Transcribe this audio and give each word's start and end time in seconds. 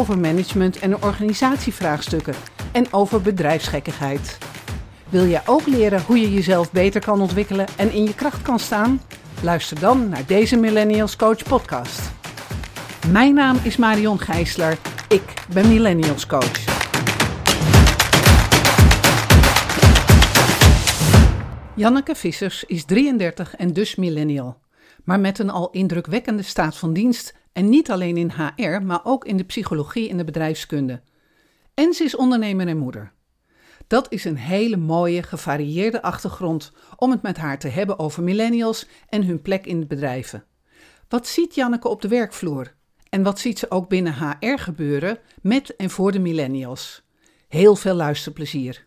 over 0.00 0.18
management 0.18 0.78
en 0.78 1.02
organisatievraagstukken 1.02 2.34
en 2.72 2.92
over 2.92 3.20
bedrijfsgekkigheid. 3.20 4.38
Wil 5.08 5.26
jij 5.26 5.42
ook 5.46 5.66
leren 5.66 6.02
hoe 6.02 6.20
je 6.20 6.32
jezelf 6.32 6.72
beter 6.72 7.00
kan 7.00 7.20
ontwikkelen 7.20 7.66
en 7.76 7.92
in 7.92 8.02
je 8.04 8.14
kracht 8.14 8.42
kan 8.42 8.58
staan? 8.58 9.00
Luister 9.42 9.80
dan 9.80 10.08
naar 10.08 10.26
deze 10.26 10.56
Millennials 10.56 11.16
Coach 11.16 11.42
podcast. 11.42 12.00
Mijn 13.12 13.34
naam 13.34 13.56
is 13.62 13.76
Marion 13.76 14.18
Gijsler. 14.18 14.78
Ik 15.08 15.34
ben 15.52 15.68
Millennials 15.68 16.26
Coach. 16.26 16.64
Janneke 21.74 22.14
Vissers 22.14 22.64
is 22.64 22.84
33 22.84 23.56
en 23.56 23.72
dus 23.72 23.94
millennial. 23.94 24.58
Maar 25.04 25.20
met 25.20 25.38
een 25.38 25.50
al 25.50 25.70
indrukwekkende 25.70 26.42
staat 26.42 26.76
van 26.76 26.92
dienst 26.92 27.38
en 27.52 27.68
niet 27.68 27.90
alleen 27.90 28.16
in 28.16 28.30
HR, 28.30 28.82
maar 28.82 29.00
ook 29.04 29.24
in 29.24 29.36
de 29.36 29.44
psychologie 29.44 30.08
en 30.08 30.16
de 30.16 30.24
bedrijfskunde. 30.24 31.02
En 31.74 31.94
ze 31.94 32.04
is 32.04 32.16
ondernemer 32.16 32.66
en 32.68 32.78
moeder. 32.78 33.12
Dat 33.86 34.12
is 34.12 34.24
een 34.24 34.36
hele 34.36 34.76
mooie, 34.76 35.22
gevarieerde 35.22 36.02
achtergrond 36.02 36.72
om 36.96 37.10
het 37.10 37.22
met 37.22 37.36
haar 37.36 37.58
te 37.58 37.68
hebben 37.68 37.98
over 37.98 38.22
millennials 38.22 38.86
en 39.08 39.24
hun 39.24 39.42
plek 39.42 39.66
in 39.66 39.86
bedrijven. 39.86 40.44
Wat 41.08 41.26
ziet 41.26 41.54
Janneke 41.54 41.88
op 41.88 42.02
de 42.02 42.08
werkvloer? 42.08 42.74
En 43.08 43.22
wat 43.22 43.38
ziet 43.38 43.58
ze 43.58 43.70
ook 43.70 43.88
binnen 43.88 44.14
HR 44.14 44.58
gebeuren 44.58 45.18
met 45.42 45.76
en 45.76 45.90
voor 45.90 46.12
de 46.12 46.18
millennials? 46.18 47.02
Heel 47.48 47.76
veel 47.76 47.94
luisterplezier. 47.94 48.86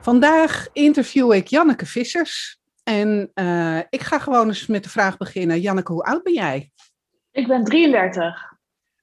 Vandaag 0.00 0.68
interview 0.72 1.32
ik 1.32 1.46
Janneke 1.46 1.86
Vissers. 1.86 2.60
En 2.82 3.30
uh, 3.34 3.78
ik 3.88 4.00
ga 4.00 4.18
gewoon 4.18 4.46
eens 4.46 4.66
met 4.66 4.82
de 4.82 4.90
vraag 4.90 5.16
beginnen. 5.16 5.60
Janneke, 5.60 5.92
hoe 5.92 6.02
oud 6.02 6.22
ben 6.22 6.32
jij? 6.32 6.70
Ik 7.30 7.46
ben 7.46 7.64
33. 7.64 8.52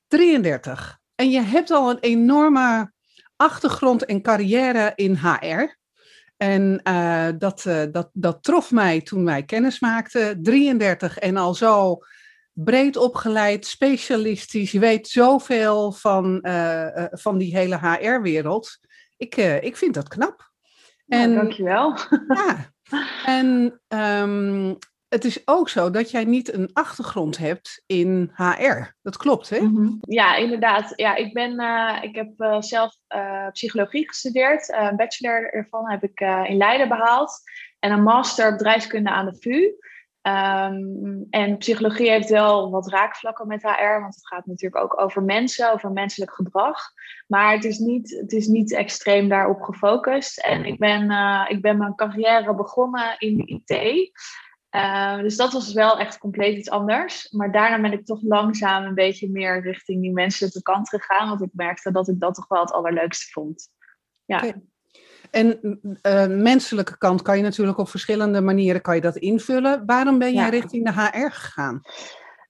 33. 0.08 0.98
En 1.16 1.30
je 1.30 1.42
hebt 1.42 1.72
al 1.72 1.90
een 1.90 2.00
enorme 2.00 2.92
achtergrond 3.36 4.06
en 4.06 4.22
carrière 4.22 4.92
in 4.96 5.16
HR. 5.16 5.76
En 6.38 6.82
uh, 6.84 7.28
dat, 7.38 7.66
uh, 7.66 7.84
dat, 7.92 8.10
dat 8.14 8.44
trof 8.44 8.72
mij 8.72 9.02
toen 9.02 9.26
wij 9.26 9.44
kennis 9.44 9.80
maakten. 9.80 10.44
33 10.44 11.18
en 11.18 11.38
al 11.38 11.54
zo 11.54 11.98
breed 12.52 12.98
opgeleid, 12.98 13.66
specialistisch. 13.66 14.72
Je 14.72 14.80
weet 14.80 15.08
zoveel 15.08 15.92
van, 15.92 16.40
uh, 16.42 17.06
van 17.10 17.38
die 17.38 17.58
hele 17.58 17.78
HR-wereld. 17.78 18.80
Ik, 19.18 19.36
ik 19.62 19.78
vind 19.78 19.94
dat 19.94 20.08
knap. 20.08 20.52
En, 21.08 21.30
nou, 21.30 21.42
dankjewel. 21.42 21.98
Ja. 22.28 22.76
En 23.26 23.80
um, 23.88 24.78
het 25.08 25.26
is 25.26 25.48
ook 25.48 25.70
zo 25.70 25.90
dat 25.90 26.12
jij 26.12 26.24
niet 26.24 26.54
een 26.54 26.70
achtergrond 26.74 27.38
hebt 27.38 27.84
in 27.86 28.32
HR. 28.36 28.96
Dat 29.02 29.18
klopt, 29.18 29.50
hè? 29.50 29.58
-hmm. 29.58 29.98
Ja, 30.02 30.36
inderdaad. 30.36 30.94
Ja, 30.96 31.16
ik, 31.16 31.34
ben, 31.34 31.62
uh, 31.62 31.98
ik 32.02 32.16
heb 32.16 32.30
uh, 32.38 32.62
zelf 32.62 32.96
uh, 33.16 33.48
psychologie 33.52 34.08
gestudeerd. 34.08 34.74
een 34.74 34.96
bachelor 34.96 35.54
ervan 35.54 35.90
heb 35.90 36.04
ik 36.04 36.20
in 36.50 36.58
Leiden 36.58 36.88
behaald. 36.88 37.42
En 37.80 37.92
een 37.92 38.04
master 38.04 38.52
bedrijfskunde 38.52 39.10
aan 39.10 39.26
de 39.26 39.38
VU. 39.40 39.72
Um, 40.28 41.28
en 41.30 41.58
psychologie 41.58 42.10
heeft 42.10 42.30
wel 42.30 42.72
wat 42.72 42.90
raakvlakken 42.90 43.48
met 43.48 43.62
HR, 43.62 44.00
want 44.00 44.16
het 44.16 44.28
gaat 44.28 44.46
natuurlijk 44.46 44.84
ook 44.84 45.02
over 45.02 45.24
mensen, 45.24 45.74
over 45.74 45.92
menselijk 45.92 46.34
gedrag. 46.34 46.80
Maar 47.28 47.54
het 47.54 47.64
is 47.64 47.78
niet, 47.78 48.10
het 48.22 48.32
is 48.32 48.48
niet 48.48 48.74
extreem 48.74 49.30
daarop 49.30 49.62
gefocust. 49.62 50.40
En 50.40 50.66
ik 50.66 50.80
ben, 50.80 51.12
ik 51.48 51.62
ben 51.62 51.78
mijn 51.78 51.96
carrière 51.96 52.56
begonnen 52.56 53.16
in 53.18 53.38
de 53.38 53.46
IT. 53.46 54.12
Uh, 54.76 55.18
dus 55.18 55.36
dat 55.36 55.54
was 55.54 55.74
wel 55.74 56.00
echt 56.00 56.18
compleet 56.18 56.58
iets 56.58 56.70
anders. 56.70 57.32
Maar 57.32 57.52
daarna 57.52 57.82
ben 57.82 58.00
ik 58.00 58.06
toch 58.06 58.22
langzaam 58.22 58.84
een 58.84 58.96
beetje 58.96 59.30
meer 59.30 59.62
richting 59.62 60.02
die 60.02 60.14
menselijke 60.14 60.62
kant 60.62 60.90
gegaan. 60.90 61.30
Want 61.30 61.42
ik 61.42 61.50
merkte 61.54 61.92
dat 61.92 62.08
ik 62.08 62.20
dat 62.20 62.34
toch 62.34 62.48
wel 62.48 62.62
het 62.62 62.72
allerleukste 62.72 63.32
vond. 63.32 63.70
Ja. 64.26 64.38
Okay. 64.38 64.62
En 65.32 65.80
uh, 65.82 66.26
menselijke 66.28 66.98
kant 66.98 67.22
kan 67.22 67.38
je 67.38 67.44
natuurlijk 67.44 67.78
op 67.78 67.90
verschillende 67.90 68.42
manieren 68.42 68.82
kan 68.82 68.96
je 68.96 69.02
dat 69.02 69.16
invullen. 69.16 69.86
Waarom 69.86 70.20
ben 70.20 70.34
jij 70.34 70.44
ja. 70.44 70.50
richting 70.50 70.86
de 70.86 71.02
HR 71.02 71.32
gegaan? 71.32 71.82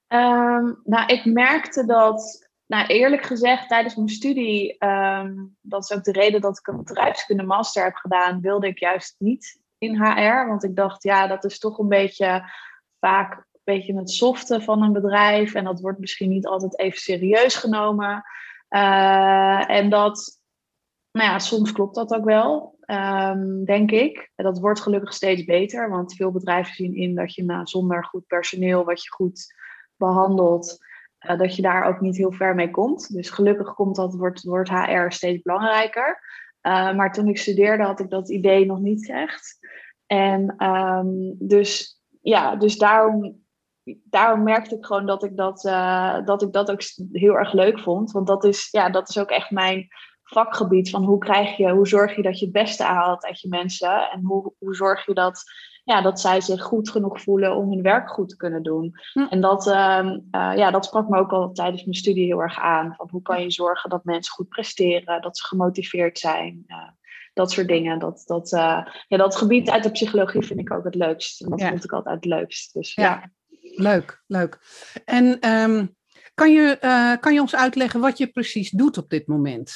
Um, 0.08 0.82
nou, 0.84 1.06
ik 1.06 1.26
merkte 1.26 1.86
dat, 1.86 2.50
nou 2.66 2.88
eerlijk 2.88 3.24
gezegd, 3.24 3.68
tijdens 3.68 3.96
mijn 3.96 4.10
studie, 4.10 4.86
um, 4.86 5.56
dat 5.62 5.84
is 5.84 5.98
ook 5.98 6.04
de 6.04 6.12
reden 6.12 6.42
dat 6.42 6.58
ik 6.58 6.68
een 6.68 6.84
bedrijfskunde 6.84 7.44
master 7.44 7.84
heb 7.84 7.96
gedaan, 7.96 8.42
wilde 8.42 8.68
ik 8.68 8.80
juist 8.80 9.16
niet 9.18 9.62
in 9.78 10.04
HR. 10.04 10.48
Want 10.48 10.64
ik 10.64 10.76
dacht, 10.76 11.04
ja, 11.04 11.28
dat 11.28 11.44
is 11.44 11.60
toch 11.60 11.78
een 11.78 11.88
beetje 11.88 12.52
vaak 13.00 13.34
een 13.34 13.62
beetje 13.64 13.98
het 13.98 14.12
softe 14.12 14.62
van 14.62 14.82
een 14.82 14.94
bedrijf. 14.94 15.54
En 15.54 15.64
dat 15.64 15.80
wordt 15.80 16.00
misschien 16.00 16.30
niet 16.30 16.48
altijd 16.48 16.80
even 16.80 17.00
serieus 17.00 17.56
genomen. 17.56 18.24
Uh, 18.70 19.70
en 19.70 19.90
dat, 19.90 20.37
nou 21.18 21.30
ja, 21.30 21.40
soms 21.40 21.72
klopt 21.72 21.96
dat 21.96 22.14
ook 22.14 22.26
wel, 22.26 22.78
um, 22.86 23.66
denk 23.66 23.92
ik. 23.92 24.32
Dat 24.36 24.60
wordt 24.60 24.82
gelukkig 24.82 25.14
steeds 25.14 25.44
beter. 25.44 25.90
Want 25.90 26.16
veel 26.16 26.32
bedrijven 26.32 26.74
zien 26.74 26.96
in 26.96 27.16
dat 27.16 27.34
je 27.34 27.44
nou, 27.44 27.66
zonder 27.66 28.06
goed 28.06 28.28
personeel, 28.28 28.86
wat 28.86 29.04
je 29.04 29.10
goed 29.10 29.56
behandelt, 29.96 30.78
uh, 31.30 31.38
dat 31.38 31.56
je 31.56 31.62
daar 31.62 31.86
ook 31.86 32.02
niet 32.02 32.18
heel 32.18 32.32
ver 32.32 32.56
mee 32.56 32.72
komt. 32.72 33.14
Dus 33.14 33.30
gelukkig 33.30 33.74
komt 33.74 33.96
dat, 33.96 34.16
wordt, 34.16 34.44
wordt 34.44 34.70
HR 34.70 35.06
steeds 35.08 35.42
belangrijker. 35.42 36.20
Uh, 36.62 36.96
maar 36.96 37.14
toen 37.14 37.28
ik 37.28 37.38
studeerde 37.38 37.84
had 37.84 38.00
ik 38.00 38.10
dat 38.10 38.30
idee 38.30 38.66
nog 38.66 38.80
niet 38.80 39.10
echt. 39.10 39.58
En 40.06 40.66
um, 40.68 41.36
dus 41.40 42.02
ja, 42.22 42.56
dus 42.56 42.78
daarom, 42.78 43.46
daarom 44.04 44.44
merkte 44.44 44.76
ik 44.76 44.86
gewoon 44.86 45.06
dat 45.06 45.24
ik 45.24 45.38
dat, 45.38 45.66
uh, 45.66 46.26
dat 46.26 46.42
ik 46.42 46.52
dat 46.52 46.72
ook 46.72 46.82
heel 47.12 47.38
erg 47.38 47.54
leuk 47.54 47.80
vond. 47.80 48.12
Want 48.12 48.28
dat 48.28 48.44
is, 48.44 48.68
ja, 48.72 48.90
dat 48.90 49.10
is 49.10 49.18
ook 49.18 49.30
echt 49.30 49.52
mijn 49.52 49.88
vakgebied 50.28 50.90
van 50.90 51.04
hoe 51.04 51.18
krijg 51.18 51.58
je, 51.58 51.72
hoe 51.72 51.88
zorg 51.88 52.16
je 52.16 52.22
dat 52.22 52.40
je 52.40 52.46
het 52.46 52.54
beste 52.54 52.84
haalt 52.84 53.26
uit 53.26 53.42
je 53.42 53.48
mensen. 53.48 54.10
En 54.12 54.22
hoe, 54.24 54.54
hoe 54.60 54.76
zorg 54.76 55.06
je 55.06 55.14
dat, 55.14 55.44
ja, 55.84 56.02
dat 56.02 56.20
zij 56.20 56.42
zich 56.42 56.62
goed 56.62 56.90
genoeg 56.90 57.22
voelen 57.22 57.56
om 57.56 57.70
hun 57.70 57.82
werk 57.82 58.10
goed 58.10 58.30
te 58.30 58.36
kunnen 58.36 58.64
doen. 58.64 58.92
Hm. 59.14 59.20
En 59.20 59.42
dat, 59.42 59.68
uh, 59.68 59.74
uh, 60.32 60.54
ja, 60.56 60.72
dat 60.72 60.86
sprak 60.86 61.10
me 61.10 61.18
ook 61.18 61.32
al 61.32 61.52
tijdens 61.52 61.84
mijn 61.84 61.98
studie 61.98 62.26
heel 62.26 62.42
erg 62.42 62.60
aan. 62.60 62.94
Van 62.96 63.08
hoe 63.12 63.22
kan 63.22 63.42
je 63.42 63.52
zorgen 63.52 63.90
dat 63.90 64.04
mensen 64.04 64.34
goed 64.34 64.50
presteren, 64.50 65.22
dat 65.22 65.38
ze 65.38 65.46
gemotiveerd 65.46 66.20
zijn. 66.20 66.66
dat 67.34 67.52
soort 67.52 67.68
dingen. 67.68 68.00
Dat, 68.00 68.24
dat, 68.26 68.52
uh, 68.52 68.86
ja, 69.08 69.18
dat 69.18 69.36
gebied 69.36 69.70
uit 69.70 69.84
de 69.84 69.92
psychologie 69.92 70.42
vind 70.42 70.60
ik 70.60 70.72
ook 70.72 70.84
het 70.84 70.96
leukst. 70.96 71.42
En 71.42 71.50
dat 71.50 71.60
ja. 71.60 71.70
vond 71.70 71.84
ik 71.84 71.92
altijd 71.92 72.16
het 72.16 72.26
leukst. 72.26 72.74
Dus, 72.74 72.94
ja. 72.94 73.04
ja. 73.04 73.32
Leuk, 73.76 74.24
leuk. 74.28 74.60
En 75.06 75.50
um, 75.50 75.97
kan, 76.38 76.52
je, 76.52 76.78
uh, 76.82 77.14
kan 77.20 77.34
je 77.34 77.42
ons 77.42 77.56
uitleggen 77.56 78.00
wat 78.00 78.18
je 78.18 78.28
precies 78.28 78.70
doet 78.70 78.98
op 78.98 79.10
dit 79.10 79.28
moment? 79.28 79.74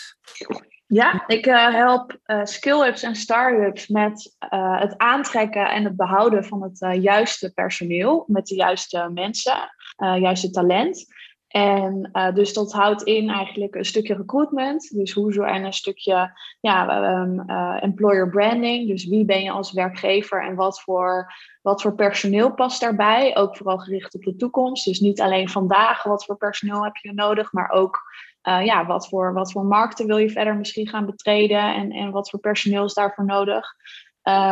Ja, 0.88 1.24
ik 1.28 1.46
uh, 1.46 1.74
help 1.74 2.20
uh, 2.26 2.46
skill-ups 2.46 3.04
en 3.04 3.16
start-ups 3.16 3.88
met 3.88 4.36
het 4.80 4.98
aantrekken 4.98 5.70
en 5.70 5.84
het 5.84 5.96
behouden 5.96 6.46
van 6.46 6.64
het 6.64 7.02
juiste 7.02 7.54
personeel, 7.54 8.24
met 8.28 8.46
de 8.46 8.56
juiste 8.56 9.10
mensen, 9.14 9.70
juiste 9.98 10.50
talent. 10.50 11.06
En 11.52 12.12
dus 12.34 12.54
dat 12.54 12.72
houdt 12.72 13.04
in 13.04 13.30
eigenlijk 13.30 13.76
een 13.76 13.86
stukje 13.86 14.16
recruitment, 14.16 14.96
dus 14.96 15.14
hoe 15.14 15.34
zo 15.34 15.42
en 15.44 15.64
een 15.64 15.74
stukje 15.74 16.40
ja, 16.60 17.04
um, 17.22 17.50
employer 17.80 18.30
branding, 18.30 18.88
dus 18.88 19.08
wie 19.08 19.26
ben 19.26 19.44
je 19.44 19.52
als 19.52 19.72
werkgever 19.72 20.44
en 20.44 20.56
wat 20.56 20.82
voor, 20.82 21.34
wat 21.62 21.82
voor 21.82 21.96
personeel 21.96 22.54
past 22.54 22.82
daarbij, 22.82 23.38
ook 23.38 23.58
vooral 23.58 23.78
gericht 23.78 24.16
op 24.16 24.24
de 24.24 24.36
toekomst. 24.36 24.86
Dus 24.86 25.00
niet 25.00 25.22
alleen 25.22 25.50
vandaag 25.50 26.04
wat 26.04 26.26
voor 26.26 26.38
personeel 26.38 26.84
heb 26.84 26.96
je 26.96 27.14
nodig, 27.14 27.52
maar 27.52 27.70
ook 27.70 28.00
uh, 28.44 28.66
ja, 28.66 28.86
wat, 28.86 29.08
voor, 29.08 29.34
wat 29.34 29.52
voor 29.52 29.66
markten 29.66 30.08
wil 30.08 30.18
je 30.18 30.30
verder 30.30 30.56
misschien 30.56 30.88
gaan 30.88 31.06
betreden 31.06 31.76
en, 31.76 31.92
en 31.92 32.12
wat 32.12 32.30
voor 32.30 32.40
personeel 32.40 32.84
is 32.84 32.94
daarvoor 32.94 33.26
nodig. 33.26 33.76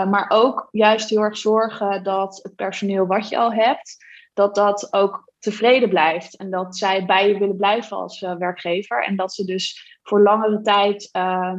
Maar 0.10 0.25
ook 0.30 0.68
juist 0.72 1.10
heel 1.10 1.22
erg 1.22 1.38
zorgen 1.38 2.04
dat 2.04 2.40
het 2.44 2.56
personeel 2.56 3.07
wat 3.07 3.30
je 3.30 3.38
al 3.38 3.54
hebt, 3.54 3.98
dat 4.39 4.56
dat 4.56 4.94
ook 4.94 5.31
tevreden 5.39 5.89
blijft. 5.89 6.38
En 6.38 6.50
dat 6.50 6.77
zij 6.77 7.06
bij 7.06 7.27
je 7.27 7.38
willen 7.38 7.57
blijven 7.57 7.97
als 7.97 8.21
uh, 8.21 8.36
werkgever. 8.36 9.03
En 9.03 9.15
dat 9.15 9.33
ze 9.33 9.45
dus 9.45 9.97
voor 10.03 10.21
langere 10.21 10.62
tijd 10.62 11.09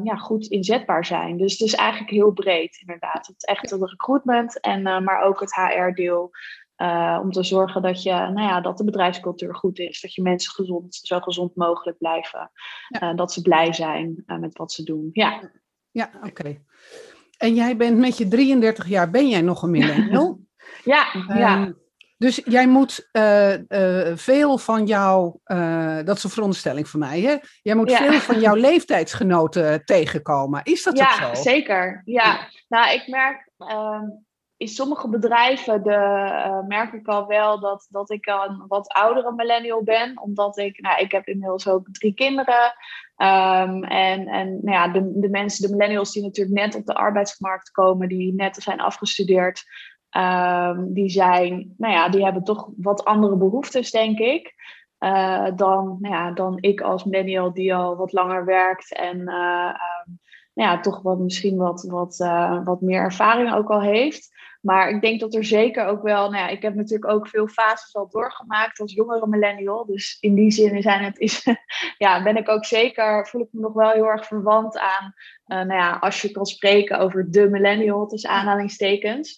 ja, 0.03 0.17
goed 0.17 0.47
inzetbaar 0.47 1.05
zijn. 1.05 1.37
Dus 1.37 1.53
het 1.53 1.61
is 1.61 1.75
eigenlijk 1.75 2.11
heel 2.11 2.33
breed 2.33 2.79
inderdaad. 2.81 3.27
Het 3.27 3.47
echt 3.47 3.71
het 3.71 3.83
recruitment, 3.83 4.61
en, 4.61 4.83
maar 4.83 5.23
ook 5.23 5.41
het 5.41 5.55
HR-deel. 5.55 6.31
om 7.23 7.33
te 7.33 7.43
zorgen 7.43 7.83
dat, 7.83 8.03
je, 8.03 8.11
nou 8.11 8.41
ja, 8.41 8.61
dat 8.61 8.79
de 8.79 8.85
bedrijfscultuur 8.85 9.55
goed 9.55 9.79
is. 9.79 10.01
Dat 10.01 10.15
je 10.15 10.23
mensen 10.23 10.53
gezond, 10.53 10.95
zo 10.95 11.21
gezond 11.21 11.57
mogelijk 11.57 11.99
blijven. 11.99 12.51
dat 13.17 13.33
ze 13.33 13.43
blij 13.43 13.73
zijn 13.73 14.23
met 14.27 14.59
wat 14.59 14.73
ze 14.73 14.85
doen. 14.85 15.09
Ja, 15.13 15.51
ja 15.91 16.11
oké. 16.23 16.63
En 17.39 17.55
jij 17.55 17.77
bent 17.77 17.99
met 17.99 18.19
je 18.19 18.29
33 18.29 18.89
jaar, 18.89 19.11
ben 19.11 19.29
jij 19.29 19.41
nog 19.41 19.63
een 19.63 19.71
millennial? 19.71 20.41
ja, 20.85 21.07
ja. 21.29 21.75
Ehm, 22.21 22.27
dus 22.27 22.41
jij 22.45 22.67
moet 22.67 23.09
uh, 23.13 23.59
uh, 23.59 24.17
veel 24.17 24.59
van 24.59 24.87
jouw, 24.87 25.41
uh, 25.45 25.99
dat 26.05 26.17
is 26.17 26.25
een 26.25 26.31
veronderstelling 26.31 26.89
van 26.89 27.01
mij, 27.01 27.21
hè? 27.21 27.37
Jij 27.63 27.75
moet 27.75 27.93
veel 27.93 28.13
van 28.13 28.41
jouw 28.41 28.55
leeftijdsgenoten 28.71 29.85
tegenkomen. 29.85 30.61
Is 30.65 30.83
dat 30.83 30.99
ja, 30.99 31.05
ook 31.05 31.13
zo? 31.13 31.27
Ja, 31.27 31.35
zeker. 31.35 32.03
Ja, 32.05 32.49
nou 32.69 32.93
ik 32.93 33.09
merk 33.09 33.51
ehm, 33.59 34.05
in 34.57 34.69
sommige 34.69 35.09
bedrijven 35.09 35.83
de, 35.83 36.65
merk 36.69 36.93
ik 36.93 37.09
al 37.09 37.27
wel 37.27 37.61
dat, 37.61 37.87
dat 37.91 38.11
ik 38.11 38.27
een 38.27 38.65
wat 38.69 38.89
oudere 38.89 39.33
millennial 39.33 39.83
ben. 39.83 40.21
Omdat 40.21 40.59
ik, 40.59 40.81
nou 40.81 41.01
ik 41.01 41.13
heb 41.13 41.27
inmiddels 41.27 41.69
ook 41.69 41.87
drie 41.93 42.15
kinderen. 42.15 42.75
Um, 43.17 43.85
en 43.85 44.29
en 44.29 44.59
nou 44.63 44.77
ja, 44.77 44.89
de, 44.89 45.21
de 45.21 45.29
mensen, 45.29 45.67
de 45.69 45.77
millennials 45.77 46.13
die 46.13 46.23
natuurlijk 46.23 46.57
net 46.57 46.75
op 46.75 46.87
de 46.87 46.95
arbeidsmarkt 46.95 47.71
komen, 47.71 48.09
die 48.09 48.35
net 48.35 48.57
zijn 48.57 48.81
afgestudeerd, 48.81 49.65
Um, 50.17 50.93
die 50.93 51.09
zijn, 51.09 51.75
nou 51.77 51.95
ja, 51.95 52.09
die 52.09 52.25
hebben 52.25 52.45
toch 52.45 52.69
wat 52.77 53.05
andere 53.05 53.37
behoeftes, 53.37 53.91
denk 53.91 54.19
ik. 54.19 54.55
Uh, 54.99 55.47
dan, 55.57 55.97
nou 56.01 56.15
ja, 56.15 56.31
dan 56.31 56.59
ik 56.61 56.81
als 56.81 57.05
millennial 57.05 57.53
die 57.53 57.75
al 57.75 57.97
wat 57.97 58.13
langer 58.13 58.45
werkt 58.45 58.95
en 58.95 59.19
uh, 59.19 59.75
um, 60.07 60.19
nou 60.55 60.71
ja, 60.71 60.81
toch 60.81 61.03
wat, 61.03 61.19
misschien 61.19 61.57
wat, 61.57 61.83
wat, 61.83 62.19
uh, 62.21 62.65
wat 62.65 62.81
meer 62.81 63.01
ervaring 63.01 63.55
ook 63.55 63.71
al 63.71 63.81
heeft. 63.81 64.39
Maar 64.61 64.91
ik 64.91 65.01
denk 65.01 65.21
dat 65.21 65.35
er 65.35 65.45
zeker 65.45 65.87
ook 65.87 66.03
wel, 66.03 66.31
nou 66.31 66.45
ja, 66.45 66.49
ik 66.49 66.63
heb 66.63 66.75
natuurlijk 66.75 67.13
ook 67.13 67.29
veel 67.29 67.49
fases 67.49 67.95
al 67.95 68.09
doorgemaakt 68.09 68.81
als 68.81 68.93
jongere 68.93 69.27
millennial. 69.27 69.87
Dus 69.87 70.17
in 70.21 70.35
die 70.35 70.51
zin 70.51 70.83
zijn 70.83 71.05
het, 71.05 71.19
is, 71.19 71.47
ja, 71.99 72.23
ben 72.23 72.37
ik 72.37 72.49
ook 72.49 72.65
zeker, 72.65 73.27
voel 73.27 73.41
ik 73.41 73.49
me 73.51 73.61
nog 73.61 73.73
wel 73.73 73.91
heel 73.91 74.07
erg 74.07 74.27
verwant 74.27 74.79
aan, 74.79 75.15
nou 75.45 75.81
ja, 75.81 75.97
als 76.01 76.23
je 76.23 76.31
kan 76.31 76.47
spreken 76.47 76.99
over 76.99 77.31
de 77.31 77.49
millennial, 77.49 78.07
tussen 78.07 78.31
aanhalingstekens. 78.31 79.37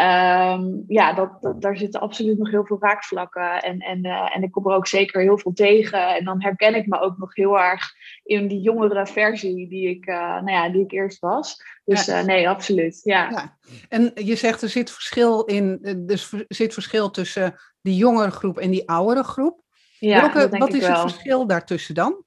Um, 0.00 0.84
ja, 0.86 1.12
dat, 1.12 1.54
daar 1.58 1.76
zitten 1.76 2.00
absoluut 2.00 2.38
nog 2.38 2.50
heel 2.50 2.64
veel 2.64 2.76
raakvlakken. 2.80 3.62
En, 3.62 3.78
en, 3.78 4.06
uh, 4.06 4.36
en 4.36 4.42
ik 4.42 4.50
kom 4.50 4.66
er 4.66 4.76
ook 4.76 4.86
zeker 4.86 5.20
heel 5.20 5.38
veel 5.38 5.52
tegen. 5.52 6.16
En 6.16 6.24
dan 6.24 6.42
herken 6.42 6.74
ik 6.74 6.86
me 6.86 7.00
ook 7.00 7.18
nog 7.18 7.34
heel 7.34 7.58
erg 7.58 7.92
in 8.22 8.48
die 8.48 8.60
jongere 8.60 9.06
versie 9.06 9.68
die 9.68 9.88
ik, 9.88 10.06
uh, 10.06 10.16
nou 10.16 10.50
ja, 10.50 10.68
die 10.68 10.82
ik 10.82 10.92
eerst 10.92 11.18
was. 11.18 11.62
Dus 11.84 12.08
uh, 12.08 12.22
nee, 12.22 12.48
absoluut. 12.48 13.00
Ja. 13.02 13.30
ja. 13.30 13.56
En 13.88 14.10
je 14.14 14.36
zegt 14.36 14.62
er 14.62 14.68
zit 14.68 14.90
verschil 14.90 15.42
in, 15.44 15.78
dus 16.06 16.32
er 16.32 16.44
zit 16.48 16.72
verschil 16.72 17.10
tussen 17.10 17.54
die 17.80 17.96
jongere 17.96 18.30
groep 18.30 18.58
en 18.58 18.70
die 18.70 18.88
oudere 18.88 19.24
groep. 19.24 19.62
Ja, 19.98 20.20
Welke, 20.20 20.58
wat 20.58 20.74
is 20.74 20.86
het 20.86 20.98
verschil 20.98 21.46
daartussen 21.46 21.94
dan? 21.94 22.24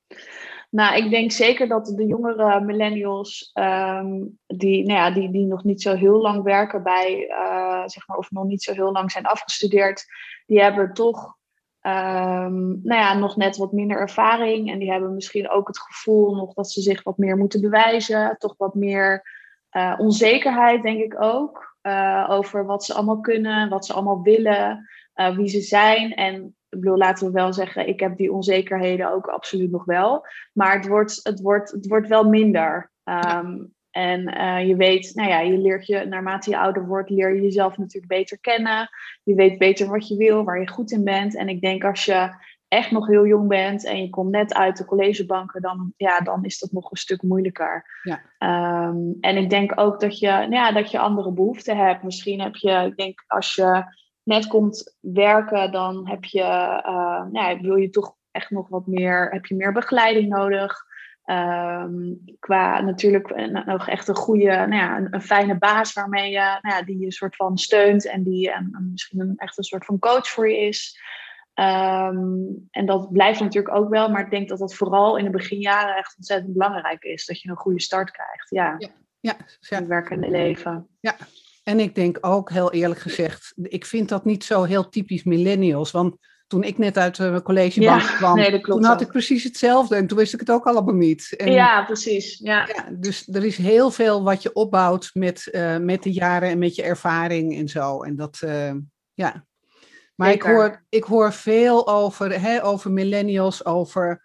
Nou, 0.70 0.96
ik 1.04 1.10
denk 1.10 1.32
zeker 1.32 1.68
dat 1.68 1.86
de 1.86 2.06
jongere 2.06 2.62
millennials, 2.62 3.52
um, 3.54 4.40
die, 4.46 4.86
nou 4.86 5.00
ja, 5.00 5.12
die, 5.12 5.32
die 5.32 5.46
nog 5.46 5.64
niet 5.64 5.82
zo 5.82 5.96
heel 5.96 6.22
lang 6.22 6.44
werken 6.44 6.84
bij, 6.84 7.28
uh, 7.30 7.84
zeg 7.86 8.08
maar, 8.08 8.18
of 8.18 8.32
nog 8.32 8.44
niet 8.44 8.64
zo 8.64 8.74
heel 8.74 8.92
lang 8.92 9.12
zijn 9.12 9.26
afgestudeerd, 9.26 10.06
die 10.46 10.62
hebben 10.62 10.94
toch 10.94 11.38
um, 11.82 12.80
nou 12.84 13.02
ja, 13.02 13.14
nog 13.14 13.36
net 13.36 13.58
wat 13.58 13.72
minder 13.72 13.98
ervaring. 13.98 14.72
En 14.72 14.80
die 14.80 14.92
hebben 14.92 15.14
misschien 15.14 15.50
ook 15.50 15.68
het 15.68 15.80
gevoel 15.80 16.36
nog 16.36 16.54
dat 16.54 16.72
ze 16.72 16.82
zich 16.82 17.04
wat 17.04 17.18
meer 17.18 17.38
moeten 17.38 17.62
bewijzen. 17.62 18.36
Toch 18.40 18.54
wat 18.58 18.76
meer 18.76 19.36
uh, 19.72 19.94
onzekerheid, 19.98 20.84
denk 20.84 21.00
ik 21.00 21.22
ook. 21.22 21.76
Uh, 21.82 22.28
over 22.30 22.66
wat 22.66 22.86
ze 22.86 22.94
allemaal 22.94 23.20
kunnen, 23.20 23.70
wat 23.70 23.86
ze 23.86 23.94
allemaal 23.94 24.22
willen, 24.22 24.90
wie 25.36 25.48
ze 25.48 25.62
zijn. 25.62 26.14
En 26.14 26.56
ik 26.78 26.84
bedoel, 26.84 26.98
laten 26.98 27.28
we 27.28 27.34
wel 27.34 27.54
zeggen, 27.54 27.88
ik 27.88 28.00
heb 28.00 28.18
die 28.18 28.32
onzekerheden 28.32 29.12
ook 29.12 29.28
absoluut 29.28 29.72
nog 29.72 29.86
wel. 29.86 30.26
Maar 30.54 30.76
het 30.76 30.88
wordt, 30.88 31.20
het 31.24 31.42
wordt, 31.42 31.72
het 31.72 31.88
wordt 31.88 32.08
wel 32.08 32.30
minder. 32.30 32.92
Um, 33.04 33.76
en 33.92 34.38
uh, 34.38 34.68
je 34.68 34.76
weet, 34.76 35.12
nou 35.16 35.30
ja, 35.30 35.40
je 35.40 35.58
leert 35.58 35.86
je, 35.86 36.06
naarmate 36.06 36.50
je 36.50 36.58
ouder 36.58 36.88
wordt, 36.88 37.10
leer 37.10 37.36
je 37.36 37.42
jezelf 37.42 37.78
natuurlijk 37.78 38.14
beter 38.14 38.40
kennen. 38.40 38.90
Je 39.24 39.36
weet 39.36 39.58
beter 39.58 39.90
wat 39.90 40.08
je 40.08 40.18
wil, 40.18 40.44
waar 40.44 40.60
je 40.60 40.68
goed 40.68 40.92
in 40.92 41.04
bent. 41.04 41.36
En 41.36 41.50
ik 41.50 41.62
denk 41.62 41.84
als 41.84 42.06
je 42.06 42.30
echt 42.68 42.92
nog 42.92 43.08
heel 43.08 43.26
jong 43.26 43.48
bent 43.48 43.86
en 43.86 44.02
je 44.02 44.10
komt 44.10 44.32
net 44.32 44.54
uit 44.54 44.78
de 44.78 44.86
collegebanken, 44.86 45.62
dan, 45.62 45.94
ja, 45.98 46.20
dan 46.20 46.44
is 46.44 46.60
dat 46.60 46.72
nog 46.72 46.92
een 46.92 46.98
stuk 46.98 47.22
moeilijker. 47.22 47.86
Ja. 48.04 48.22
Um, 48.88 49.18
en 49.22 49.38
ik 49.38 49.50
denk 49.50 49.80
ook 49.80 50.00
dat 50.00 50.20
je, 50.20 50.28
nou 50.28 50.52
ja, 50.52 50.72
dat 50.72 50.92
je 50.92 51.00
andere 51.00 51.32
behoeften 51.32 51.78
hebt. 51.78 52.04
Misschien 52.04 52.42
heb 52.42 52.56
je, 52.56 52.72
ik 52.72 52.98
denk 52.98 53.24
als 53.28 53.56
je 53.56 53.84
net 54.28 54.48
komt 54.48 54.98
werken, 55.00 55.72
dan 55.72 56.10
heb 56.10 56.24
je, 56.24 56.42
uh, 56.86 57.26
ja, 57.32 57.60
wil 57.62 57.76
je 57.76 57.90
toch 57.90 58.16
echt 58.32 58.50
nog 58.50 58.68
wat 58.70 58.88
meer, 58.88 59.30
heb 59.32 59.46
je 59.46 59.56
meer 59.56 59.72
begeleiding 59.72 60.30
nodig. 60.30 60.86
Um, 61.26 62.24
qua 62.40 62.82
natuurlijk 62.82 63.52
nog 63.66 63.88
echt 63.88 64.08
een 64.08 64.16
goede, 64.16 64.46
nou 64.46 64.76
ja, 64.76 64.98
een, 64.98 65.08
een, 65.14 65.22
fijne 65.22 65.58
baas 65.58 65.94
waarmee 65.94 66.32
je, 66.32 66.60
nou 66.62 66.76
ja, 66.76 66.82
die 66.82 67.00
je 67.00 67.12
soort 67.12 67.36
van 67.36 67.58
steunt 67.58 68.08
en 68.08 68.24
die 68.24 68.52
en, 68.52 68.90
misschien 68.92 69.20
een, 69.20 69.34
echt 69.38 69.58
een 69.58 69.64
soort 69.64 69.86
van 69.86 70.00
coach 70.00 70.28
voor 70.28 70.50
je 70.50 70.58
is. 70.58 71.02
Um, 71.54 72.68
en 72.72 72.86
dat 72.86 73.12
blijft 73.12 73.40
natuurlijk 73.40 73.76
ook 73.76 73.90
wel, 73.90 74.10
maar 74.10 74.22
ik 74.22 74.30
denk 74.30 74.50
dat 74.50 74.60
dat 74.60 74.76
vooral 74.76 75.18
in 75.18 75.24
de 75.24 75.30
beginjaren 75.30 75.96
echt 75.96 76.16
ontzettend 76.18 76.54
belangrijk 76.54 77.04
is. 77.04 77.26
Dat 77.26 77.42
je 77.42 77.50
een 77.50 77.56
goede 77.56 77.82
start 77.82 78.12
krijgt. 78.12 78.50
Ja, 78.50 78.76
ja, 78.78 78.90
ja, 79.20 79.36
ja. 79.60 79.78
het 79.78 79.88
werkende 79.88 80.30
leven. 80.30 80.88
Ja, 81.00 81.16
en 81.68 81.80
ik 81.80 81.96
denk 81.96 82.18
ook, 82.22 82.50
heel 82.50 82.72
eerlijk 82.72 83.00
gezegd, 83.00 83.54
ik 83.56 83.86
vind 83.86 84.10
dat 84.10 84.26
niet 84.26 84.44
zo 84.44 84.64
heel 84.64 84.90
typisch 84.90 85.24
millennials. 85.24 85.92
Want 85.92 86.16
toen 86.48 86.64
ik 86.64 86.78
net 86.78 86.98
uit 86.98 87.18
mijn 87.18 87.42
collegebank 87.42 88.02
ja, 88.02 88.16
kwam, 88.16 88.36
nee, 88.36 88.62
toen 88.62 88.84
had 88.84 89.02
ik 89.02 89.08
precies 89.08 89.44
hetzelfde. 89.44 89.96
En 89.96 90.08
toen 90.08 90.18
wist 90.18 90.34
ik 90.34 90.40
het 90.40 90.52
ook 90.52 90.66
allemaal 90.66 90.94
niet. 90.94 91.34
En, 91.38 91.52
ja, 91.52 91.84
precies. 91.86 92.40
Ja. 92.44 92.68
ja. 92.76 92.90
dus 92.92 93.28
er 93.28 93.46
is 93.46 93.58
heel 93.58 93.92
veel 93.92 94.24
wat 94.24 94.42
je 94.42 94.54
opbouwt 94.54 95.10
met, 95.14 95.50
uh, 95.52 95.78
met 95.78 96.04
de 96.04 96.12
jaren 96.12 96.50
en 96.50 96.60
met 96.60 96.76
je 96.76 96.84
ervaring 96.84 97.58
en 97.58 97.68
zo. 97.68 98.04
En 98.04 98.16
dat, 98.16 98.42
uh, 98.44 98.74
ja. 99.14 99.46
Maar 100.16 100.32
ik 100.32 100.42
hoor, 100.42 100.86
ik 100.90 101.04
hoor 101.04 101.34
veel 101.34 101.88
over, 101.88 102.42
hè, 102.42 102.64
over 102.66 102.92
millennials, 102.92 103.66
over 103.66 104.24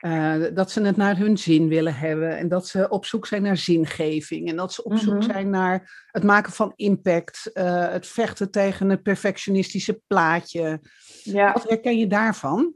uh, 0.00 0.44
dat 0.54 0.70
ze 0.70 0.82
het 0.82 0.96
naar 0.96 1.16
hun 1.16 1.38
zin 1.38 1.68
willen 1.68 1.94
hebben 1.94 2.36
en 2.36 2.48
dat 2.48 2.66
ze 2.66 2.88
op 2.88 3.04
zoek 3.04 3.26
zijn 3.26 3.42
naar 3.42 3.56
zingeving 3.56 4.48
en 4.48 4.56
dat 4.56 4.72
ze 4.72 4.84
op 4.84 4.96
zoek 4.96 5.14
mm 5.14 5.20
-hmm. 5.20 5.30
zijn 5.30 5.50
naar 5.50 6.06
het 6.10 6.22
maken 6.22 6.52
van 6.52 6.72
impact, 6.76 7.50
uh, 7.54 7.88
het 7.88 8.06
vechten 8.06 8.50
tegen 8.50 8.90
het 8.90 9.02
perfectionistische 9.02 10.00
plaatje. 10.06 10.80
Ja. 11.22 11.52
Wat 11.52 11.68
herken 11.68 11.98
je 11.98 12.06
daarvan? 12.06 12.74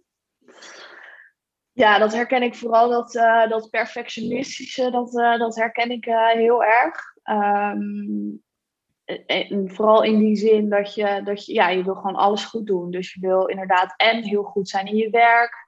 Ja, 1.72 1.98
dat 1.98 2.12
herken 2.12 2.42
ik 2.42 2.54
vooral, 2.54 2.90
dat, 2.90 3.14
uh, 3.14 3.48
dat 3.48 3.70
perfectionistische, 3.70 4.90
dat, 4.90 5.12
dat 5.38 5.56
herken 5.56 5.90
ik 5.90 6.04
heel 6.34 6.64
erg. 6.64 7.00
Um, 7.24 8.42
en 9.26 9.70
vooral 9.70 10.02
in 10.02 10.18
die 10.18 10.36
zin 10.36 10.68
dat 10.68 10.94
je, 10.94 11.20
dat 11.24 11.46
je, 11.46 11.52
ja, 11.52 11.68
je 11.68 11.84
wil 11.84 11.94
gewoon 11.94 12.16
alles 12.16 12.44
goed 12.44 12.66
doen. 12.66 12.90
Dus 12.90 13.12
je 13.12 13.20
wil 13.20 13.46
inderdaad 13.46 13.94
en 13.96 14.22
heel 14.22 14.42
goed 14.42 14.68
zijn 14.68 14.86
in 14.86 14.96
je 14.96 15.10
werk. 15.10 15.61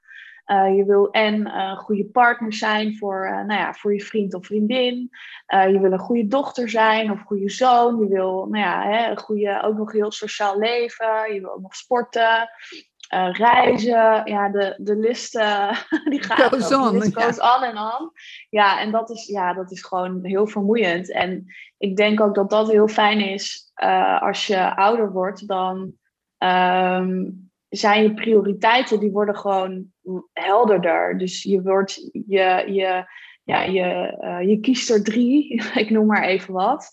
Uh, 0.47 0.77
je 0.77 0.85
wil 0.85 1.11
en 1.11 1.35
een 1.35 1.47
uh, 1.47 1.79
goede 1.79 2.05
partner 2.05 2.53
zijn 2.53 2.97
voor, 2.97 3.27
uh, 3.27 3.45
nou 3.45 3.61
ja, 3.61 3.73
voor 3.73 3.95
je 3.95 4.01
vriend 4.01 4.35
of 4.35 4.47
vriendin. 4.47 5.11
je 5.47 5.79
wil 5.81 5.93
een 5.93 5.99
goede 5.99 6.27
dochter 6.27 6.69
zijn 6.69 7.11
of 7.11 7.21
goede 7.21 7.51
zoon. 7.51 8.01
Je 8.01 8.09
wil 8.09 8.47
nou 8.51 8.65
ja, 8.65 8.83
hè, 8.83 9.11
een 9.11 9.19
goede, 9.19 9.63
ook 9.63 9.77
nog 9.77 9.93
heel 9.93 10.13
sociaal 10.13 10.59
leven. 10.59 11.35
Je 11.35 11.41
wil 11.41 11.53
ook 11.53 11.61
nog 11.61 11.75
sporten. 11.75 12.51
reizen, 13.33 14.23
ja, 14.25 14.49
de, 14.49 14.75
de 14.79 14.97
list 14.97 15.33
die 16.11 16.23
gaat 16.23 16.55
goes 16.55 16.75
on, 16.75 16.99
list 16.99 17.23
goes 17.23 17.37
ja. 17.37 17.57
on 17.57 17.63
en 17.63 17.79
on. 17.79 18.11
Ja, 18.51 18.81
en 18.81 18.91
dat 18.91 19.11
is, 19.11 19.27
ja, 19.27 19.53
dat 19.53 19.71
is 19.71 19.83
gewoon 19.83 20.25
heel 20.25 20.47
vermoeiend. 20.47 21.13
En 21.13 21.47
ik 21.79 21.97
denk 21.97 22.21
ook 22.21 22.35
dat 22.35 22.51
dat 22.51 22.71
heel 22.71 22.89
fijn 22.89 23.21
is 23.21 23.71
als 24.21 24.47
je 24.47 24.77
ouder 24.77 25.13
wordt, 25.13 25.49
dan 25.49 25.93
um, 26.39 27.44
zijn 27.77 28.03
je 28.03 28.15
prioriteiten, 28.15 29.01
die 29.01 29.11
worden 29.11 29.37
gewoon 29.37 29.87
helderder. 30.33 31.19
Dus 31.19 31.43
je 31.43 31.63
wordt, 31.63 32.09
je, 32.13 32.65
je, 32.67 33.05
ja, 33.45 33.63
je, 33.63 34.19
uh, 34.21 34.49
je 34.49 34.61
kiest 34.61 34.91
er 34.91 35.05
drie, 35.05 35.63
ik 35.83 35.91
noem 35.91 36.07
maar 36.07 36.25
even 36.25 36.55
wat, 36.55 36.89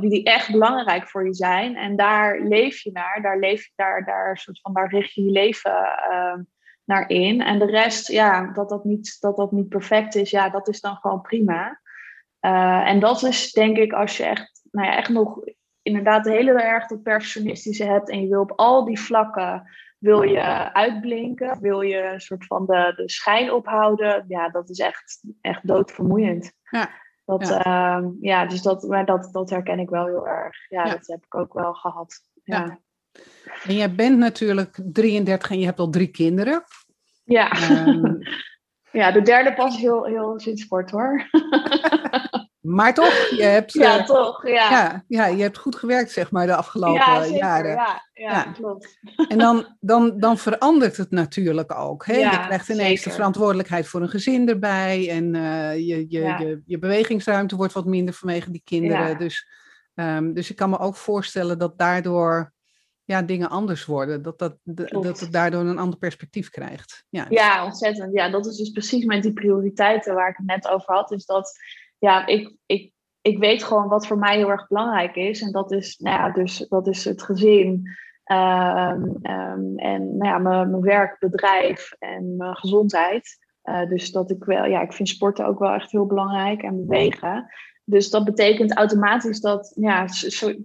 die 0.00 0.24
echt 0.24 0.52
belangrijk 0.52 1.08
voor 1.08 1.26
je 1.26 1.34
zijn. 1.34 1.76
En 1.76 1.96
daar 1.96 2.40
leef 2.40 2.80
je 2.80 2.90
naar, 2.92 3.22
daar, 3.22 3.38
leef, 3.38 3.70
daar, 3.74 4.04
daar, 4.04 4.36
soort 4.36 4.60
van, 4.60 4.72
daar 4.72 4.90
richt 4.90 5.12
je 5.12 5.24
je 5.24 5.30
leven 5.30 5.72
uh, 6.10 6.34
naar 6.84 7.08
in. 7.08 7.40
En 7.40 7.58
de 7.58 7.66
rest, 7.66 8.08
ja, 8.08 8.52
dat 8.52 8.68
dat, 8.68 8.84
niet, 8.84 9.16
dat 9.20 9.36
dat 9.36 9.52
niet 9.52 9.68
perfect 9.68 10.14
is, 10.14 10.30
ja, 10.30 10.48
dat 10.48 10.68
is 10.68 10.80
dan 10.80 10.96
gewoon 10.96 11.20
prima. 11.20 11.80
Uh, 12.40 12.88
en 12.88 13.00
dat 13.00 13.22
is 13.22 13.52
denk 13.52 13.76
ik 13.76 13.92
als 13.92 14.16
je 14.16 14.24
echt, 14.24 14.68
nou 14.70 14.86
ja, 14.88 14.96
echt 14.96 15.08
nog 15.08 15.40
inderdaad 15.82 16.24
heel 16.24 16.56
erg 16.56 16.86
dat 16.86 17.02
perfectionistische 17.02 17.84
hebt 17.84 18.10
en 18.10 18.20
je 18.20 18.28
wil 18.28 18.40
op 18.40 18.52
al 18.56 18.84
die 18.84 19.00
vlakken 19.00 19.70
wil 20.04 20.22
je 20.22 20.72
uitblinken? 20.72 21.60
Wil 21.60 21.80
je 21.80 22.02
een 22.02 22.20
soort 22.20 22.46
van 22.46 22.66
de, 22.66 22.92
de 22.96 23.10
schijn 23.10 23.52
ophouden? 23.52 24.24
Ja, 24.28 24.48
dat 24.48 24.70
is 24.70 24.78
echt, 24.78 25.22
echt 25.40 25.66
doodvermoeiend. 25.66 26.52
Ja. 26.70 26.90
Dat, 27.24 27.48
ja. 27.48 28.00
Uh, 28.00 28.08
ja, 28.20 28.46
dus 28.46 28.62
dat, 28.62 28.82
maar 28.82 29.04
dat, 29.04 29.28
dat 29.32 29.50
herken 29.50 29.78
ik 29.78 29.88
wel 29.88 30.06
heel 30.06 30.28
erg. 30.28 30.56
Ja, 30.68 30.84
ja, 30.84 30.90
dat 30.90 31.06
heb 31.06 31.24
ik 31.24 31.34
ook 31.34 31.52
wel 31.52 31.74
gehad. 31.74 32.20
Ja. 32.42 32.78
En 33.66 33.74
jij 33.74 33.94
bent 33.94 34.18
natuurlijk 34.18 34.80
33 34.92 35.50
en 35.50 35.58
je 35.58 35.64
hebt 35.64 35.78
al 35.78 35.90
drie 35.90 36.10
kinderen. 36.10 36.64
Ja. 37.24 37.70
Um, 37.86 38.18
ja, 39.00 39.10
de 39.10 39.22
derde 39.22 39.54
pas 39.54 39.76
heel, 39.76 40.04
heel 40.04 40.40
sinds 40.40 40.66
kort 40.66 40.90
hoor. 40.90 41.28
Maar 42.64 42.94
toch, 42.94 43.28
je 43.36 43.42
hebt, 43.56 43.72
ja, 43.72 43.98
uh, 43.98 44.04
toch, 44.04 44.46
ja. 44.46 44.70
ja. 44.70 45.04
Ja, 45.08 45.26
je 45.26 45.42
hebt 45.42 45.58
goed 45.58 45.76
gewerkt, 45.76 46.10
zeg 46.10 46.30
maar, 46.30 46.46
de 46.46 46.56
afgelopen 46.56 47.00
ja, 47.00 47.22
zeker, 47.22 47.38
jaren. 47.38 47.70
Ja, 47.70 48.02
ja, 48.12 48.30
ja, 48.30 48.42
klopt. 48.42 48.98
En 49.28 49.38
dan, 49.38 49.76
dan, 49.80 50.18
dan 50.18 50.38
verandert 50.38 50.96
het 50.96 51.10
natuurlijk 51.10 51.78
ook. 51.78 52.06
Hè? 52.06 52.16
Je 52.16 52.40
krijgt 52.46 52.68
ineens 52.68 52.88
zeker. 52.88 53.04
de 53.04 53.10
verantwoordelijkheid 53.10 53.86
voor 53.86 54.02
een 54.02 54.08
gezin 54.08 54.48
erbij. 54.48 55.10
En 55.10 55.34
uh, 55.34 55.74
je, 55.74 56.06
je, 56.08 56.20
je, 56.20 56.62
je 56.66 56.78
bewegingsruimte 56.78 57.56
wordt 57.56 57.72
wat 57.72 57.84
minder 57.84 58.14
vanwege 58.14 58.50
die 58.50 58.62
kinderen. 58.64 59.18
Dus, 59.18 59.48
um, 59.94 60.34
dus 60.34 60.50
ik 60.50 60.56
kan 60.56 60.70
me 60.70 60.78
ook 60.78 60.96
voorstellen 60.96 61.58
dat 61.58 61.78
daardoor 61.78 62.52
ja, 63.04 63.22
dingen 63.22 63.50
anders 63.50 63.84
worden. 63.84 64.22
Dat, 64.22 64.38
dat, 64.38 64.56
dat, 64.62 64.88
Klopt. 64.88 65.06
dat 65.06 65.20
het 65.20 65.32
daardoor 65.32 65.60
een 65.60 65.78
ander 65.78 65.98
perspectief 65.98 66.50
krijgt. 66.50 67.04
Ja, 67.08 67.26
Ja, 67.28 67.64
ontzettend. 67.64 68.14
Ja, 68.14 68.28
dat 68.28 68.46
is 68.46 68.56
dus 68.56 68.70
precies 68.70 69.04
met 69.04 69.22
die 69.22 69.32
prioriteiten 69.32 70.14
waar 70.14 70.28
ik 70.28 70.36
het 70.36 70.46
net 70.46 70.68
over 70.68 70.94
had. 70.94 71.12
Is 71.12 71.24
dat, 71.24 71.58
ja, 72.04 72.26
ik, 72.26 72.54
ik, 72.66 72.92
ik 73.20 73.38
weet 73.38 73.64
gewoon 73.64 73.88
wat 73.88 74.06
voor 74.06 74.18
mij 74.18 74.36
heel 74.36 74.50
erg 74.50 74.68
belangrijk 74.68 75.16
is. 75.16 75.42
En 75.42 75.52
dat 75.52 75.72
is, 75.72 75.96
nou 75.98 76.16
ja, 76.16 76.30
dus, 76.30 76.66
dat 76.68 76.86
is 76.86 77.04
het 77.04 77.22
gezin. 77.22 77.88
ehm, 78.24 79.02
ehm, 79.22 79.76
en 79.76 80.16
nou 80.16 80.24
ja, 80.24 80.38
mijn, 80.38 80.80
werk, 80.80 81.18
bedrijf 81.18 81.92
en 81.98 82.36
mijn 82.36 82.56
gezondheid. 82.56 83.38
Eh, 83.62 83.88
dus 83.88 84.10
dat 84.10 84.30
ik 84.30 84.44
wel, 84.44 84.64
ja, 84.64 84.80
ik 84.80 84.92
vind 84.92 85.08
sporten 85.08 85.46
ook 85.46 85.58
wel 85.58 85.72
echt 85.72 85.90
heel 85.90 86.06
belangrijk 86.06 86.62
en 86.62 86.86
bewegen. 86.86 87.46
Dus 87.84 88.10
dat 88.10 88.24
betekent 88.24 88.76
automatisch 88.76 89.40
dat, 89.40 89.72
ja, 89.74 90.06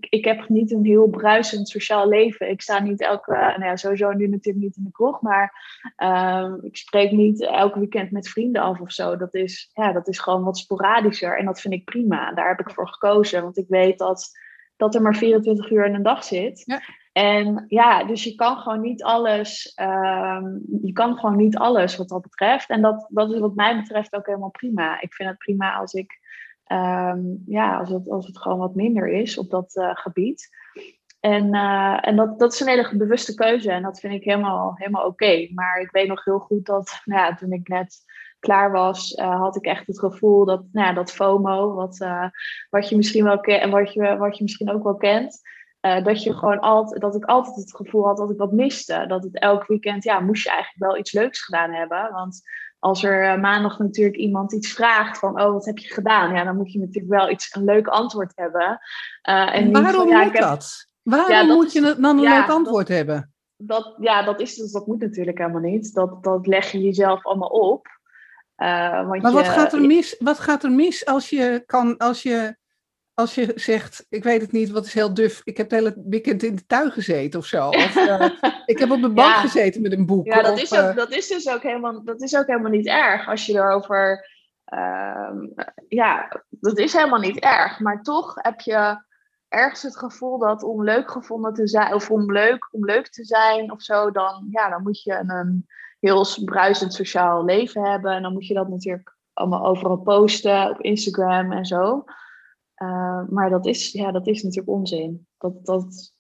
ik 0.10 0.26
heb 0.26 0.50
niet 0.50 0.72
een 0.72 0.86
heel 0.86 1.08
bruisend 1.08 1.70
sociaal 1.70 2.08
leven. 2.08 2.50
Ik 2.50 2.62
sta 2.62 2.80
niet 2.80 3.02
elke, 3.02 3.32
nou 3.32 3.64
ja, 3.64 3.76
sowieso 3.76 4.12
nu 4.12 4.28
natuurlijk 4.28 4.66
niet 4.66 4.78
in 4.78 4.84
de 4.84 4.92
kroeg, 4.92 5.22
maar 5.22 5.70
Ehm, 5.96 6.56
ik 6.62 6.78
spreek 6.78 7.12
niet 7.12 7.42
elke 7.42 7.80
weekend 7.80 8.12
met 8.12 8.30
vrienden 8.30 8.62
af 8.62 8.80
of 8.80 8.92
zo. 8.92 9.18
Dat 9.18 9.34
is, 9.34 9.70
ja, 9.74 9.92
dat 9.92 10.08
is 10.08 10.20
gewoon 10.20 10.44
wat 10.44 10.58
sporadischer. 10.58 11.38
En 11.38 11.46
dat 11.46 11.62
vind 11.62 11.74
ik 11.74 11.86
prima. 11.86 12.34
Daar 12.34 12.48
heb 12.48 12.60
ik 12.60 12.74
voor 12.74 12.88
gekozen. 12.88 13.44
Want 13.44 13.58
ik 13.58 13.66
weet 13.68 13.98
dat, 13.98 14.30
dat 14.78 14.96
er 14.96 15.02
maar 15.02 15.16
24 15.16 15.72
uur 15.72 15.86
in 15.86 15.94
een 15.94 16.04
dag 16.04 16.24
zit. 16.24 16.64
Ja. 16.66 16.82
En 17.12 17.66
ja, 17.68 18.04
dus 18.04 18.24
je 18.24 18.36
kan 18.36 18.58
gewoon 18.58 18.82
niet 18.82 19.04
alles. 19.04 19.74
ehm, 19.76 20.46
je 20.82 20.92
kan 20.94 21.18
gewoon 21.18 21.36
niet 21.36 21.58
alles 21.58 21.98
wat 21.98 22.10
dat 22.10 22.22
betreft. 22.22 22.70
En 22.70 22.82
dat, 22.82 23.08
dat 23.10 23.34
is 23.34 23.40
wat 23.40 23.56
mij 23.56 23.76
betreft 23.76 24.16
ook 24.16 24.26
helemaal 24.26 24.50
prima. 24.50 25.02
Ik 25.02 25.14
vind 25.14 25.30
het 25.30 25.38
prima 25.38 25.74
als 25.74 25.94
ik. 25.94 26.28
Ehm, 26.70 27.20
ja, 27.46 27.78
als 27.78 27.90
het, 27.90 28.10
als 28.10 28.28
het 28.28 28.38
gewoon 28.38 28.58
wat 28.58 28.76
minder 28.76 29.08
is 29.08 29.38
op 29.38 29.50
dat 29.50 29.76
eh, 29.76 29.90
gebied. 29.94 30.50
En, 31.20 31.54
eh, 31.54 32.08
en 32.08 32.16
dat, 32.16 32.40
dat 32.40 32.54
is 32.54 32.60
een 32.60 32.68
hele 32.68 32.98
bewuste 32.98 33.34
keuze 33.34 33.72
en 33.72 33.84
dat 33.84 34.00
vind 34.00 34.14
ik 34.14 34.24
helemaal, 34.24 34.72
helemaal 34.76 35.06
oké. 35.06 35.48
Maar 35.54 35.82
ik 35.82 35.92
weet 35.92 36.08
nog 36.08 36.24
heel 36.24 36.40
goed 36.40 36.66
dat 36.66 37.00
nou 37.06 37.22
ja, 37.22 37.36
toen 37.36 37.52
ik 37.52 37.68
net 37.68 37.98
klaar 38.40 38.72
was, 38.72 39.14
eh, 39.14 39.40
had 39.40 39.56
ik 39.56 39.66
echt 39.66 39.88
het 39.88 40.00
gevoel 40.00 40.46
dat, 40.46 40.64
nou 40.72 40.88
ja, 40.88 40.94
dat 40.94 41.12
FOMO, 41.12 41.74
wat, 41.74 42.06
wat 42.70 42.90
je 42.90 42.96
misschien 42.96 43.24
wel 43.24 43.42
en 43.42 43.70
wat 43.70 43.94
je, 43.94 44.18
wat 44.18 44.38
je 44.38 44.44
misschien 44.44 44.72
ook 44.72 44.84
wel 44.84 44.98
kent, 44.98 45.42
dat, 45.80 46.24
je 46.24 46.34
gewoon 46.34 46.60
altijd, 46.60 47.02
dat 47.02 47.16
ik 47.16 47.26
altijd 47.26 47.56
het 47.56 47.76
gevoel 47.76 48.06
had 48.06 48.18
dat 48.18 48.32
ik 48.32 48.38
wat 48.38 48.52
miste. 48.52 49.06
Dat 49.08 49.24
het 49.24 49.40
elk 49.40 49.68
weekend, 49.68 50.04
ja, 50.04 50.20
moest 50.20 50.44
je 50.44 50.50
eigenlijk 50.50 50.84
wel 50.84 50.98
iets 50.98 51.12
leuks 51.12 51.44
gedaan 51.44 51.74
hebben. 51.74 52.12
Want 52.12 52.42
als 52.80 53.04
er 53.04 53.24
eh, 53.24 53.40
maandag 53.42 53.80
natuurlijk 53.80 54.16
iemand 54.18 54.54
iets 54.54 54.74
vraagt 54.74 55.18
van, 55.20 55.42
oh, 55.42 55.52
wat 55.52 55.66
heb 55.66 55.78
je 55.78 55.94
gedaan? 55.94 56.34
Ja, 56.36 56.44
dan 56.44 56.58
moet 56.58 56.72
je 56.72 56.80
natuurlijk 56.80 57.14
wel 57.14 57.30
iets, 57.30 57.56
een 57.56 57.64
leuk 57.64 57.88
antwoord 57.88 58.32
hebben. 58.36 58.80
Eh, 59.22 59.56
en 59.56 59.72
van, 59.72 59.82
waarom 59.84 60.08
ja, 60.10 60.24
moet 60.24 60.34
heb- 60.34 60.42
dat? 60.42 60.88
Waarom 61.04 61.32
Ja, 61.32 61.44
dat 61.46 61.56
moet 61.56 61.74
je 61.74 61.82
dan 61.82 62.04
een 62.18 62.20
ja, 62.24 62.38
leuk 62.38 62.48
dat- 62.48 62.56
antwoord 62.56 62.88
hebben? 62.88 63.34
dat, 63.58 63.96
ja, 64.00 64.24
dat, 64.24 64.40
is, 64.40 64.56
dus, 64.56 64.72
dat 64.72 64.88
moet 64.88 65.00
natuurlijk 65.00 65.38
helemaal 65.38 65.62
niet. 65.62 65.94
Dat, 65.94 66.24
dat 66.24 66.48
leg 66.48 66.72
je 66.72 66.80
jezelf 66.80 67.26
allemaal 67.26 67.50
op. 67.50 67.88
Eh, 68.56 69.08
want 69.08 69.22
Maar 69.22 69.32
wat 69.32 69.48
gaat 69.48 69.74
er 69.74 69.82
mis, 69.82 70.16
wat 70.20 70.40
gaat 70.40 70.64
er 70.64 70.72
mis 70.72 71.06
als 71.06 71.30
je 71.30 71.64
kan, 71.66 71.98
als 71.98 72.24
je, 72.24 72.56
als 73.20 73.36
je 73.36 73.52
zegt, 73.56 74.06
ik 74.10 74.24
weet 74.24 74.42
het 74.42 74.52
niet, 74.52 74.70
wat 74.70 74.86
is 74.86 74.94
heel 74.94 75.14
duf, 75.14 75.42
ik 75.44 75.58
heb 75.58 75.70
het 75.72 75.80
hele 75.80 76.02
weekend 76.06 76.44
in 76.44 76.56
de 76.56 76.66
tuin 76.66 76.92
gezeten 76.92 77.40
of 77.40 77.46
zo. 77.46 77.70
Of 77.86 77.96
eh, 77.96 78.30
ik 78.66 78.80
heb 78.80 78.92
op 78.92 79.02
de 79.02 79.10
bank 79.10 79.34
Ja. 79.36 79.40
gezeten 79.40 79.82
met 79.82 79.92
een 79.92 80.06
boek. 80.06 80.26
Ja, 80.26 80.42
dat 80.42 80.52
of, 80.52 80.62
is, 80.62 80.74
ook, 80.74 80.80
eh, 80.90 80.96
dat 80.96 81.12
is 81.12 81.28
dus 81.28 81.50
ook 81.50 81.62
helemaal, 81.62 82.04
dat 82.04 82.22
is 82.22 82.38
ook 82.38 82.48
helemaal 82.48 82.72
niet 82.72 82.88
erg 82.88 83.28
als 83.28 83.46
je 83.46 83.54
erover. 83.54 84.28
ehm, 84.66 85.38
ja, 85.88 86.44
dat 86.50 86.78
is 86.78 86.94
helemaal 86.94 87.20
niet 87.20 87.40
erg. 87.40 87.80
Maar 87.80 88.02
toch 88.02 88.34
heb 88.36 88.60
je 88.60 89.04
ergens 89.48 89.82
het 89.82 89.98
gevoel 89.98 90.38
dat 90.40 90.64
om 90.64 90.84
leuk 90.84 91.12
gevonden 91.12 91.54
te 91.54 91.68
zijn, 91.68 91.94
of 91.94 92.12
om 92.12 92.32
leuk, 92.32 92.68
om 92.72 92.86
leuk 92.86 93.08
te 93.10 93.24
zijn 93.26 93.72
of 93.72 93.82
zo, 93.82 94.12
dan, 94.12 94.48
ja, 94.52 94.70
dan 94.70 94.82
moet 94.84 95.02
je 95.04 95.14
een, 95.14 95.30
een 95.30 95.68
heel 96.00 96.26
bruisend 96.46 96.94
sociaal 96.94 97.46
leven 97.46 97.84
hebben. 97.84 98.12
En 98.12 98.22
dan 98.22 98.34
moet 98.34 98.48
je 98.48 98.54
dat 98.54 98.70
natuurlijk 98.70 99.16
allemaal 99.34 99.66
overal 99.66 99.98
posten 99.98 100.70
op 100.70 100.82
Instagram 100.82 101.52
en 101.52 101.66
zo. 101.66 102.04
Eh, 102.80 103.22
maar 103.30 103.50
dat 103.50 103.66
is, 103.66 103.92
ja, 103.92 104.12
dat 104.12 104.28
is 104.28 104.44
natuurlijk 104.44 104.78
onzin. 104.78 105.28
Dat, 105.38 105.66
dat, 105.66 106.14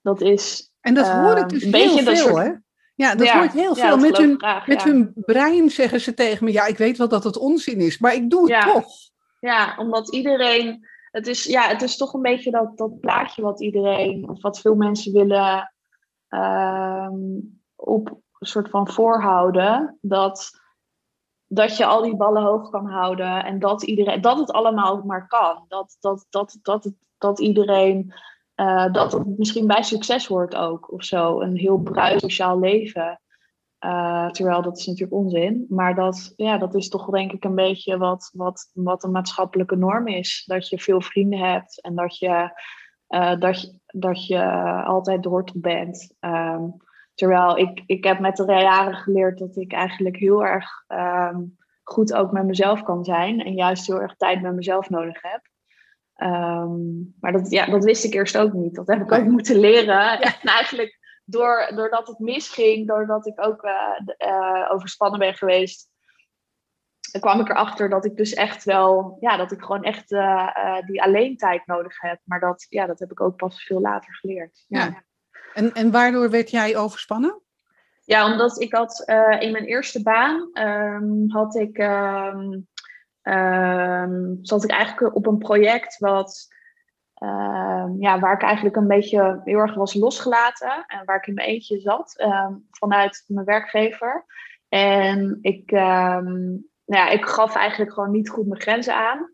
dat 0.00 0.20
is. 0.20 0.72
en 0.80 0.94
dat 0.94 1.08
hoor 1.08 1.36
ik 1.36 1.42
eh, 1.42 1.48
dus 1.48 1.62
heel 1.64 1.98
veel, 1.98 2.16
soort- 2.16 2.46
hè? 2.46 2.52
Ja, 2.94 3.14
dat 3.14 3.26
Ja, 3.26 3.34
hoor 3.34 3.44
ik 3.44 3.50
heel 3.50 3.76
ja, 3.76 3.86
veel. 3.88 3.98
met 3.98 4.16
hun, 4.16 4.38
graag, 4.38 4.66
met 4.66 4.82
ja. 4.82 4.88
hun 4.88 5.12
brein 5.14 5.70
zeggen 5.70 6.00
ze 6.00 6.14
tegen 6.14 6.44
me, 6.44 6.52
ja, 6.52 6.66
ik 6.66 6.78
weet 6.78 6.98
wel 6.98 7.08
dat 7.08 7.24
het 7.24 7.36
onzin 7.36 7.80
is, 7.80 7.98
maar 7.98 8.14
ik 8.14 8.30
doe 8.30 8.52
het 8.52 8.62
toch. 8.72 8.86
Ja, 9.40 9.76
omdat 9.78 10.12
iedereen. 10.14 10.86
Het 11.10 11.26
is, 11.26 11.44
ja, 11.44 11.68
het 11.68 11.82
is 11.82 11.96
toch 11.96 12.14
een 12.14 12.22
beetje 12.22 12.50
dat, 12.50 12.78
dat 12.78 13.00
plaatje 13.00 13.42
wat 13.42 13.60
iedereen, 13.62 14.28
of 14.28 14.42
wat 14.42 14.60
veel 14.60 14.74
mensen 14.74 15.12
willen 15.12 15.74
ehm, 16.28 17.14
op 17.74 18.08
een 18.38 18.46
soort 18.46 18.70
van 18.70 18.88
voorhouden. 18.88 19.98
Dat, 20.00 20.50
dat 21.48 21.76
je 21.76 21.86
al 21.86 22.02
die 22.02 22.16
ballen 22.16 22.42
hoog 22.42 22.70
kan 22.70 22.86
houden 22.86 23.44
en 23.44 23.58
dat, 23.58 23.82
iedereen, 23.82 24.20
dat 24.20 24.38
het 24.38 24.52
allemaal 24.52 25.02
maar 25.04 25.26
kan. 25.26 25.64
Dat, 25.68 25.96
dat, 26.00 26.26
dat, 26.30 26.58
dat, 26.62 26.92
dat 27.18 27.38
iedereen. 27.40 28.12
eh, 28.54 28.92
dat 28.92 29.12
het 29.12 29.38
misschien 29.38 29.66
bij 29.66 29.82
succes 29.82 30.26
hoort 30.26 30.54
ook 30.56 30.92
of 30.92 31.04
zo. 31.04 31.40
Een 31.40 31.56
heel 31.56 31.78
bruis 31.78 32.20
sociaal 32.20 32.58
leven. 32.58 33.20
Eh, 33.78 34.30
terwijl 34.30 34.62
dat 34.62 34.78
is 34.78 34.86
natuurlijk 34.86 35.18
onzin. 35.18 35.66
Maar 35.68 35.94
dat, 35.94 36.32
ja, 36.36 36.58
dat 36.58 36.74
is 36.74 36.88
toch 36.88 37.10
denk 37.10 37.32
ik 37.32 37.44
een 37.44 37.54
beetje 37.54 37.98
wat, 37.98 38.30
wat, 38.32 38.70
wat 38.74 39.04
een 39.04 39.10
maatschappelijke 39.10 39.76
norm 39.76 40.06
is. 40.06 40.42
Dat 40.46 40.68
je 40.68 40.78
veel 40.78 41.00
vrienden 41.00 41.38
hebt 41.38 41.80
en 41.80 41.94
dat 41.94 42.18
je, 42.18 42.50
eh, 43.06 43.38
dat 43.40 43.60
je, 43.60 43.80
dat 43.86 44.26
je 44.26 44.42
altijd 44.84 45.22
doortel 45.22 45.60
bent. 45.60 46.14
Ehm, 46.20 46.64
terwijl 47.18 47.58
ik, 47.58 47.82
ik 47.86 48.04
heb 48.04 48.18
met 48.18 48.36
de 48.36 48.44
jaren 48.44 48.94
geleerd 48.94 49.38
dat 49.38 49.56
ik 49.56 49.72
eigenlijk 49.72 50.16
heel 50.16 50.44
erg 50.44 50.84
ehm, 50.86 51.40
goed 51.82 52.14
ook 52.14 52.32
met 52.32 52.44
mezelf 52.44 52.82
kan 52.82 53.04
zijn. 53.04 53.44
En 53.44 53.54
juist 53.54 53.86
heel 53.86 54.00
erg 54.00 54.16
tijd 54.16 54.42
met 54.42 54.54
mezelf 54.54 54.90
nodig 54.90 55.22
heb. 55.22 55.40
Ehm, 56.14 56.78
maar 57.20 57.32
dat, 57.32 57.50
ja, 57.50 57.66
dat 57.66 57.84
wist 57.84 58.04
ik 58.04 58.14
eerst 58.14 58.38
ook 58.38 58.52
niet. 58.52 58.74
Dat 58.74 58.86
heb 58.86 59.00
ik 59.00 59.12
ook 59.12 59.24
moeten 59.24 59.58
leren. 59.58 60.20
En 60.20 60.48
eigenlijk 60.60 60.98
door, 61.24 61.72
doordat 61.74 62.06
het 62.06 62.18
misging, 62.18 62.88
doordat 62.88 63.26
ik 63.26 63.46
ook 63.46 63.62
eh, 63.62 64.14
eh, 64.16 64.72
overspannen 64.72 65.18
ben 65.18 65.34
geweest, 65.34 65.90
dan 67.12 67.20
kwam 67.20 67.40
ik 67.40 67.48
erachter 67.48 67.88
dat 67.88 68.04
ik 68.04 68.16
dus 68.16 68.34
echt 68.34 68.64
wel, 68.64 69.16
ja, 69.20 69.36
dat 69.36 69.52
ik 69.52 69.62
gewoon 69.62 69.82
echt 69.82 70.12
eh, 70.12 70.78
die 70.86 71.02
alleentijd 71.02 71.66
nodig 71.66 72.00
heb. 72.00 72.20
Maar 72.24 72.40
dat, 72.40 72.66
ja, 72.68 72.86
dat 72.86 72.98
heb 72.98 73.10
ik 73.10 73.20
ook 73.20 73.36
pas 73.36 73.64
veel 73.64 73.80
later 73.80 74.14
geleerd. 74.14 74.64
Ja, 74.68 74.84
Ja. 74.84 75.06
En, 75.54 75.72
en 75.72 75.90
waardoor 75.90 76.30
werd 76.30 76.50
jij 76.50 76.76
overspannen? 76.76 77.42
ja 78.08 78.32
omdat 78.32 78.60
ik 78.60 78.72
had 78.72 79.02
eh, 79.06 79.40
in 79.40 79.52
mijn 79.52 79.64
eerste 79.64 80.02
baan 80.02 80.50
ehm, 80.52 81.28
had 81.28 81.54
ik, 81.54 81.78
ehm, 81.78 82.60
zat 84.42 84.64
ik 84.64 84.70
eigenlijk 84.70 85.16
op 85.16 85.26
een 85.26 85.38
project 85.38 85.98
wat, 85.98 86.56
ja, 87.98 88.18
waar 88.18 88.32
ik 88.32 88.42
eigenlijk 88.42 88.76
een 88.76 88.86
beetje 88.86 89.40
heel 89.44 89.58
erg 89.58 89.74
was 89.74 89.94
losgelaten 89.94 90.84
en 90.86 91.04
waar 91.04 91.16
ik 91.16 91.26
in 91.26 91.34
mijn 91.34 91.48
eentje 91.48 91.80
zat 91.80 92.24
vanuit 92.70 93.24
mijn 93.26 93.46
werkgever. 93.46 94.24
En 94.68 95.38
ik, 95.40 95.70
nou 95.70 96.62
ja, 96.84 97.08
ik 97.08 97.24
gaf 97.24 97.56
eigenlijk 97.56 97.92
gewoon 97.92 98.10
niet 98.10 98.28
goed 98.28 98.46
mijn 98.46 98.60
grenzen 98.60 98.94
aan. 98.94 99.32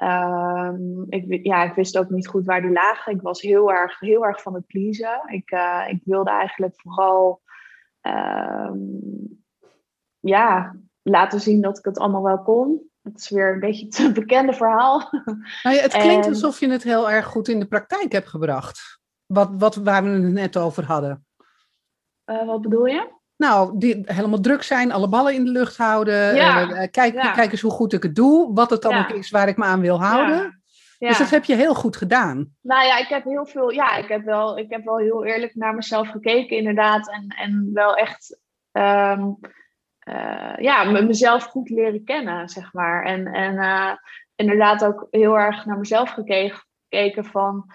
Ehm, 0.00 1.02
ik, 1.08 1.44
ja, 1.46 1.62
ik 1.64 1.74
wist 1.74 1.98
ook 1.98 2.10
niet 2.10 2.28
goed 2.28 2.44
waar 2.44 2.62
die 2.62 2.70
lagen. 2.70 3.12
Ik 3.12 3.22
was 3.22 3.40
heel 3.40 3.72
erg, 3.72 4.00
heel 4.00 4.24
erg 4.26 4.42
van 4.42 4.54
het 4.54 4.66
pleasen. 4.66 5.20
Ik, 5.26 5.50
eh, 5.50 5.84
ik 5.88 6.00
wilde 6.04 6.30
eigenlijk 6.30 6.80
vooral 6.80 7.42
ehm, 8.00 8.78
ja, 10.20 10.76
laten 11.02 11.40
zien 11.40 11.60
dat 11.60 11.78
ik 11.78 11.84
het 11.84 11.98
allemaal 11.98 12.22
wel 12.22 12.42
kon. 12.42 12.90
Het 13.02 13.18
is 13.18 13.30
weer 13.30 13.52
een 13.52 13.60
beetje 13.60 13.86
het 14.04 14.14
bekende 14.14 14.52
verhaal. 14.52 15.08
Nou 15.62 15.76
ja, 15.76 15.82
het 15.82 15.96
klinkt 15.96 16.24
En- 16.26 16.32
alsof 16.32 16.60
je 16.60 16.70
het 16.70 16.82
heel 16.82 17.10
erg 17.10 17.26
goed 17.26 17.48
in 17.48 17.60
de 17.60 17.66
praktijk 17.66 18.12
hebt 18.12 18.28
gebracht. 18.28 19.00
Wat, 19.26 19.50
wat, 19.58 19.74
waar 19.74 20.02
we 20.02 20.10
het 20.10 20.32
net 20.32 20.56
over 20.56 20.84
hadden. 20.84 21.26
Eh, 22.24 22.46
wat 22.46 22.60
bedoel 22.60 22.86
je? 22.86 23.18
Nou, 23.40 23.78
die 23.78 24.02
helemaal 24.04 24.40
druk 24.40 24.62
zijn, 24.62 24.92
alle 24.92 25.08
ballen 25.08 25.34
in 25.34 25.44
de 25.44 25.50
lucht 25.50 25.76
houden. 25.76 26.34
Ja, 26.34 26.70
eh, 26.70 26.82
eh, 26.82 26.90
kijk, 26.90 27.14
ja. 27.14 27.32
kijk 27.32 27.52
eens 27.52 27.60
hoe 27.60 27.70
goed 27.70 27.92
ik 27.92 28.02
het 28.02 28.14
doe. 28.14 28.54
Wat 28.54 28.70
het 28.70 28.82
dan 28.82 28.96
ook 28.96 29.10
is 29.10 29.30
waar 29.30 29.48
ik 29.48 29.56
me 29.56 29.64
aan 29.64 29.80
wil 29.80 30.02
houden. 30.02 30.62
Dus 30.98 31.18
dat 31.18 31.30
heb 31.30 31.44
je 31.44 31.54
heel 31.54 31.74
goed 31.74 31.96
gedaan. 31.96 32.54
Nou 32.60 32.86
ja, 32.86 32.98
ik 32.98 33.08
heb 33.08 33.24
heel 33.24 33.46
veel, 33.46 33.70
ja, 33.70 33.96
ik 33.96 34.08
heb 34.08 34.24
wel, 34.24 34.58
ik 34.58 34.70
heb 34.70 34.84
wel 34.84 34.98
heel 34.98 35.24
eerlijk 35.24 35.54
naar 35.54 35.74
mezelf 35.74 36.08
gekeken, 36.08 36.56
inderdaad. 36.56 37.10
En, 37.10 37.26
en 37.28 37.70
wel 37.72 37.94
echt, 37.94 38.40
ehm, 38.72 39.22
uh, 40.08 40.56
ja, 40.56 40.84
mezelf 40.84 41.44
goed 41.44 41.70
leren 41.70 42.04
kennen, 42.04 42.48
zeg 42.48 42.72
maar. 42.72 43.04
En, 43.04 43.26
en 43.26 43.54
uh, 43.54 43.92
inderdaad 44.34 44.84
ook 44.84 45.06
heel 45.10 45.38
erg 45.38 45.64
naar 45.64 45.78
mezelf 45.78 46.10
gekeken 46.10 47.24
van 47.24 47.72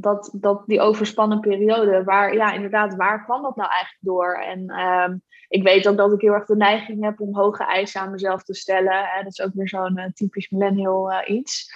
dat, 0.00 0.30
dat 0.32 0.62
die 0.66 0.80
overspannen 0.80 1.40
periode, 1.40 2.04
waar, 2.04 2.34
ja, 2.34 2.52
inderdaad, 2.52 2.96
waar 2.96 3.24
kwam 3.24 3.42
dat 3.42 3.56
nou 3.56 3.70
eigenlijk 3.70 4.00
door? 4.00 4.34
En 4.34 4.70
uh, 4.70 5.14
ik 5.48 5.62
weet 5.62 5.88
ook 5.88 5.96
dat 5.96 6.12
ik 6.12 6.20
heel 6.20 6.32
erg 6.32 6.46
de 6.46 6.56
neiging 6.56 7.04
heb 7.04 7.20
om 7.20 7.36
hoge 7.36 7.64
eisen 7.64 8.00
aan 8.00 8.10
mezelf 8.10 8.42
te 8.42 8.54
stellen. 8.54 8.92
Hè? 8.92 9.22
Dat 9.22 9.32
is 9.32 9.40
ook 9.40 9.54
weer 9.54 9.68
zo'n 9.68 9.98
uh, 9.98 10.04
typisch 10.04 10.48
millennial 10.48 11.12
uh, 11.12 11.18
iets. 11.26 11.72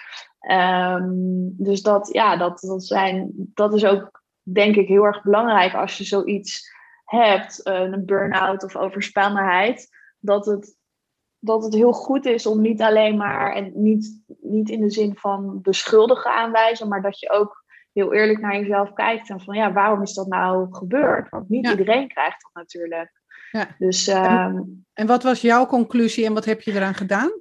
Um, 0.51 1.55
dus 1.57 1.83
dat, 1.83 2.09
ja, 2.13 2.37
dat, 2.37 2.61
dat, 2.61 2.85
zijn, 2.85 3.33
dat 3.35 3.75
is 3.75 3.85
ook, 3.85 4.23
denk 4.43 4.77
ik, 4.77 4.89
heel 4.89 5.05
erg 5.05 5.23
belangrijk 5.23 5.75
als 5.75 5.99
je 5.99 6.05
zoiets 6.05 6.71
hebt, 7.05 7.61
een 7.67 8.05
burn-out 8.07 8.65
of 8.65 8.77
overspannenheid, 8.77 9.89
dat 10.19 10.47
het, 10.47 10.77
dat 11.39 11.65
het 11.65 11.75
heel 11.75 11.93
goed 11.93 12.27
is 12.27 12.47
om 12.47 12.61
niet 12.61 12.83
alleen 12.83 13.17
maar, 13.17 13.55
en 13.55 13.73
niet, 13.75 14.23
niet 14.41 14.71
in 14.71 14.81
de 14.81 14.91
zin 14.91 15.17
van 15.17 15.63
beschuldigen 15.63 16.35
aanwijzen, 16.35 16.89
maar 16.89 17.03
dat 17.03 17.21
je 17.21 17.31
ook 17.31 17.62
heel 17.93 18.13
eerlijk 18.13 18.41
naar 18.41 18.57
jezelf 18.57 18.93
kijkt 18.93 19.31
en 19.31 19.41
van 19.41 19.57
ja, 19.57 19.73
waarom 19.73 20.03
is 20.03 20.15
dat 20.15 20.27
nou 20.27 20.67
gebeurd? 20.71 21.29
Want 21.29 21.49
niet 21.49 21.69
iedereen 21.69 22.09
krijgt 22.09 22.43
dat 22.43 22.65
natuurlijk. 22.65 23.21
Ja. 23.51 23.67
Dus, 23.79 24.07
en, 24.07 24.87
en 24.93 25.07
wat 25.07 25.23
was 25.23 25.41
jouw 25.41 25.67
conclusie 25.67 26.27
en 26.27 26.35
wat 26.35 26.45
heb 26.45 26.61
je 26.61 26.73
eraan 26.73 26.95
gedaan? 26.95 27.33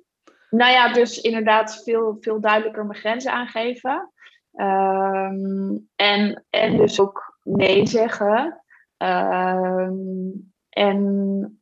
Nou 0.50 0.72
ja, 0.72 0.93
dus 0.93 1.22
inderdaad 1.22 1.84
veel, 1.84 2.17
veel 2.20 2.41
duidelijker 2.41 2.86
mijn 2.86 3.00
grenzen 3.00 3.31
aangeven. 3.31 4.12
Um, 4.53 5.89
en, 5.96 6.46
en 6.50 6.77
dus 6.77 7.00
ook 7.00 7.39
nee 7.43 7.88
zeggen. 7.88 8.63
Um, 8.98 10.53
en 10.70 11.62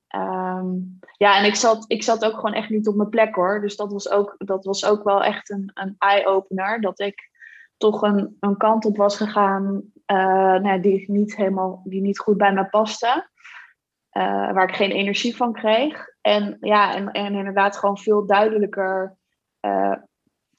ja, 1.18 1.38
en 1.38 1.46
ik 1.46 1.56
zat, 1.56 1.86
ik 1.88 2.04
zat 2.04 2.26
ook 2.26 2.36
gewoon 2.36 2.54
echt 2.54 2.70
niet 2.70 2.88
op 2.88 2.96
mijn 2.96 3.10
plek 3.10 3.36
hoor. 3.36 3.62
Dus 3.62 3.76
dat 3.76 3.92
was 3.92 4.10
ook, 4.10 4.36
dat 4.38 4.66
was 4.66 4.86
ook 4.86 5.04
wel 5.04 5.24
echt 5.24 5.50
een, 5.50 5.72
een 5.74 5.96
eye-opener. 5.98 6.82
Dat 6.82 7.00
ik 7.00 7.29
toch 7.80 8.02
een, 8.02 8.38
een 8.40 8.58
kant 8.58 8.86
op 8.86 8.98
was 8.98 9.18
gegaan 9.18 9.92
uh, 10.12 10.56
nou, 10.56 10.80
die, 10.80 11.12
niet 11.12 11.36
helemaal, 11.36 11.82
die 11.84 12.02
niet 12.02 12.20
goed 12.20 12.38
bij 12.38 12.54
me 12.54 12.66
paste. 12.66 13.30
Uh, 14.18 14.52
waar 14.52 14.70
ik 14.70 14.76
geen 14.76 14.92
energie 14.92 15.36
van 15.36 15.54
kreeg. 15.54 16.08
En 16.22 16.58
ja, 16.60 16.96
en, 16.96 17.12
en 17.12 17.34
inderdaad 17.34 17.78
gewoon 17.78 17.98
veel 17.98 18.26
duidelijker 18.26 19.18
uh, 19.66 19.96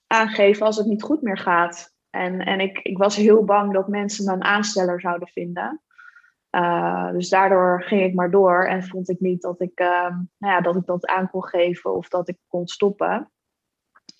aangeven 0.06 0.66
als 0.66 0.76
het 0.76 0.86
niet 0.86 1.02
goed 1.02 1.22
meer 1.22 1.38
gaat. 1.38 1.94
En, 2.10 2.40
en 2.40 2.60
ik, 2.60 2.78
ik 2.78 2.98
was 2.98 3.16
heel 3.16 3.44
bang 3.44 3.72
dat 3.72 3.88
mensen 3.88 4.24
me 4.24 4.32
een 4.32 4.44
aansteller 4.44 5.00
zouden 5.00 5.28
vinden. 5.28 5.82
Dus 7.12 7.28
daardoor 7.28 7.82
ging 7.82 8.02
ik 8.02 8.14
maar 8.14 8.30
door 8.30 8.64
en 8.64 8.82
vond 8.82 9.08
ik 9.08 9.20
niet 9.20 9.42
dat 9.42 9.60
ik, 9.60 9.78
nou 9.78 10.26
ja, 10.38 10.60
dat 10.60 10.76
ik 10.76 10.86
dat 10.86 11.06
aan 11.06 11.30
kon 11.30 11.44
geven 11.44 11.94
of 11.94 12.08
dat 12.08 12.28
ik 12.28 12.38
kon 12.48 12.66
stoppen. 12.66 13.30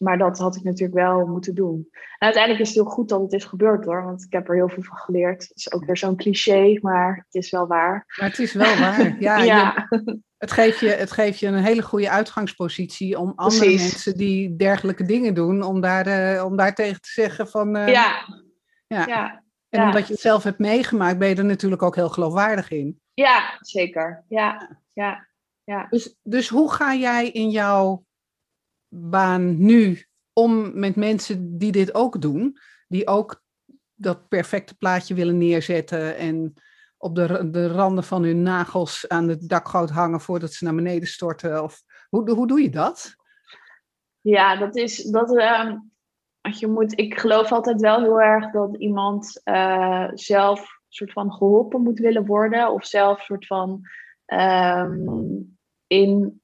Maar 0.03 0.19
dat 0.19 0.39
had 0.39 0.57
ik 0.57 0.63
natuurlijk 0.63 0.99
wel 0.99 1.27
moeten 1.27 1.55
doen. 1.55 1.89
En 1.93 2.03
uiteindelijk 2.19 2.63
is 2.63 2.69
het 2.69 2.77
heel 2.77 2.93
goed 2.93 3.09
dat 3.09 3.21
het 3.21 3.33
is 3.33 3.45
gebeurd 3.45 3.85
hoor, 3.85 4.05
want 4.05 4.25
ik 4.25 4.33
heb 4.33 4.49
er 4.49 4.55
heel 4.55 4.69
veel 4.69 4.83
van 4.83 4.97
geleerd. 4.97 5.43
Het 5.43 5.57
is 5.57 5.73
ook 5.73 5.85
weer 5.85 5.97
zo'n 5.97 6.17
cliché, 6.17 6.79
maar 6.81 7.17
het 7.17 7.35
is 7.35 7.51
wel 7.51 7.67
waar. 7.67 8.05
Maar 8.19 8.29
het 8.29 8.39
is 8.39 8.53
wel 8.53 8.79
waar. 8.79 9.17
Ja, 9.19 9.39
ja. 9.39 9.89
Je, 9.91 10.21
het, 10.39 10.51
geeft 10.51 10.81
je, 10.81 10.89
het 10.89 11.11
geeft 11.11 11.39
je 11.39 11.47
een 11.47 11.55
hele 11.55 11.83
goede 11.83 12.11
uitgangspositie 12.11 13.19
om 13.19 13.35
Precies. 13.35 13.61
andere 13.61 13.77
mensen 13.77 14.17
die 14.17 14.57
dergelijke 14.57 15.05
dingen 15.05 15.35
doen, 15.35 15.63
om 15.63 15.81
daar, 15.81 16.35
uh, 16.37 16.45
om 16.45 16.57
daar 16.57 16.75
tegen 16.75 17.01
te 17.01 17.11
zeggen 17.11 17.49
van. 17.49 17.75
ja. 17.75 18.27
ja. 18.87 19.07
ja. 19.07 19.43
En 19.69 19.83
omdat 19.83 20.07
je 20.07 20.13
het 20.13 20.23
zelf 20.23 20.43
hebt 20.43 20.59
meegemaakt, 20.59 21.19
ben 21.19 21.29
je 21.29 21.35
er 21.35 21.45
natuurlijk 21.45 21.83
ook 21.83 21.95
heel 21.95 22.09
geloofwaardig 22.09 22.71
in. 22.71 23.01
Ja, 23.15 23.59
zeker. 23.61 24.25
Ja, 24.29 24.79
ja, 24.93 25.27
ja. 25.65 25.87
Dus, 25.91 26.17
dus 26.23 26.49
hoe 26.49 26.73
ga 26.73 26.95
jij 26.95 27.29
in 27.29 27.51
jouw 27.51 28.05
baan 28.91 29.65
nu 29.65 30.05
om 30.33 30.79
met 30.79 30.97
mensen 30.97 31.59
die 31.59 31.73
dit 31.73 31.95
ook 31.95 32.21
doen, 32.21 32.59
die 32.89 33.07
ook 33.07 33.43
dat 33.95 34.29
perfecte 34.29 34.77
plaatje 34.77 35.15
willen 35.15 35.39
neerzetten 35.39 36.17
en 36.17 36.55
op 36.97 37.15
de, 37.15 37.51
de 37.51 37.69
randen 37.69 38.05
van 38.05 38.23
hun 38.23 38.43
nagels 38.43 39.09
aan 39.09 39.29
het 39.29 39.49
dakgoot 39.49 39.91
hangen 39.91 40.21
voordat 40.21 40.53
ze 40.53 40.65
naar 40.65 40.75
beneden 40.75 41.09
storten? 41.09 41.63
Of, 41.63 41.83
hoe, 42.09 42.31
hoe 42.31 42.47
doe 42.47 42.63
je 42.63 42.71
dat? 42.71 43.15
Ja, 44.21 44.57
dat 44.57 44.77
is, 44.77 45.05
dat, 45.05 45.31
uh, 45.31 45.73
je 46.41 46.67
moet, 46.67 46.99
ik 46.99 47.19
geloof 47.19 47.53
altijd 47.53 47.81
wel 47.81 48.01
heel 48.01 48.21
erg 48.21 48.51
dat 48.51 48.77
iemand 48.77 49.41
uh, 49.45 50.09
zelf 50.15 50.81
soort 50.89 51.13
van 51.13 51.33
geholpen 51.33 51.83
moet 51.83 51.99
willen 51.99 52.27
worden. 52.27 52.73
Of 52.73 52.87
zelf 52.87 53.23
soort 53.23 53.47
van 53.47 53.81
um, 54.27 55.59
in 55.87 56.40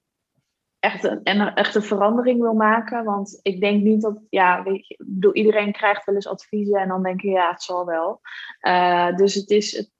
echt 0.79 1.05
een, 1.05 1.23
en 1.23 1.55
echt 1.55 1.75
een 1.75 1.83
verandering 1.83 2.41
wil 2.41 2.55
maken. 2.55 3.05
Want 3.05 3.39
ik 3.43 3.61
denk 3.61 3.83
niet 3.83 4.03
dat, 4.03 4.21
ja, 4.29 4.63
weet 4.63 4.87
je, 4.87 4.97
bedoel, 5.07 5.35
iedereen 5.35 5.73
krijgt 5.73 6.05
wel 6.05 6.15
eens 6.15 6.29
adviezen 6.29 6.81
en 6.81 6.89
dan 6.89 7.03
denk 7.03 7.21
je, 7.21 7.31
ja, 7.31 7.51
het 7.51 7.63
zal 7.63 7.87
wel. 7.87 8.21
Uh, 8.61 9.17
dus 9.17 9.35
het 9.35 9.51
is, 9.51 9.75
ik 9.75 9.91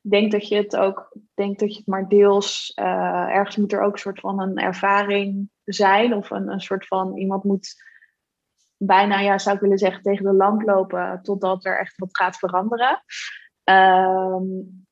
denk 0.00 0.32
dat 0.32 0.48
je 0.48 0.56
het 0.56 0.76
ook, 0.76 1.16
denk 1.34 1.58
dat 1.58 1.72
je 1.72 1.78
het 1.78 1.86
maar 1.86 2.08
deels, 2.08 2.72
uh, 2.80 3.28
ergens 3.36 3.56
moet 3.56 3.72
er 3.72 3.82
ook 3.82 3.92
een 3.92 3.98
soort 3.98 4.20
van 4.20 4.40
een 4.40 4.56
ervaring 4.56 5.50
zijn. 5.64 6.14
Of 6.14 6.30
een, 6.30 6.48
een 6.48 6.60
soort 6.60 6.86
van, 6.86 7.16
iemand 7.16 7.44
moet 7.44 7.74
bijna, 8.76 9.20
ja, 9.20 9.38
zou 9.38 9.54
ik 9.54 9.62
willen 9.62 9.78
zeggen, 9.78 10.02
tegen 10.02 10.24
de 10.24 10.32
lamp 10.32 10.62
lopen 10.62 11.22
totdat 11.22 11.64
er 11.64 11.78
echt 11.78 11.98
wat 11.98 12.16
gaat 12.16 12.36
veranderen. 12.36 13.02
Um, 13.64 14.86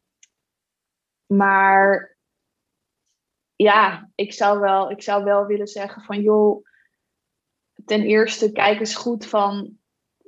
maar 1.26 2.11
ja, 3.62 4.10
ik 4.14 4.32
zou, 4.32 4.60
wel, 4.60 4.90
ik 4.90 5.02
zou 5.02 5.24
wel 5.24 5.46
willen 5.46 5.66
zeggen 5.66 6.02
van 6.02 6.20
joh, 6.20 6.64
ten 7.84 8.02
eerste 8.02 8.52
kijk 8.52 8.78
eens 8.78 8.96
goed 8.96 9.26
van, 9.26 9.78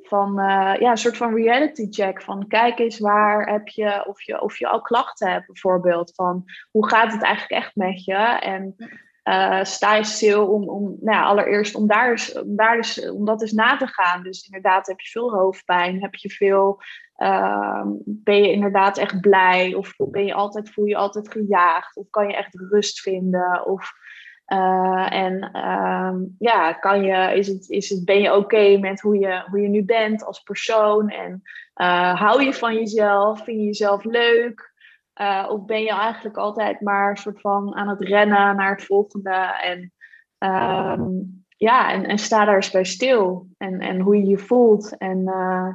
van 0.02 0.40
uh, 0.40 0.74
ja, 0.78 0.90
een 0.90 0.96
soort 0.96 1.16
van 1.16 1.34
reality 1.34 1.86
check. 1.90 2.22
Van 2.22 2.46
kijk 2.46 2.78
eens 2.78 2.98
waar 2.98 3.50
heb 3.50 3.68
je, 3.68 4.06
of 4.06 4.22
je, 4.22 4.40
of 4.40 4.58
je 4.58 4.68
al 4.68 4.80
klachten 4.80 5.30
hebt 5.30 5.46
bijvoorbeeld. 5.46 6.14
Van 6.14 6.44
hoe 6.70 6.88
gaat 6.88 7.12
het 7.12 7.22
eigenlijk 7.22 7.62
echt 7.62 7.76
met 7.76 8.04
je? 8.04 8.38
En 8.40 8.74
uh, 9.24 9.64
sta 9.64 9.94
je 9.94 10.04
stil 10.04 10.46
om, 10.46 10.68
om 10.68 10.96
nou 11.00 11.24
allereerst 11.24 11.74
om 11.74 11.86
daar, 11.86 12.30
om 12.44 12.56
daar 12.56 12.76
eens, 12.76 13.10
om 13.10 13.24
dat 13.24 13.42
eens 13.42 13.52
na 13.52 13.76
te 13.76 13.86
gaan. 13.86 14.22
Dus 14.22 14.46
inderdaad, 14.46 14.86
heb 14.86 15.00
je 15.00 15.10
veel 15.10 15.32
hoofdpijn, 15.32 16.02
heb 16.02 16.14
je 16.14 16.30
veel, 16.30 16.80
uh, 17.16 17.82
ben 18.04 18.36
je 18.36 18.52
inderdaad 18.52 18.98
echt 18.98 19.20
blij, 19.20 19.74
of 19.74 19.94
ben 19.96 20.24
je 20.24 20.34
altijd, 20.34 20.70
voel 20.70 20.84
je 20.84 20.96
altijd 20.96 21.32
gejaagd, 21.32 21.96
of 21.96 22.10
kan 22.10 22.26
je 22.26 22.36
echt 22.36 22.54
rust 22.70 23.00
vinden, 23.00 23.66
of 23.66 23.92
uh, 24.48 25.12
en 25.12 25.50
uh, 25.52 26.14
ja, 26.38 26.72
kan 26.72 27.02
je, 27.02 27.36
is 27.36 27.46
het, 27.46 27.68
is 27.68 27.88
het, 27.88 28.04
ben 28.04 28.20
je 28.20 28.34
oké 28.34 28.78
met 28.78 29.00
hoe 29.00 29.18
je, 29.18 29.44
hoe 29.50 29.60
je 29.60 29.68
nu 29.68 29.84
bent 29.84 30.24
als 30.24 30.40
persoon? 30.40 31.08
En 31.08 31.42
uh, 31.76 32.20
hou 32.20 32.42
je 32.42 32.52
van 32.52 32.74
jezelf? 32.74 33.44
Vind 33.44 33.58
je 33.58 33.64
jezelf 33.64 34.04
leuk? 34.04 34.73
Uh, 35.20 35.46
of 35.48 35.64
ben 35.64 35.82
je 35.82 35.90
eigenlijk 35.90 36.36
altijd 36.36 36.80
maar 36.80 37.18
soort 37.18 37.40
van 37.40 37.74
aan 37.74 37.88
het 37.88 38.00
rennen 38.00 38.56
naar 38.56 38.70
het 38.70 38.84
volgende? 38.84 39.58
En 39.62 39.92
um, 40.38 41.44
ja, 41.56 41.92
en, 41.92 42.06
en, 42.06 42.18
sta 42.18 42.44
daar 42.44 42.54
eens 42.54 42.70
bij 42.70 42.84
stil. 42.84 43.48
En, 43.58 43.80
en 43.80 44.00
hoe 44.00 44.16
je 44.16 44.26
je 44.26 44.38
voelt. 44.38 44.96
En 44.96 45.18
uh, 45.18 45.68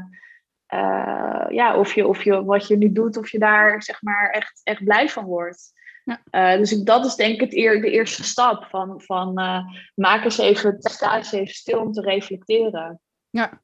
uh, 0.73 1.45
ja, 1.49 1.77
of 1.77 1.93
je, 1.93 2.07
of 2.07 2.23
je 2.23 2.43
wat 2.43 2.67
je 2.67 2.77
nu 2.77 2.91
doet, 2.91 3.17
of 3.17 3.31
je 3.31 3.39
daar 3.39 3.83
zeg 3.83 4.01
maar 4.01 4.29
echt, 4.29 4.61
echt 4.63 4.83
blij 4.83 5.09
van 5.09 5.25
wordt. 5.25 5.77
Ja. 6.03 6.57
dus 6.57 6.71
ik, 6.71 6.85
dat 6.85 7.05
is 7.05 7.15
denk 7.15 7.33
ik 7.33 7.41
het 7.41 7.53
eer, 7.53 7.81
de 7.81 7.91
eerste 7.91 8.23
stap. 8.23 8.65
Van, 8.65 9.01
van 9.01 9.33
maak 9.95 10.23
eens 10.23 10.37
even, 10.37 10.75
sta 10.79 11.17
eens 11.17 11.31
even 11.31 11.53
stil 11.53 11.79
om 11.79 11.91
te 11.91 12.01
reflecteren. 12.01 12.99
Ja. 13.29 13.61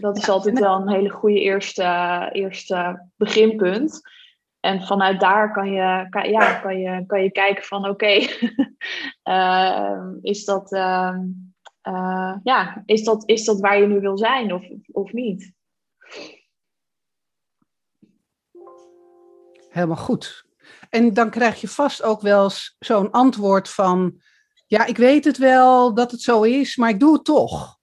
Dat 0.00 0.16
is 0.16 0.26
ja. 0.26 0.32
altijd 0.32 0.58
wel 0.58 0.80
een 0.80 0.90
hele 0.90 1.10
goede 1.10 1.40
eerste, 1.40 2.28
eerste 2.32 3.08
beginpunt. 3.16 4.00
En 4.64 4.82
vanuit 4.82 5.20
daar 5.20 5.52
kan 5.52 5.72
je, 5.72 6.06
kan, 6.10 6.30
ja, 6.30 6.54
kan 6.54 6.78
je, 6.78 7.06
kan 7.06 7.22
je 7.22 7.30
kijken 7.30 7.64
van 7.64 7.88
oké, 7.88 7.90
okay, 7.90 8.50
uh, 9.34 10.06
is, 10.20 10.44
dat, 10.44 10.72
uh, 10.72 11.16
uh, 11.88 12.36
ja, 12.42 12.82
is, 12.86 13.04
dat, 13.04 13.28
is 13.28 13.44
dat 13.44 13.60
waar 13.60 13.78
je 13.78 13.86
nu 13.86 14.00
wil 14.00 14.18
zijn 14.18 14.52
of, 14.52 14.64
of 14.92 15.12
niet? 15.12 15.52
Helemaal 19.68 19.96
goed. 19.96 20.44
En 20.90 21.14
dan 21.14 21.30
krijg 21.30 21.60
je 21.60 21.68
vast 21.68 22.02
ook 22.02 22.20
wel 22.20 22.50
zo'n 22.78 23.10
antwoord 23.10 23.68
van, 23.68 24.20
ja, 24.66 24.84
ik 24.84 24.96
weet 24.96 25.24
het 25.24 25.38
wel 25.38 25.94
dat 25.94 26.10
het 26.10 26.20
zo 26.20 26.42
is, 26.42 26.76
maar 26.76 26.90
ik 26.90 27.00
doe 27.00 27.12
het 27.12 27.24
toch. 27.24 27.78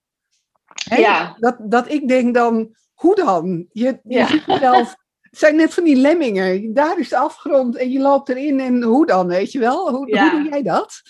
Ja. 0.95 1.35
Dat, 1.39 1.57
dat 1.59 1.91
ik 1.91 2.07
denk 2.07 2.33
dan, 2.33 2.75
hoe 2.93 3.15
dan? 3.15 3.67
Je, 3.71 3.99
je 4.03 4.17
ja. 4.17 4.27
ziet 4.27 4.45
jezelf 4.45 4.99
het 5.31 5.39
zijn 5.39 5.55
net 5.55 5.73
van 5.73 5.83
die 5.83 5.95
lemmingen. 5.95 6.73
Daar 6.73 6.99
is 6.99 7.09
de 7.09 7.17
afgrond 7.17 7.77
en 7.77 7.91
je 7.91 7.99
loopt 7.99 8.29
erin 8.29 8.59
en 8.59 8.83
hoe 8.83 9.05
dan, 9.05 9.27
weet 9.27 9.51
je 9.51 9.59
wel? 9.59 9.89
Hoe, 9.89 10.19
hoe 10.19 10.29
doe 10.31 10.49
jij 10.49 10.63
dat? 10.63 11.01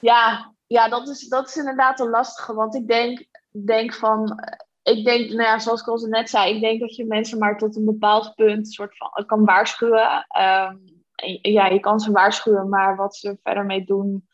Ja, 0.00 0.54
ja 0.66 0.88
dat, 0.88 1.08
is, 1.08 1.28
dat 1.28 1.48
is 1.48 1.56
inderdaad 1.56 2.00
een 2.00 2.10
lastige. 2.10 2.54
Want 2.54 2.74
ik 2.74 2.88
denk, 2.88 3.24
denk 3.50 3.94
van, 3.94 4.40
ik 4.82 5.04
denk, 5.04 5.28
nou 5.28 5.42
ja, 5.42 5.58
zoals 5.58 5.80
ik 5.80 5.88
al 5.88 5.96
net 5.96 6.30
zei, 6.30 6.54
ik 6.54 6.60
denk 6.60 6.80
dat 6.80 6.96
je 6.96 7.06
mensen 7.06 7.38
maar 7.38 7.58
tot 7.58 7.76
een 7.76 7.84
bepaald 7.84 8.34
punt 8.34 8.72
soort 8.72 8.96
van 8.96 9.26
kan 9.26 9.44
waarschuwen. 9.44 10.26
Ehm, 10.28 10.76
ja, 11.42 11.66
je 11.66 11.80
kan 11.80 12.00
ze 12.00 12.12
waarschuwen, 12.12 12.68
maar 12.68 12.96
wat 12.96 13.16
ze 13.16 13.38
verder 13.42 13.64
mee 13.64 13.84
doen, 13.84 14.28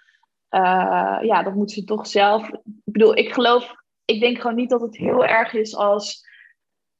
uh, 0.51 1.19
ja, 1.23 1.43
dat 1.43 1.55
moeten 1.55 1.77
ze 1.77 1.85
toch 1.85 2.07
zelf. 2.07 2.49
Ik 2.49 2.61
bedoel, 2.85 3.17
ik 3.17 3.33
geloof, 3.33 3.75
ik 4.05 4.21
denk 4.21 4.41
gewoon 4.41 4.57
niet 4.57 4.71
dat 4.71 4.81
het 4.81 4.97
heel 4.97 5.25
erg 5.25 5.53
is 5.53 5.77
als, 5.77 6.27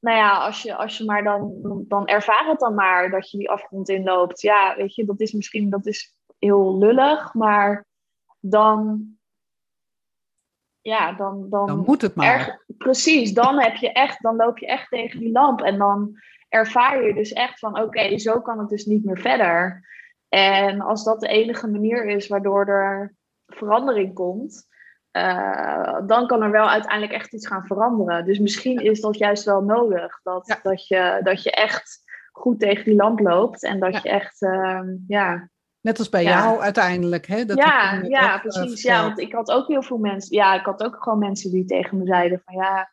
nou 0.03 0.17
ja, 0.17 0.45
als 0.45 0.61
je, 0.61 0.75
als 0.75 0.97
je 0.97 1.05
maar 1.05 1.23
dan, 1.23 1.53
dan 1.87 2.07
ervaar 2.07 2.47
het 2.47 2.59
dan 2.59 2.73
maar 2.73 3.09
dat 3.09 3.31
je 3.31 3.37
die 3.37 3.49
afgrond 3.49 3.89
inloopt. 3.89 4.41
Ja, 4.41 4.75
weet 4.75 4.95
je, 4.95 5.05
dat 5.05 5.19
is 5.19 5.31
misschien, 5.31 5.69
dat 5.69 5.85
is 5.85 6.17
heel 6.39 6.77
lullig, 6.77 7.33
maar 7.33 7.85
dan 8.39 9.07
ja, 10.81 11.13
dan, 11.13 11.49
dan, 11.49 11.67
dan 11.67 11.79
moet 11.79 12.01
het 12.01 12.15
maar. 12.15 12.63
precies, 12.77 13.33
dan, 13.33 13.59
heb 13.59 13.75
je 13.75 13.91
echt, 13.91 14.21
dan 14.21 14.35
loop 14.35 14.57
je 14.57 14.67
echt 14.67 14.89
tegen 14.89 15.19
die 15.19 15.31
lamp. 15.31 15.61
En 15.61 15.77
dan 15.77 16.15
ervaar 16.49 17.03
je 17.05 17.13
dus 17.13 17.33
echt 17.33 17.59
van: 17.59 17.79
oké, 17.79 18.17
zo 18.17 18.41
kan 18.41 18.59
het 18.59 18.69
dus 18.69 18.85
niet 18.85 19.05
meer 19.05 19.19
verder. 19.19 19.87
En 20.29 20.81
als 20.81 21.03
dat 21.03 21.19
de 21.19 21.27
enige 21.27 21.67
manier 21.67 22.05
is 22.05 22.27
waardoor 22.27 22.67
er 22.67 23.15
verandering 23.47 24.13
komt, 24.13 24.67
uh, 25.17 25.99
dan 26.07 26.27
kan 26.27 26.41
er 26.41 26.51
wel 26.51 26.69
uiteindelijk 26.69 27.13
echt 27.13 27.33
iets 27.33 27.47
gaan 27.47 27.65
veranderen. 27.65 28.25
Dus 28.25 28.39
misschien 28.39 28.79
is 28.79 29.01
dat 29.01 29.17
juist 29.17 29.43
wel 29.43 29.61
nodig. 29.61 30.19
Dat, 30.23 30.59
dat, 30.63 30.87
je, 30.87 31.19
dat 31.23 31.43
je 31.43 31.51
echt 31.51 32.01
goed 32.31 32.59
tegen 32.59 32.83
die 32.83 32.95
lamp 32.95 33.19
loopt 33.19 33.63
en 33.63 33.79
dat 33.79 34.01
je 34.01 34.09
echt, 34.09 34.41
uh, 34.41 34.81
ja, 35.07 35.51
Net 35.81 35.99
als 35.99 36.09
bij 36.09 36.23
jou 36.23 36.59
uiteindelijk. 36.59 37.27
Hè? 37.27 37.45
Dat 37.45 37.57
ja, 37.57 38.01
ja 38.01 38.37
precies. 38.37 38.81
ja, 38.81 39.03
want 39.03 39.19
ik 39.19 39.33
had 39.33 39.51
ook 39.51 39.67
heel 39.67 39.81
veel 39.81 39.97
mensen. 39.97 40.35
Ja, 40.35 40.53
ik 40.53 40.65
had 40.65 40.83
ook 40.83 41.03
gewoon 41.03 41.19
mensen 41.19 41.51
die 41.51 41.65
tegen 41.65 41.97
me 41.97 42.05
zeiden: 42.05 42.41
van 42.45 42.55
ja, 42.55 42.89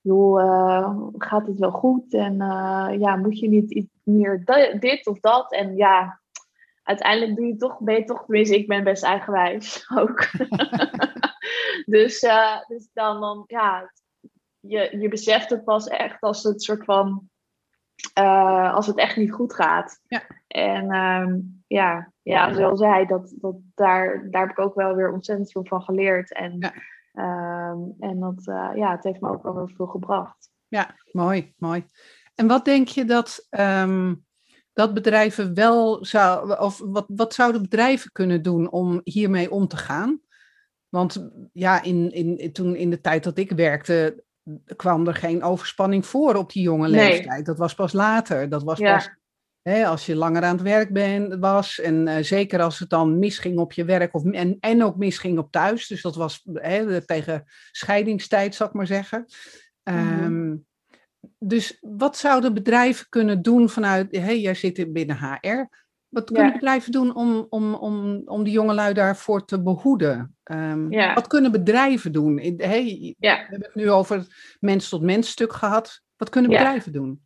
joh, 0.00 0.42
uh, 0.44 0.96
gaat 1.18 1.46
het 1.46 1.58
wel 1.58 1.70
goed? 1.70 2.14
En 2.14 2.36
ja, 2.98 3.16
moet 3.16 3.38
je 3.38 3.48
niet 3.48 3.70
iets 3.70 3.88
meer 4.02 4.44
dit 4.80 5.06
of 5.06 5.20
dat? 5.20 5.52
En 5.52 5.76
ja, 5.76 6.20
uiteindelijk 6.90 7.36
doe 7.36 7.46
je 7.46 7.56
toch, 7.56 7.78
ben 7.80 7.94
je 7.94 8.04
toch, 8.04 8.24
tenminste, 8.24 8.56
ik 8.56 8.68
ben 8.68 8.84
best 8.84 9.02
eigenwijs 9.02 9.84
ook. 10.00 10.26
dus, 11.86 12.22
uh, 12.22 12.66
dus 12.66 12.88
dan, 12.92 13.20
dan, 13.20 13.44
ja, 13.46 13.92
je, 14.60 14.98
je 14.98 15.08
beseft 15.08 15.50
het 15.50 15.64
pas 15.64 15.86
echt 15.88 16.20
als 16.20 16.42
het 16.42 16.62
soort 16.62 16.84
van. 16.84 17.28
als 18.72 18.86
het 18.86 18.96
echt 18.96 19.16
niet 19.16 19.32
goed 19.32 19.54
gaat. 19.54 20.00
Ja. 20.06 20.22
En 20.46 20.94
um, 20.94 21.62
ja, 21.66 22.12
ja, 22.22 22.52
zoals 22.54 22.80
hij, 22.80 23.06
dat, 23.06 23.34
dat, 23.36 23.56
daar, 23.74 24.30
daar 24.30 24.40
heb 24.40 24.50
ik 24.50 24.58
ook 24.58 24.74
wel 24.74 24.94
weer 24.94 25.12
ontzettend 25.12 25.52
veel 25.52 25.64
van 25.64 25.82
geleerd. 25.82 26.32
En, 26.32 26.56
ja. 26.58 26.72
Ehm, 27.12 27.78
en 27.98 28.20
dat, 28.20 28.46
uh, 28.46 28.70
ja, 28.74 28.90
het 28.90 29.04
heeft 29.04 29.20
me 29.20 29.28
ook 29.28 29.42
wel 29.42 29.54
weer 29.54 29.72
veel 29.76 29.86
gebracht. 29.86 30.50
Ja, 30.68 30.94
mooi, 31.12 31.54
mooi. 31.56 31.84
En 32.34 32.46
wat 32.46 32.64
denk 32.64 32.88
je 32.88 33.04
dat, 33.04 33.46
um, 33.50 34.24
dat 34.72 34.94
bedrijven 34.94 35.54
wel 35.54 36.04
zou, 36.04 36.58
of 36.58 36.78
wat, 36.78 37.04
wat 37.08 37.34
zouden 37.34 37.62
bedrijven 37.62 38.12
kunnen 38.12 38.42
doen 38.42 38.70
om 38.70 39.00
hiermee 39.04 39.50
om 39.50 39.68
te 39.68 39.76
gaan? 39.76 40.20
Want 40.90 41.30
ja, 41.52 41.82
in, 41.82 42.12
in, 42.12 42.52
toen 42.52 42.76
in 42.76 42.90
de 42.90 43.00
tijd 43.00 43.24
dat 43.24 43.38
ik 43.38 43.50
werkte, 43.50 44.24
kwam 44.76 45.06
er 45.06 45.14
geen 45.14 45.42
overspanning 45.42 46.06
voor 46.06 46.34
op 46.34 46.52
die 46.52 46.62
jonge 46.62 46.88
leeftijd. 46.88 47.46
Dat 47.46 47.58
was 47.58 47.74
pas 47.74 47.92
later. 47.92 48.48
Dat 48.48 48.62
was 48.62 48.78
pas 48.80 49.08
als 49.62 50.06
je 50.06 50.16
langer 50.16 50.42
aan 50.42 50.54
het 50.54 50.62
werk 50.62 50.92
ben, 50.92 51.40
was 51.40 51.80
en 51.80 52.06
uh, 52.06 52.16
zeker 52.20 52.62
als 52.62 52.78
het 52.78 52.90
dan 52.90 53.18
misging 53.18 53.58
op 53.58 53.72
je 53.72 53.84
werk 53.84 54.14
of, 54.14 54.24
en, 54.24 54.56
en 54.60 54.84
ook 54.84 54.96
misging 54.96 55.38
op 55.38 55.50
thuis. 55.52 55.86
Dus 55.86 56.02
dat 56.02 56.16
was 56.16 56.46
tegen 57.06 57.44
scheidingstijd, 57.70 58.54
zal 58.54 58.66
ik 58.66 58.72
maar 58.72 58.86
zeggen. 58.86 59.24
Um, 59.82 60.66
Dus 61.38 61.78
wat 61.80 62.16
zouden 62.16 62.54
bedrijven 62.54 63.06
kunnen 63.08 63.42
doen 63.42 63.68
vanuit, 63.68 64.16
hey, 64.16 64.40
jij 64.40 64.54
zit 64.54 64.92
binnen 64.92 65.18
HR. 65.18 65.68
Wat 66.10 66.30
kunnen 66.30 66.52
bedrijven 66.52 66.92
doen 66.92 67.14
om, 67.14 67.46
om, 67.48 67.74
om, 67.74 68.22
om 68.24 68.44
die 68.44 68.52
jongelui 68.52 68.94
daarvoor 68.94 69.44
te 69.44 69.62
behoeden? 69.62 70.36
Um, 70.44 70.92
ja. 70.92 71.14
Wat 71.14 71.26
kunnen 71.26 71.52
bedrijven 71.52 72.12
doen? 72.12 72.38
Hey, 72.38 73.14
We 73.18 73.28
hebben 73.28 73.60
het 73.60 73.74
nu 73.74 73.90
over 73.90 74.16
het 74.16 74.56
mens-tot-mens 74.60 75.30
stuk 75.30 75.52
gehad. 75.52 76.02
Wat 76.16 76.28
kunnen 76.28 76.50
bedrijven 76.50 76.92
doen? 76.92 77.24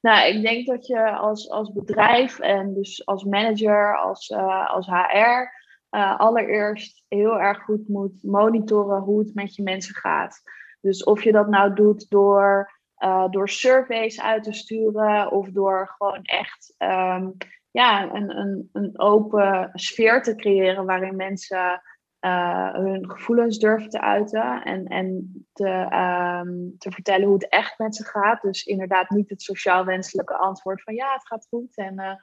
Nou, 0.00 0.28
ik 0.28 0.42
denk 0.42 0.66
dat 0.66 0.86
je 0.86 1.10
als, 1.10 1.50
als 1.50 1.72
bedrijf 1.72 2.38
en 2.38 2.74
dus 2.74 3.06
als 3.06 3.24
manager, 3.24 3.98
als, 3.98 4.28
uh, 4.28 4.70
als 4.70 4.86
HR, 4.86 4.92
uh, 4.96 5.48
eh, 5.90 6.18
allereerst 6.18 7.04
heel 7.08 7.40
erg 7.40 7.62
goed 7.62 7.88
moet 7.88 8.22
monitoren 8.22 9.00
hoe 9.00 9.18
het 9.18 9.34
met 9.34 9.54
je 9.54 9.62
mensen 9.62 9.94
gaat. 9.94 10.42
Dus 10.80 11.04
of 11.04 11.22
je 11.22 11.32
dat 11.32 11.48
nou 11.48 11.74
doet 11.74 12.10
door, 12.10 12.72
uh, 12.98 13.28
door 13.30 13.48
surveys 13.48 14.20
uit 14.20 14.42
te 14.42 14.52
sturen 14.52 15.30
of 15.32 15.48
door 15.48 15.94
gewoon 15.96 16.22
echt 16.22 16.74
um, 16.78 17.36
ja, 17.70 18.14
een, 18.14 18.38
een, 18.38 18.68
een 18.72 18.98
open 18.98 19.70
sfeer 19.72 20.22
te 20.22 20.34
creëren 20.34 20.86
waarin 20.86 21.16
mensen 21.16 21.82
uh, 22.20 22.72
hun 22.72 23.10
gevoelens 23.10 23.58
durven 23.58 23.88
te 23.88 24.00
uiten 24.00 24.62
en, 24.62 24.86
en 24.86 25.32
te, 25.52 25.68
um, 25.68 26.74
te 26.78 26.90
vertellen 26.90 27.24
hoe 27.24 27.34
het 27.34 27.48
echt 27.48 27.78
met 27.78 27.96
ze 27.96 28.04
gaat. 28.04 28.42
Dus 28.42 28.64
inderdaad 28.64 29.10
niet 29.10 29.30
het 29.30 29.42
sociaal 29.42 29.84
wenselijke 29.84 30.36
antwoord 30.36 30.82
van 30.82 30.94
ja, 30.94 31.12
het 31.12 31.26
gaat 31.26 31.46
goed 31.50 31.76
en 31.76 32.00
uh, 32.00 32.14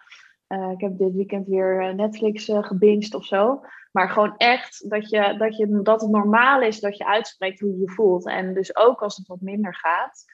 uh, 0.59 0.71
ik 0.71 0.81
heb 0.81 0.97
dit 0.97 1.13
weekend 1.13 1.47
weer 1.47 1.95
Netflix 1.95 2.49
uh, 2.49 3.15
of 3.15 3.25
zo. 3.25 3.61
Maar 3.91 4.09
gewoon 4.09 4.37
echt 4.37 4.89
dat, 4.89 5.09
je, 5.09 5.35
dat, 5.37 5.57
je, 5.57 5.81
dat 5.81 6.01
het 6.01 6.09
normaal 6.09 6.61
is 6.61 6.79
dat 6.79 6.97
je 6.97 7.05
uitspreekt 7.05 7.59
hoe 7.59 7.69
je 7.69 7.79
je 7.79 7.91
voelt. 7.91 8.27
En 8.27 8.53
dus 8.53 8.75
ook 8.75 9.01
als 9.01 9.17
het 9.17 9.27
wat 9.27 9.41
minder 9.41 9.75
gaat. 9.75 10.25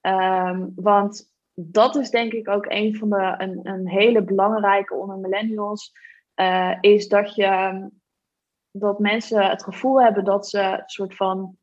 Um, 0.00 0.72
want 0.74 1.32
dat 1.66 1.96
is 1.96 2.10
denk 2.10 2.32
ik 2.32 2.48
ook 2.48 2.66
een 2.68 2.96
van 2.96 3.08
de 3.08 3.34
een, 3.38 3.60
een 3.62 3.88
hele 3.88 4.22
belangrijke 4.22 4.94
onder 4.94 5.18
millennials. 5.18 5.92
is 6.80 7.08
dat 7.08 7.34
je 7.34 7.90
dat 8.70 8.98
mensen 8.98 9.50
het 9.50 9.62
gevoel 9.62 10.02
hebben 10.02 10.24
dat 10.24 10.48
ze 10.48 10.60
een 10.60 10.82
soort 10.86 11.16
van 11.16 11.56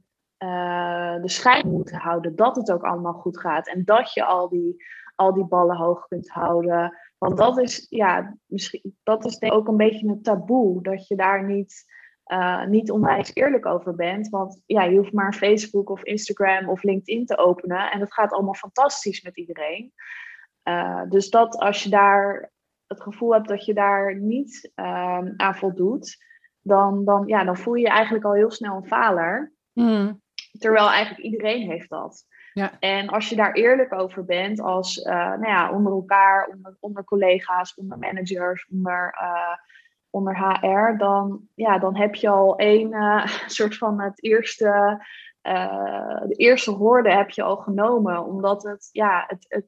uh, 0.44 1.22
de 1.22 1.30
schijn 1.30 1.72
moeten 1.72 1.98
houden. 1.98 2.36
Dat 2.36 2.56
het 2.56 2.72
ook 2.72 2.84
allemaal 2.84 3.14
goed 3.14 3.40
gaat. 3.40 3.68
En 3.68 3.86
dat 3.86 4.14
je 4.14 4.26
al 4.26 4.50
die, 4.50 4.86
al 5.16 5.34
die 5.34 5.46
ballen 5.46 5.78
hoog 5.78 6.08
kunt 6.08 6.30
houden. 6.30 6.98
Want 7.18 7.38
dat 7.38 7.58
is, 7.58 7.86
ja, 7.90 8.38
misschien, 8.46 8.96
dat 9.04 9.26
is 9.26 9.38
denk 9.38 9.54
ik 9.54 9.60
ook 9.60 9.68
een 9.68 9.78
beetje 9.78 10.08
een 10.08 10.22
taboe. 10.22 10.84
Dat 10.84 11.08
je 11.08 11.16
daar 11.16 11.46
niet, 11.46 11.86
uh, 12.28 12.66
niet 12.66 12.92
onwijs 12.92 13.32
eerlijk 13.34 13.66
over 13.66 13.96
bent. 13.96 14.30
Want 14.30 14.62
ja, 14.66 14.84
je 14.84 14.98
hoeft 14.98 15.14
maar 15.14 15.34
Facebook 15.34 15.90
of 15.90 16.04
Instagram 16.04 16.70
of 16.70 16.84
LinkedIn 16.84 17.26
te 17.26 17.38
openen. 17.38 17.92
En 17.92 18.00
het 18.00 18.14
gaat 18.14 18.32
allemaal 18.32 18.54
fantastisch 18.54 19.22
met 19.22 19.38
iedereen. 19.38 19.94
Uh, 20.64 21.02
dus 21.10 21.30
dat 21.30 21.58
als 21.58 21.84
je 21.84 21.90
daar 21.90 22.52
het 22.88 23.02
gevoel 23.02 23.34
hebt 23.34 23.48
dat 23.48 23.66
je 23.66 23.74
daar 23.74 24.16
niet 24.16 24.72
aan 25.36 25.56
voldoet 25.56 26.26
dan, 26.62 27.06
dan, 27.06 27.28
ja, 27.28 27.44
dan 27.44 27.58
voel 27.58 27.74
je 27.74 27.82
je 27.82 27.90
eigenlijk 27.90 28.26
al 28.26 28.34
heel 28.34 28.52
snel 28.52 28.76
een 28.76 28.88
faler. 28.88 29.54
Hmm. 29.74 30.22
Terwijl 30.60 30.90
eigenlijk 30.90 31.24
iedereen 31.24 31.70
heeft 31.70 31.90
dat. 31.90 32.26
Ja. 32.54 32.80
En 32.80 33.08
als 33.08 33.30
je 33.30 33.36
daar 33.36 33.54
eerlijk 33.54 33.94
over 33.94 34.26
bent, 34.26 34.62
als 34.62 34.98
uh, 34.98 35.14
nou 35.14 35.48
ja, 35.48 35.72
onder 35.72 35.94
elkaar, 35.94 36.48
onder, 36.48 36.78
onder 36.80 37.04
collega's, 37.04 37.74
onder 37.74 37.98
managers, 37.98 38.68
onder, 38.72 39.16
onder 40.18 40.38
HR, 40.38 40.98
dan, 40.98 41.48
ja, 41.54 41.78
dan 41.78 41.96
heb 41.96 42.16
je 42.16 42.30
al 42.30 42.56
één 42.56 42.94
uh, 42.94 43.26
soort 43.48 43.78
van 43.78 44.02
het 44.02 44.24
eerste, 44.24 45.06
de 46.28 46.34
eerste 46.36 46.72
hoorde 46.72 47.12
heb 47.12 47.30
je 47.30 47.44
al 47.44 47.58
genomen. 47.58 48.26
Omdat 48.26 48.64
het, 48.64 48.90
ja, 48.92 49.24
het, 49.28 49.46
het, 49.48 49.66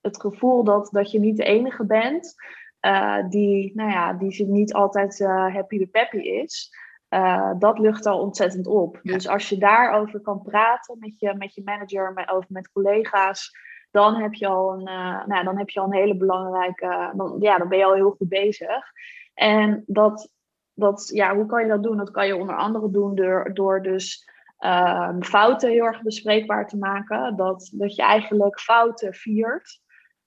het 0.00 0.20
gevoel 0.20 0.64
dat, 0.64 0.88
dat 0.92 1.10
je 1.10 1.20
niet 1.20 1.36
de 1.36 1.44
enige 1.44 1.86
bent, 1.86 2.34
uh, 2.80 3.28
die, 3.28 3.72
nou 3.74 3.90
ja, 3.90 4.12
die 4.12 4.32
ze 4.32 4.44
niet 4.44 4.74
altijd 4.74 5.20
uh, 5.20 5.54
happy 5.54 5.78
de 5.78 5.86
peppy 5.86 6.16
is. 6.16 6.70
Uh, 7.08 7.50
dat 7.58 7.78
lucht 7.78 8.06
al 8.06 8.20
ontzettend 8.20 8.66
op. 8.66 9.00
Dus 9.02 9.28
als 9.28 9.48
je 9.48 9.58
daarover 9.58 10.20
kan 10.20 10.42
praten 10.42 10.96
met 10.98 11.18
je, 11.18 11.34
met 11.34 11.54
je 11.54 11.62
manager, 11.64 12.12
met, 12.12 12.30
over 12.30 12.46
met 12.48 12.72
collega's, 12.72 13.56
dan 13.90 14.14
heb 14.14 14.34
je 14.34 14.46
al 14.46 14.72
een, 14.72 14.84
nou, 15.26 15.44
dan 15.44 15.58
heb 15.58 15.70
je 15.70 15.80
al 15.80 15.86
een 15.86 15.94
hele 15.94 16.16
belangrijke. 16.16 17.12
Dan, 17.16 17.36
ja, 17.40 17.58
dan 17.58 17.68
ben 17.68 17.78
je 17.78 17.84
al 17.84 17.94
heel 17.94 18.14
goed 18.18 18.28
bezig. 18.28 18.92
En 19.40 19.82
dat, 19.86 20.30
dat, 20.74 21.10
ja, 21.14 21.34
hoe 21.34 21.46
kan 21.46 21.62
je 21.62 21.68
dat 21.68 21.82
doen? 21.82 21.96
Dat 21.96 22.10
kan 22.10 22.26
je 22.26 22.36
onder 22.36 22.56
andere 22.56 22.90
doen 22.90 23.14
door, 23.14 23.50
door 23.54 23.82
dus 23.82 24.28
ehm, 24.58 25.22
fouten 25.22 25.70
heel 25.70 25.84
erg 25.84 26.02
bespreekbaar 26.02 26.66
te 26.66 26.78
maken. 26.78 27.36
Dat, 27.36 27.70
dat 27.74 27.94
je 27.94 28.02
eigenlijk 28.02 28.60
fouten 28.60 29.14
viert. 29.14 29.80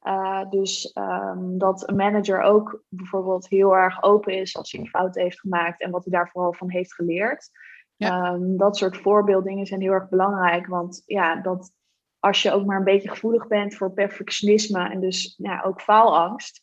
Uh, 0.03 0.49
dus 0.49 0.95
um, 0.97 1.57
dat 1.57 1.89
een 1.89 1.95
manager 1.95 2.41
ook 2.41 2.83
bijvoorbeeld 2.89 3.49
heel 3.49 3.75
erg 3.75 4.03
open 4.03 4.33
is 4.33 4.55
als 4.55 4.71
hij 4.71 4.81
een 4.81 4.87
fout 4.89 5.15
heeft 5.15 5.39
gemaakt 5.39 5.81
en 5.81 5.91
wat 5.91 6.03
hij 6.03 6.13
daar 6.13 6.29
vooral 6.29 6.53
van 6.53 6.69
heeft 6.69 6.93
geleerd. 6.93 7.49
Ja. 7.95 8.33
Um, 8.33 8.57
dat 8.57 8.77
soort 8.77 8.97
voorbeeldingen 8.97 9.65
zijn 9.65 9.81
heel 9.81 9.91
erg 9.91 10.09
belangrijk, 10.09 10.67
want 10.67 11.03
ja, 11.05 11.35
dat 11.35 11.71
als 12.19 12.41
je 12.41 12.51
ook 12.51 12.65
maar 12.65 12.77
een 12.77 12.83
beetje 12.83 13.09
gevoelig 13.09 13.47
bent 13.47 13.75
voor 13.75 13.93
perfectionisme 13.93 14.89
en 14.89 14.99
dus 14.99 15.35
ja, 15.37 15.61
ook 15.61 15.81
faalangst, 15.81 16.59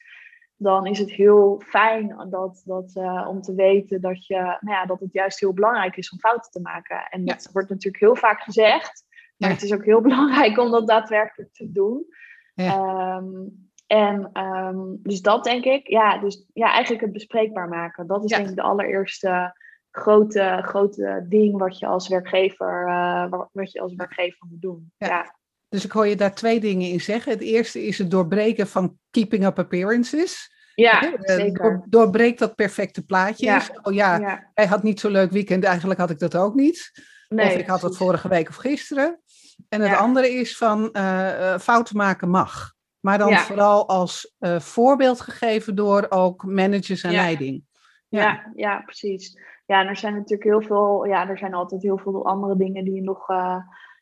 dan 0.62 0.86
is 0.86 0.98
het 0.98 1.10
heel 1.10 1.62
fijn 1.66 2.26
dat, 2.30 2.62
dat, 2.64 2.92
uh, 2.94 3.26
om 3.28 3.40
te 3.40 3.54
weten 3.54 4.00
dat, 4.00 4.26
je, 4.26 4.34
nou 4.34 4.76
ja, 4.76 4.86
dat 4.86 5.00
het 5.00 5.12
juist 5.12 5.40
heel 5.40 5.52
belangrijk 5.52 5.96
is 5.96 6.10
om 6.10 6.18
fouten 6.18 6.50
te 6.50 6.60
maken. 6.60 7.06
En 7.10 7.24
dat 7.24 7.48
wordt 7.52 7.68
natuurlijk 7.68 8.02
heel 8.02 8.16
vaak 8.16 8.40
gezegd, 8.40 9.04
maar 9.36 9.50
het 9.50 9.62
is 9.62 9.72
ook 9.72 9.84
heel 9.84 10.00
belangrijk 10.08 10.58
om 10.58 10.70
dat 10.70 10.86
daadwerkelijk 10.86 11.52
te 11.52 11.72
doen. 11.72 12.06
Ja. 12.54 13.16
Um, 13.16 13.68
en 13.86 14.40
um, 14.44 14.98
dus 15.02 15.20
dat 15.20 15.44
denk 15.44 15.64
ik, 15.64 15.88
ja, 15.88 16.18
dus 16.18 16.46
ja, 16.52 16.72
eigenlijk 16.72 17.02
het 17.02 17.12
bespreekbaar 17.12 17.68
maken. 17.68 18.06
Dat 18.06 18.24
is 18.24 18.30
denk 18.30 18.48
ik 18.48 18.56
de 18.56 18.62
allereerste 18.62 19.54
grote, 19.90 20.58
grote 20.62 21.26
ding 21.28 21.58
wat 21.58 21.78
je 21.78 21.86
als 21.86 22.08
werkgever, 22.08 22.88
uh, 22.88 23.30
wat 23.52 23.72
je 23.72 23.80
als 23.80 23.94
werkgever 23.94 24.46
moet 24.50 24.60
doen. 24.60 24.92
ja. 24.96 25.38
Dus 25.70 25.84
ik 25.84 25.92
hoor 25.92 26.06
je 26.06 26.16
daar 26.16 26.34
twee 26.34 26.60
dingen 26.60 26.88
in 26.88 27.00
zeggen. 27.00 27.32
Het 27.32 27.40
eerste 27.40 27.86
is 27.86 27.98
het 27.98 28.10
doorbreken 28.10 28.66
van 28.66 28.98
keeping 29.10 29.44
up 29.44 29.58
appearances. 29.58 30.50
Ja, 30.74 31.12
eh, 31.12 31.36
zeker. 31.36 31.82
doorbreek 31.88 32.38
dat 32.38 32.54
perfecte 32.54 33.04
plaatje. 33.04 33.46
Ja. 33.46 33.62
Oh 33.82 33.92
ja, 33.92 34.40
hij 34.54 34.66
had 34.66 34.82
niet 34.82 35.00
zo'n 35.00 35.10
leuk 35.10 35.30
weekend, 35.30 35.64
eigenlijk 35.64 36.00
had 36.00 36.10
ik 36.10 36.18
dat 36.18 36.36
ook 36.36 36.54
niet. 36.54 36.90
Nee, 37.28 37.46
of 37.46 37.56
ik 37.56 37.66
had 37.66 37.82
het 37.82 37.96
vorige 37.96 38.28
week 38.28 38.48
of 38.48 38.56
gisteren. 38.56 39.20
En 39.68 39.80
het 39.80 39.98
andere 39.98 40.30
is 40.30 40.56
van 40.56 40.88
uh, 40.92 41.58
fouten 41.58 41.96
maken 41.96 42.28
mag. 42.28 42.74
Maar 43.00 43.18
dan 43.18 43.36
vooral 43.36 43.88
als 43.88 44.36
voorbeeld 44.58 45.20
gegeven 45.20 45.74
door 45.74 46.06
ook 46.08 46.44
managers 46.44 47.02
en 47.02 47.12
leiding. 47.12 47.64
Ja. 48.08 48.50
ja. 48.54 48.80
precies. 48.80 49.38
Ja, 49.66 49.80
en 49.80 49.86
er 49.86 49.96
zijn 49.96 50.14
natuurlijk 50.14 50.42
heel 50.42 50.62
veel, 50.62 51.04
ja, 51.04 51.28
er 51.28 51.38
zijn 51.38 51.54
altijd 51.54 51.82
heel 51.82 51.98
veel 51.98 52.26
andere 52.26 52.56
dingen 52.56 52.84
die 52.84 52.94
je 52.94 53.02
nog 53.02 53.26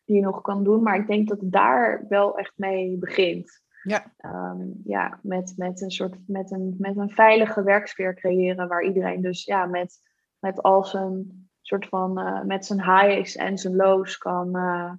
die 0.08 0.16
je 0.16 0.22
nog 0.22 0.42
kan 0.42 0.64
doen. 0.64 0.82
Maar 0.82 0.96
ik 0.96 1.06
denk 1.06 1.28
dat 1.28 1.40
het 1.40 1.52
daar 1.52 2.04
wel 2.08 2.38
echt 2.38 2.52
mee 2.56 2.98
begint. 2.98 3.62
Ja. 3.82 4.12
Ehm, 4.16 4.66
ja, 4.84 5.18
met, 5.22 5.54
met 5.56 5.80
een 5.80 5.90
soort 5.90 6.16
met 6.26 6.50
een, 6.50 6.74
met 6.78 6.96
een 6.96 7.10
veilige 7.10 7.62
werksfeer 7.62 8.14
creëren 8.14 8.68
waar 8.68 8.84
iedereen 8.84 9.22
dus 9.22 9.44
ja, 9.44 9.66
met, 9.66 10.00
met 10.38 10.62
al 10.62 10.84
zijn 10.84 11.48
soort 11.62 11.88
van 11.88 12.18
uh, 12.20 12.42
met 12.42 12.66
zijn 12.66 12.82
highs 12.82 13.36
en 13.36 13.58
zijn 13.58 13.76
lows 13.76 14.18
kan 14.18 14.56
uh, 14.56 14.92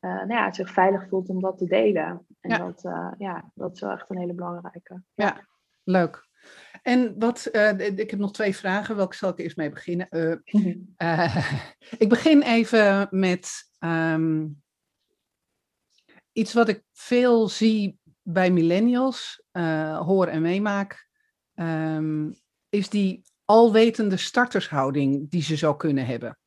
uh, 0.00 0.16
nou 0.16 0.32
ja, 0.32 0.52
zich 0.52 0.70
veilig 0.70 1.08
voelt 1.08 1.28
om 1.28 1.40
dat 1.40 1.58
te 1.58 1.66
delen. 1.66 2.26
En 2.40 2.50
ja. 2.50 2.58
dat, 2.58 2.82
ja, 3.18 3.50
dat 3.54 3.74
is 3.74 3.80
wel 3.80 3.90
echt 3.90 4.10
een 4.10 4.18
hele 4.18 4.34
belangrijke. 4.34 5.02
Ja, 5.14 5.46
leuk. 5.84 6.28
En 6.82 7.18
wat, 7.18 7.48
ik 7.96 8.10
heb 8.10 8.18
nog 8.18 8.32
twee 8.32 8.56
vragen. 8.56 8.96
Welke 8.96 9.16
zal 9.16 9.30
ik 9.30 9.38
eerst 9.38 9.56
mee 9.56 9.70
beginnen? 9.70 10.08
Mhm. 10.44 10.74
ik 12.04 12.08
begin 12.08 12.42
even 12.42 13.08
met 13.10 13.73
Ehm, 13.84 14.46
iets 16.32 16.52
wat 16.52 16.68
ik 16.68 16.82
veel 16.92 17.48
zie 17.48 17.98
bij 18.22 18.50
millennials, 18.50 19.42
uh, 19.52 19.98
hoor 19.98 20.26
en 20.26 20.42
meemaak, 20.42 21.08
um, 21.54 22.40
is 22.68 22.88
die 22.88 23.22
alwetende 23.44 24.16
startershouding 24.16 25.30
die 25.30 25.42
ze 25.42 25.56
zou 25.56 25.76
kunnen 25.76 26.06
hebben. 26.06 26.38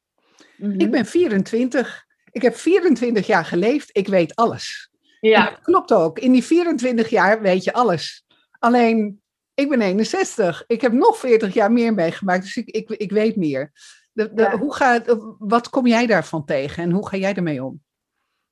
Mhm. 0.57 0.79
Ik 0.79 0.91
ben 0.91 1.05
24. 1.05 2.05
Ik 2.31 2.41
heb 2.41 2.55
24 2.55 3.27
jaar 3.27 3.45
geleefd. 3.45 3.89
Ik 3.97 4.07
weet 4.07 4.35
alles. 4.35 4.89
Ja. 5.19 5.49
Dat 5.49 5.61
klopt 5.61 5.93
ook. 5.93 6.19
In 6.19 6.31
die 6.31 6.43
24 6.43 7.09
jaar 7.09 7.41
weet 7.41 7.63
je 7.63 7.73
alles. 7.73 8.25
Alleen, 8.59 9.21
ik 9.53 9.69
ben 9.69 9.81
61. 9.81 10.63
Ik 10.67 10.81
heb 10.81 10.91
nog 10.91 11.17
40 11.17 11.53
jaar 11.53 11.71
meer 11.71 11.93
meegemaakt, 11.93 12.43
dus 12.43 12.57
ik, 12.57 12.69
ik, 12.69 12.89
ik 12.89 13.11
weet 13.11 13.35
meer. 13.35 13.71
De, 14.25 14.55
hoe 14.59 14.73
gaat, 14.73 15.17
wat 15.39 15.69
kom 15.69 15.87
jij 15.87 16.05
daarvan 16.05 16.45
tegen 16.45 16.83
en 16.83 16.91
hoe 16.91 17.07
ga 17.07 17.17
jij 17.17 17.33
ermee 17.33 17.63
om? 17.63 17.81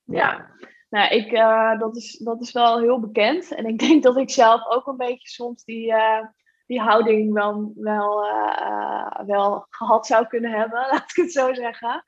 Ja, 0.04 0.56
nou, 0.90 1.16
ik, 1.16 1.32
uh, 1.32 1.80
dat, 1.80 1.96
is, 1.96 2.18
dat 2.18 2.42
is 2.42 2.52
wel 2.52 2.80
heel 2.80 3.00
bekend. 3.00 3.56
En 3.56 3.66
ik 3.66 3.80
denk 3.88 4.04
dat 4.04 4.18
ik 4.18 4.30
zelf 4.30 4.66
ook 4.68 4.88
een 4.88 4.98
beetje 4.98 5.28
soms 5.28 5.64
die, 5.64 5.88
uh, 5.88 6.26
die 6.66 6.82
houding 6.82 7.34
wel, 7.34 7.72
wel, 7.76 8.26
uh, 8.26 9.20
wel 9.26 9.66
gehad 9.70 10.06
zou 10.06 10.28
kunnen 10.28 10.52
hebben, 10.52 10.80
laat 10.92 11.10
ik 11.10 11.24
het 11.24 11.32
zo 11.32 11.54
zeggen. 11.54 12.04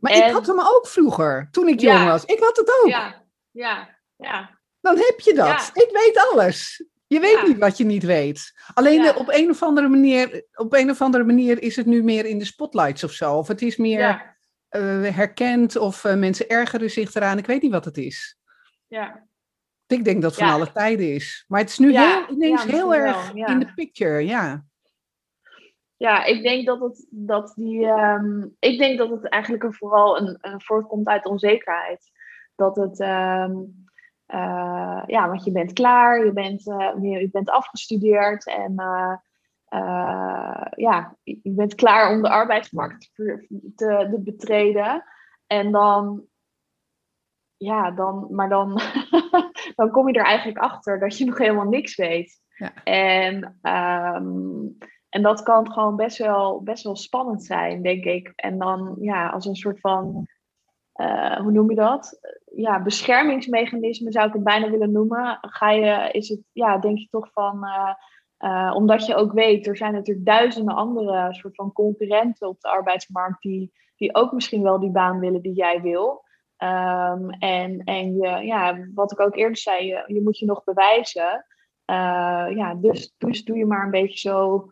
Maar 0.00 0.12
en... 0.12 0.26
ik 0.26 0.32
had 0.32 0.46
hem 0.46 0.60
ook 0.60 0.86
vroeger, 0.86 1.48
toen 1.50 1.68
ik 1.68 1.80
jong 1.80 2.04
was. 2.04 2.24
Ik 2.24 2.38
had 2.38 2.56
het 2.56 2.80
ook. 2.82 2.88
Ja, 2.88 3.24
ja, 3.50 3.98
ja. 4.16 4.58
Dan 4.80 4.96
heb 4.96 5.20
je 5.20 5.34
dat. 5.34 5.70
Ik 5.72 5.88
weet 5.92 6.30
alles. 6.30 6.84
Je 7.08 7.20
weet 7.20 7.42
niet 7.46 7.58
wat 7.58 7.76
je 7.76 7.84
niet 7.84 8.04
weet. 8.04 8.52
Alleen 8.74 9.16
op, 9.16 9.28
een 9.28 9.50
of 9.50 9.62
andere 9.62 9.88
manier, 9.88 10.44
op 10.54 10.72
een 10.72 10.90
of 10.90 11.00
andere 11.00 11.24
manier 11.24 11.62
is 11.62 11.76
het 11.76 11.86
nu 11.86 12.02
meer 12.02 12.24
in 12.24 12.38
de 12.38 12.44
spotlights 12.44 13.04
of 13.04 13.12
zo. 13.12 13.34
Of 13.34 13.48
het 13.48 13.62
is 13.62 13.76
meer 13.76 13.98
ja. 13.98 14.36
uh, 14.70 15.14
herkend 15.14 15.76
of 15.76 16.04
uh, 16.04 16.14
mensen 16.14 16.48
ergeren 16.48 16.90
zich 16.90 17.14
eraan. 17.14 17.38
Ik 17.38 17.46
weet 17.46 17.62
niet 17.62 17.72
wat 17.72 17.84
het 17.84 17.96
is. 17.96 18.38
Ja. 18.86 19.26
Ik 19.86 20.04
denk 20.04 20.22
dat 20.22 20.30
het 20.30 20.40
van 20.40 20.52
alle 20.52 20.72
tijden 20.72 21.14
is. 21.14 21.44
Maar 21.48 21.60
het 21.60 21.68
is 21.68 21.78
nu 21.78 21.96
heel, 21.96 22.30
ineens 22.30 22.64
heel 22.64 22.94
erg 22.94 23.34
in 23.34 23.58
de 23.58 23.72
picture, 23.74 24.24
ja. 24.24 24.64
Ja, 25.96 26.24
ik 26.24 26.42
denk 26.42 26.66
dat 26.66 26.80
het, 26.80 27.06
dat 27.10 27.52
die, 27.56 27.84
um, 27.84 28.56
ik 28.58 28.78
denk 28.78 28.98
dat 28.98 29.10
het 29.10 29.28
eigenlijk 29.28 29.74
vooral 29.74 30.18
een, 30.18 30.38
een 30.40 30.62
voortkomt 30.62 31.06
uit 31.06 31.26
onzekerheid. 31.26 32.10
Dat 32.54 32.76
het... 32.76 33.00
Um, 33.00 33.84
uh, 34.34 35.02
ja, 35.06 35.28
want 35.28 35.44
je 35.44 35.52
bent 35.52 35.72
klaar, 35.72 36.24
je 36.24 36.32
bent, 36.32 36.66
uh, 36.66 36.92
je, 37.00 37.28
bent 37.32 37.50
afgestudeerd 37.50 38.46
en 38.46 38.72
uh, 38.76 39.16
ja, 40.70 41.16
je 41.22 41.50
bent 41.50 41.74
klaar 41.74 42.10
om 42.10 42.22
de 42.22 42.28
arbeidsmarkt 42.28 43.10
te, 43.14 43.46
te, 43.76 44.08
te 44.10 44.20
betreden. 44.20 45.04
En 45.46 45.72
dan, 45.72 46.24
ja, 47.56 47.90
dan, 47.90 48.26
maar 48.30 48.48
dan, 48.48 48.80
dan 49.76 49.90
kom 49.90 50.08
je 50.08 50.18
er 50.18 50.24
eigenlijk 50.24 50.58
achter 50.58 50.98
dat 50.98 51.18
je 51.18 51.24
nog 51.24 51.38
helemaal 51.38 51.68
niks 51.68 51.96
weet. 51.96 52.40
Ja. 52.56 52.72
En, 52.84 53.58
um, 53.62 54.76
en 55.08 55.22
dat 55.22 55.42
kan 55.42 55.72
gewoon 55.72 55.96
best 55.96 56.18
wel, 56.18 56.62
best 56.62 56.84
wel 56.84 56.96
spannend 56.96 57.44
zijn, 57.44 57.82
denk 57.82 58.04
ik. 58.04 58.32
En 58.34 58.58
dan, 58.58 58.96
ja, 59.00 59.28
als 59.28 59.46
een 59.46 59.56
soort 59.56 59.80
van 59.80 60.26
uh, 60.96 61.36
hoe 61.36 61.52
noem 61.52 61.70
je 61.70 61.76
dat? 61.76 62.20
Ja, 62.56 62.82
beschermingsmechanisme 62.82 64.12
zou 64.12 64.26
ik 64.26 64.32
het 64.32 64.44
bijna 64.44 64.70
willen 64.70 64.92
noemen. 64.92 65.38
Ga 65.40 65.70
je, 65.70 66.10
is 66.10 66.28
het, 66.28 66.40
ja, 66.52 66.78
denk 66.78 66.98
je 66.98 67.08
toch 67.10 67.32
van, 67.32 67.64
uh, 67.64 67.94
uh, 68.38 68.72
omdat 68.74 69.06
je 69.06 69.14
ook 69.14 69.32
weet, 69.32 69.66
er 69.66 69.76
zijn 69.76 69.92
natuurlijk 69.92 70.26
duizenden 70.26 70.74
andere 70.74 71.34
soort 71.34 71.54
van 71.54 71.72
concurrenten 71.72 72.48
op 72.48 72.60
de 72.60 72.68
arbeidsmarkt 72.68 73.42
die, 73.42 73.72
die 73.96 74.14
ook 74.14 74.32
misschien 74.32 74.62
wel 74.62 74.80
die 74.80 74.90
baan 74.90 75.18
willen 75.18 75.42
die 75.42 75.54
jij 75.54 75.80
wil. 75.80 76.24
Um, 76.58 77.30
en 77.30 77.80
en 77.84 78.16
je, 78.16 78.28
ja, 78.28 78.86
wat 78.94 79.12
ik 79.12 79.20
ook 79.20 79.36
eerder 79.36 79.56
zei, 79.56 79.86
je, 79.86 80.04
je 80.06 80.22
moet 80.22 80.38
je 80.38 80.46
nog 80.46 80.64
bewijzen. 80.64 81.46
ja, 82.56 82.74
dus, 82.74 83.14
dus 83.18 83.44
doe 83.44 83.56
je 83.56 83.66
maar 83.66 83.84
een 83.84 83.90
beetje 83.90 84.28
zo 84.28 84.70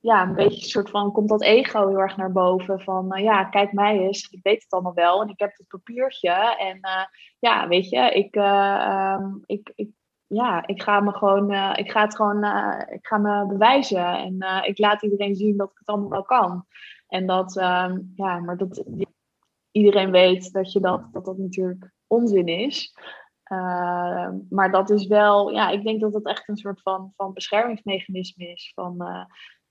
ja, 0.00 0.22
een 0.22 0.34
beetje 0.34 0.62
een 0.62 0.68
soort 0.68 0.90
van, 0.90 1.12
komt 1.12 1.28
dat 1.28 1.42
ego 1.42 1.88
heel 1.88 1.98
erg 1.98 2.16
naar 2.16 2.32
boven. 2.32 2.80
Van, 2.80 3.16
uh, 3.16 3.22
ja, 3.22 3.44
kijk 3.44 3.72
mij 3.72 3.98
eens, 3.98 4.28
ik 4.30 4.42
weet 4.42 4.62
het 4.62 4.72
allemaal 4.72 4.94
wel 4.94 5.22
en 5.22 5.28
ik 5.28 5.38
heb 5.38 5.56
het 5.56 5.68
papiertje. 5.68 6.56
En 6.58 6.76
uh, 6.76 7.04
ja, 7.38 7.68
weet 7.68 7.88
je, 7.88 8.10
ik, 8.10 8.36
uh, 8.36 9.16
um, 9.20 9.42
ik, 9.46 9.72
ik, 9.74 9.90
ja, 10.26 10.66
ik 10.66 10.82
ga 10.82 11.00
me 11.00 11.12
gewoon, 11.12 11.50
ik 11.76 11.90
ga 11.90 12.02
het 12.02 12.16
gewoon, 12.16 12.44
ik 12.90 13.06
ga 13.06 13.18
me 13.18 13.46
bewijzen. 13.46 14.18
En 14.18 14.64
ik 14.64 14.78
laat 14.78 15.02
iedereen 15.02 15.36
zien 15.36 15.56
dat 15.56 15.70
ik 15.70 15.78
het 15.78 15.88
allemaal 15.88 16.10
wel 16.10 16.24
kan. 16.24 16.66
En 17.08 17.26
dat, 17.26 17.56
um, 17.56 18.12
ja, 18.16 18.38
maar 18.38 18.56
dat 18.56 18.84
iedereen 19.70 20.10
weet 20.10 20.52
dat 20.52 20.72
je 20.72 20.80
dat, 20.80 21.12
dat, 21.12 21.24
dat 21.24 21.38
natuurlijk 21.38 21.92
onzin 22.06 22.46
is. 22.46 22.94
Uh, 23.52 24.28
maar 24.50 24.70
dat 24.70 24.90
is 24.90 25.06
wel, 25.06 25.50
ja, 25.50 25.68
ik 25.68 25.84
denk 25.84 26.00
dat 26.00 26.14
het 26.14 26.26
echt 26.26 26.48
een 26.48 26.56
soort 26.56 26.82
van, 26.82 27.12
van 27.16 27.32
beschermingsmechanisme 27.32 28.48
is. 28.48 28.72
Van, 28.74 28.94
uh, 28.98 29.24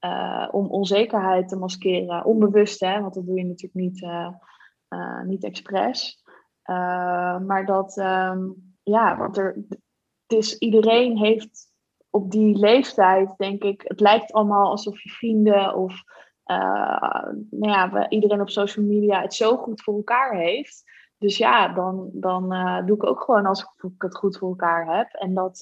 uh, 0.05 0.47
om 0.51 0.67
onzekerheid 0.67 1.47
te 1.47 1.55
maskeren. 1.55 2.25
Onbewust, 2.25 2.79
hè, 2.79 3.01
want 3.01 3.13
dat 3.13 3.25
doe 3.25 3.37
je 3.37 3.45
natuurlijk 3.45 3.73
niet, 3.73 4.01
uh, 4.01 5.21
niet 5.23 5.43
expres. 5.43 6.23
maar 7.45 7.65
dat, 7.65 7.97
um, 7.97 8.73
ja, 8.83 9.17
want 9.17 9.37
er, 9.37 9.55
het 10.27 10.37
is, 10.37 10.57
iedereen 10.57 11.17
heeft 11.17 11.73
op 12.09 12.31
die 12.31 12.57
leeftijd, 12.57 13.33
denk 13.37 13.63
ik, 13.63 13.81
het 13.85 13.99
lijkt 13.99 14.33
allemaal 14.33 14.69
alsof 14.69 15.03
je 15.03 15.09
vrienden 15.09 15.75
of 15.75 16.03
nou 17.49 17.71
ja, 17.71 18.09
iedereen 18.09 18.41
op 18.41 18.49
social 18.49 18.85
media 18.85 19.21
het 19.21 19.33
zo 19.33 19.57
goed 19.57 19.81
voor 19.81 19.95
elkaar 19.95 20.35
heeft. 20.35 20.83
Dus 21.17 21.37
ja, 21.37 21.67
dan, 21.67 22.09
dan 22.13 22.49
doe 22.85 22.95
ik 22.95 23.05
ook 23.05 23.21
gewoon 23.21 23.45
als 23.45 23.61
ik 23.61 23.93
het 23.97 24.15
goed 24.15 24.37
voor 24.37 24.49
elkaar 24.49 24.97
heb. 24.97 25.13
En 25.13 25.33
dat, 25.33 25.59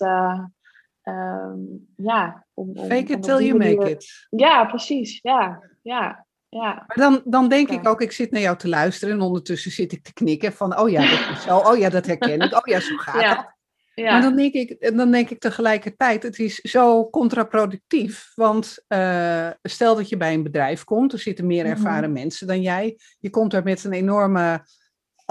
Um, 1.04 1.88
ja, 1.96 2.46
om, 2.54 2.70
om, 2.70 2.88
Fake 2.88 3.14
it 3.14 3.24
till 3.24 3.42
you 3.42 3.58
make 3.58 3.90
it. 3.92 4.28
Ja, 4.30 4.66
precies. 4.66 5.20
Ja, 5.22 5.64
ja, 5.82 6.26
ja. 6.50 6.84
Maar 6.88 6.98
dan, 6.98 7.22
dan 7.26 7.50
denk 7.50 7.70
ik 7.70 7.88
ook, 7.88 8.02
ik 8.02 8.12
zit 8.12 8.32
naar 8.32 8.42
jou 8.42 8.58
te 8.58 8.70
luisteren 8.70 9.14
en 9.14 9.22
ondertussen 9.22 9.72
zit 9.72 9.92
ik 9.92 10.04
te 10.04 10.14
knikken 10.14 10.54
van, 10.54 10.80
oh 10.80 10.90
ja, 10.90 11.10
dat 11.10 11.38
is 11.38 11.44
zo, 11.44 11.58
oh 11.58 11.78
ja, 11.78 11.90
dat 11.90 12.06
herken 12.06 12.40
ik, 12.42 12.54
oh 12.54 12.62
ja, 12.64 12.80
zo 12.80 12.98
gaat 12.98 13.22
ja. 13.22 13.36
dat. 13.36 13.54
Ja. 13.96 14.12
Maar 14.12 14.22
dan 14.22 14.36
denk, 14.36 14.54
ik, 14.54 14.96
dan 14.96 15.12
denk 15.12 15.30
ik 15.30 15.40
tegelijkertijd, 15.40 16.24
het 16.24 16.40
is 16.40 16.56
zo 16.56 17.10
contraproductief. 17.10 18.32
Want 18.36 18.84
uh, 18.88 19.50
stel 19.62 19.96
dat 19.96 20.10
je 20.10 20.18
bij 20.18 20.34
een 20.34 20.44
bedrijf 20.44 20.84
komt, 20.84 21.14
er 21.14 21.20
zitten 21.20 21.46
meer 21.46 21.64
mhm. 21.64 21.74
ervaren 21.74 22.12
mensen 22.12 22.48
dan 22.48 22.62
jij. 22.62 22.98
Je 23.20 23.30
komt 23.30 23.54
er 23.54 23.64
met 23.64 23.84
een 23.84 23.94
enorme 23.94 24.66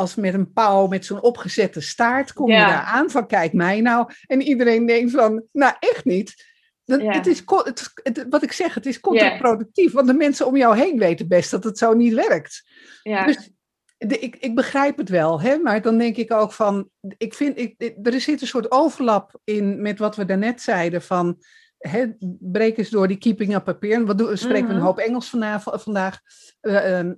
als 0.02 0.14
met 0.14 0.34
een 0.34 0.52
pauw 0.52 0.86
met 0.86 1.04
zo'n 1.04 1.22
opgezette 1.22 1.80
staart 1.80 2.32
kom 2.32 2.50
je 2.50 2.56
daar 2.56 2.82
aan 2.82 3.10
van 3.10 3.26
kijk 3.26 3.52
mij 3.52 3.80
nou. 3.80 4.10
En 4.26 4.40
iedereen 4.40 4.86
denkt 4.86 5.10
van, 5.10 5.44
nou 5.52 5.74
echt 5.78 6.04
niet. 6.04 6.50
het 6.84 7.26
is, 7.26 7.42
het, 7.62 8.26
wat 8.28 8.42
ik 8.42 8.52
zeg, 8.52 8.74
het 8.74 8.86
is 8.86 9.00
contraproductief. 9.00 9.92
Want 9.92 10.06
de 10.06 10.14
mensen 10.14 10.46
om 10.46 10.56
jou 10.56 10.76
heen 10.76 10.98
weten 10.98 11.28
best 11.28 11.50
dat 11.50 11.64
het 11.64 11.78
zo 11.78 11.92
niet 11.92 12.14
werkt. 12.14 12.62
Ja. 13.02 13.26
Dus 13.26 13.50
ik, 13.98 14.36
ik 14.36 14.54
begrijp 14.54 14.96
het 14.96 15.08
wel, 15.08 15.40
hè? 15.40 15.56
maar 15.56 15.82
dan 15.82 15.98
denk 15.98 16.16
ik 16.16 16.32
ook 16.32 16.52
van, 16.52 16.88
ik 17.16 17.34
vind, 17.34 17.58
ik, 17.58 17.92
er 18.02 18.20
zit 18.20 18.40
een 18.40 18.46
soort 18.46 18.70
overlap 18.70 19.40
in 19.44 19.82
met 19.82 19.98
wat 19.98 20.16
we 20.16 20.24
daarnet 20.24 20.62
zeiden 20.62 21.02
van, 21.02 21.38
hè, 21.82 22.06
breek 22.40 22.76
eens 22.78 22.90
door 22.90 23.08
die 23.08 23.16
keeping 23.16 23.54
up 23.54 23.68
appearance. 23.68 24.06
Wat 24.06 24.18
doen, 24.18 24.36
spreken 24.36 24.66
we 24.66 24.72
een 24.72 24.76
mhm. 24.76 24.86
hoop 24.86 24.98
Engels 24.98 25.30
vanavond, 25.30 25.82
vandaag. 25.82 26.20
Uh, 26.60 26.98
uh, 26.98 27.12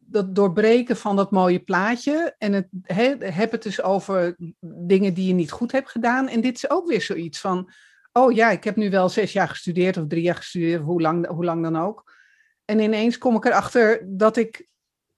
dat 0.00 0.34
doorbreken 0.34 0.96
van 0.96 1.16
dat 1.16 1.30
mooie 1.30 1.58
plaatje. 1.58 2.34
En 2.38 2.52
het, 2.52 2.68
hè, 2.82 3.14
heb 3.18 3.50
het 3.50 3.62
dus 3.62 3.82
over 3.82 4.36
dingen 4.86 5.14
die 5.14 5.26
je 5.26 5.34
niet 5.34 5.50
goed 5.50 5.72
hebt 5.72 5.90
gedaan. 5.90 6.28
En 6.28 6.40
dit 6.40 6.56
is 6.56 6.70
ook 6.70 6.88
weer 6.88 7.02
zoiets 7.02 7.40
van, 7.40 7.70
oh 8.12 8.32
ja, 8.32 8.50
ik 8.50 8.64
heb 8.64 8.76
nu 8.76 8.90
wel 8.90 9.08
zes 9.08 9.32
jaar 9.32 9.48
gestudeerd 9.48 9.96
of 9.96 10.06
drie 10.06 10.22
jaar 10.22 10.34
gestudeerd, 10.34 10.82
hoe 10.82 11.00
lang, 11.00 11.26
hoe 11.26 11.44
lang 11.44 11.62
dan 11.62 11.76
ook. 11.76 12.14
En 12.64 12.78
ineens 12.78 13.18
kom 13.18 13.36
ik 13.36 13.44
erachter 13.44 14.02
dat 14.06 14.36
ik 14.36 14.68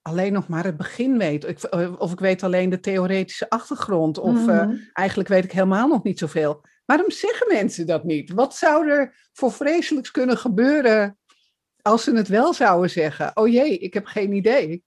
alleen 0.02 0.32
nog 0.32 0.48
maar 0.48 0.64
het 0.64 0.76
begin 0.76 1.18
weet. 1.18 1.68
Eh, 1.68 1.92
of 1.98 2.12
ik 2.12 2.20
weet 2.20 2.42
alleen 2.42 2.70
de 2.70 2.80
theoretische 2.80 3.50
achtergrond. 3.50 4.18
Of 4.18 4.46
mm 4.46 4.86
eigenlijk 4.92 5.28
weet 5.28 5.44
ik 5.44 5.52
helemaal 5.52 5.88
nog 5.88 6.02
niet 6.02 6.18
zoveel. 6.18 6.64
Waarom 6.88 7.10
zeggen 7.10 7.46
mensen 7.48 7.86
dat 7.86 8.04
niet? 8.04 8.32
Wat 8.32 8.54
zou 8.54 8.90
er 8.90 9.28
voor 9.32 9.52
vreselijks 9.52 10.10
kunnen 10.10 10.36
gebeuren 10.36 11.18
als 11.82 12.04
ze 12.04 12.16
het 12.16 12.28
wel 12.28 12.52
zouden 12.52 12.90
zeggen? 12.90 13.36
Oh 13.36 13.48
jee, 13.48 13.78
ik 13.78 13.94
heb 13.94 14.06
geen 14.06 14.32
idee. 14.32 14.84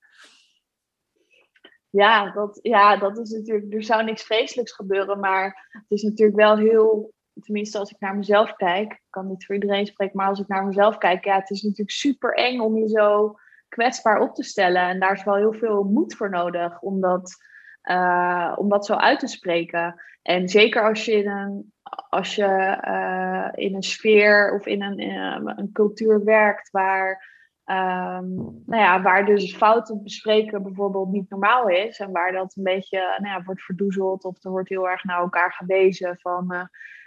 Ja, 1.90 2.32
dat, 2.32 2.60
ja, 2.62 2.98
dat 2.98 3.18
is 3.18 3.30
natuurlijk. 3.30 3.74
Er 3.74 3.84
zou 3.84 4.04
niks 4.04 4.24
vreselijks 4.24 4.72
gebeuren, 4.72 5.20
maar 5.20 5.68
het 5.72 5.86
is 5.88 6.02
natuurlijk 6.02 6.38
wel 6.38 6.58
heel. 6.58 7.14
Tenminste, 7.42 7.78
als 7.78 7.92
ik 7.92 8.00
naar 8.00 8.16
mezelf 8.16 8.56
kijk, 8.56 8.92
ik 8.92 9.02
kan 9.10 9.28
niet 9.28 9.46
voor 9.46 9.56
iedereen 9.56 9.86
spreken, 9.86 10.18
maar 10.18 10.28
als 10.28 10.40
ik 10.40 10.48
naar 10.48 10.66
mezelf 10.66 10.98
kijk, 10.98 11.26
ja, 11.26 11.36
het 11.36 11.50
is 11.50 11.62
natuurlijk 11.62 11.92
super 11.92 12.34
eng 12.34 12.60
om 12.60 12.78
je 12.78 12.88
zo 12.88 13.36
kwetsbaar 13.68 14.20
op 14.20 14.36
te 14.36 14.44
stellen. 14.44 14.82
En 14.82 15.00
daar 15.00 15.14
is 15.14 15.24
wel 15.24 15.36
heel 15.36 15.54
veel 15.54 15.84
moed 15.84 16.16
voor 16.16 16.30
nodig 16.30 16.82
om 16.82 17.02
dat, 17.02 17.36
uh, 17.84 18.54
om 18.56 18.70
dat 18.70 18.86
zo 18.86 18.94
uit 18.94 19.20
te 19.20 19.28
spreken. 19.28 20.02
En 20.22 20.50
zeker 20.50 20.88
als 20.90 21.06
je 21.06 21.12
in 21.12 21.28
een, 21.28 21.74
als 22.10 22.36
je, 22.36 22.78
uh, 22.88 23.64
in 23.66 23.76
een 23.76 23.84
sfeer 23.84 24.54
of 24.54 24.66
in 24.66 24.82
een, 24.82 25.00
in 25.00 25.54
een 25.56 25.70
cultuur 25.74 26.24
werkt 26.24 26.70
waar, 26.72 27.30
um, 27.66 28.36
nou 28.66 28.82
ja, 28.82 29.02
waar 29.02 29.26
dus 29.26 29.56
fouten 29.56 30.04
bespreken 30.04 30.64
bijvoorbeeld 30.64 31.12
niet 31.12 31.30
normaal 31.30 31.68
is. 31.70 32.00
En 32.00 32.12
waar 32.12 32.32
dat 32.32 32.56
een 32.56 32.64
beetje 32.64 32.98
nou 32.98 33.36
ja, 33.36 33.44
wordt 33.44 33.62
verdoezeld 33.62 34.24
of 34.24 34.44
er 34.44 34.52
wordt 34.52 34.70
heel 34.70 34.90
erg 34.90 35.04
naar 35.04 35.20
elkaar 35.20 35.54
gewezen 35.54 36.18
van 36.20 36.54
uh, 36.54 36.64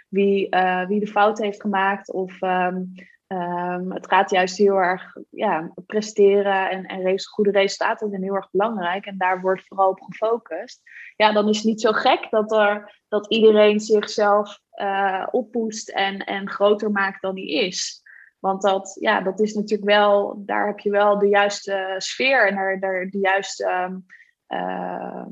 wie, 0.09 0.49
wie 0.87 0.99
de 0.99 1.07
fout 1.07 1.37
heeft 1.37 1.61
gemaakt. 1.61 2.11
Of 2.11 2.41
um, 2.41 2.93
Um, 3.35 3.91
het 3.91 4.07
gaat 4.07 4.29
juist 4.29 4.57
heel 4.57 4.75
erg 4.75 5.15
ja, 5.29 5.71
presteren 5.85 6.69
en, 6.69 6.85
en 6.85 7.19
goede 7.19 7.51
resultaten 7.51 8.09
zijn 8.09 8.23
heel 8.23 8.35
erg 8.35 8.51
belangrijk. 8.51 9.05
En 9.05 9.17
daar 9.17 9.41
wordt 9.41 9.67
vooral 9.67 9.89
op 9.89 10.01
gefocust. 10.01 10.81
Ja, 11.15 11.33
dan 11.33 11.49
is 11.49 11.55
het 11.55 11.65
niet 11.65 11.81
zo 11.81 11.91
gek 11.91 12.27
dat, 12.29 12.51
er, 12.51 13.01
dat 13.07 13.27
iedereen 13.27 13.79
zichzelf 13.79 14.59
uh, 14.81 15.27
oppoest 15.31 15.89
en, 15.89 16.17
en 16.17 16.49
groter 16.49 16.91
maakt 16.91 17.21
dan 17.21 17.35
hij 17.35 17.45
is. 17.45 18.01
Want 18.39 18.61
dat, 18.61 18.97
ja, 18.99 19.21
dat 19.21 19.39
is 19.39 19.53
natuurlijk 19.53 19.89
wel, 19.89 20.43
daar 20.45 20.67
heb 20.67 20.79
je 20.79 20.89
wel 20.89 21.19
de 21.19 21.27
juiste 21.27 21.95
sfeer 21.97 22.47
en 22.47 22.55
daar, 22.55 22.79
daar 22.79 23.09
de 23.09 23.19
juiste, 23.19 24.01
uh, 24.47 25.25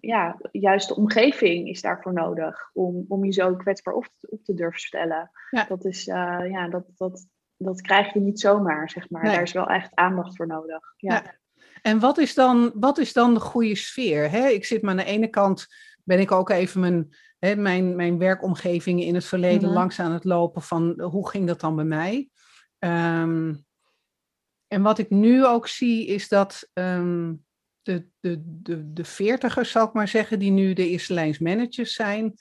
ja, 0.00 0.36
juiste 0.50 0.96
omgeving 0.96 1.68
is 1.68 1.80
daarvoor 1.80 2.12
nodig. 2.12 2.70
Om, 2.72 3.04
om 3.08 3.24
je 3.24 3.32
zo 3.32 3.56
kwetsbaar 3.56 3.94
op, 3.94 4.08
op 4.20 4.44
te 4.44 4.54
durven 4.54 4.80
stellen. 4.80 5.30
Ja. 5.50 5.64
Dat, 5.64 5.84
is, 5.84 6.06
uh, 6.06 6.50
ja, 6.50 6.68
dat, 6.68 6.84
dat, 6.96 7.26
dat 7.58 7.80
krijg 7.80 8.12
je 8.12 8.20
niet 8.20 8.40
zomaar, 8.40 8.90
zeg 8.90 9.10
maar. 9.10 9.24
Daar 9.24 9.42
is 9.42 9.52
wel 9.52 9.66
echt 9.66 9.94
aandacht 9.94 10.36
voor 10.36 10.46
nodig. 10.46 10.94
Ja. 10.96 11.14
ja. 11.14 11.36
En 11.82 11.98
wat 11.98 12.18
is, 12.18 12.34
dan, 12.34 12.72
wat 12.74 12.98
is 12.98 13.12
dan 13.12 13.34
de 13.34 13.40
goede 13.40 13.74
sfeer? 13.74 14.30
Hè? 14.30 14.48
Ik 14.48 14.64
zit 14.64 14.82
maar 14.82 14.90
aan 14.90 14.96
de 14.96 15.04
ene 15.04 15.28
kant, 15.28 15.66
ben 16.04 16.20
ik 16.20 16.32
ook 16.32 16.50
even 16.50 16.80
mijn, 16.80 17.16
hè, 17.38 17.56
mijn, 17.56 17.96
mijn 17.96 18.18
werkomgeving 18.18 19.02
in 19.02 19.14
het 19.14 19.24
verleden 19.24 19.68
mhm. 19.68 19.78
langs 19.78 20.00
aan 20.00 20.12
het 20.12 20.24
lopen 20.24 20.62
van 20.62 21.00
hoe 21.00 21.28
ging 21.28 21.46
dat 21.46 21.60
dan 21.60 21.76
bij 21.76 21.84
mij? 21.84 22.28
Um, 22.78 23.66
en 24.68 24.82
wat 24.82 24.98
ik 24.98 25.10
nu 25.10 25.46
ook 25.46 25.68
zie 25.68 26.06
is 26.06 26.28
dat 26.28 26.70
um, 26.72 27.44
de, 27.82 28.06
de, 28.20 28.42
de, 28.44 28.92
de 28.92 29.04
veertigers, 29.04 29.70
zal 29.70 29.86
ik 29.86 29.92
maar 29.92 30.08
zeggen, 30.08 30.38
die 30.38 30.50
nu 30.50 30.72
de 30.72 30.88
eerste 30.88 31.14
lijns 31.14 31.38
managers 31.38 31.94
zijn, 31.94 32.34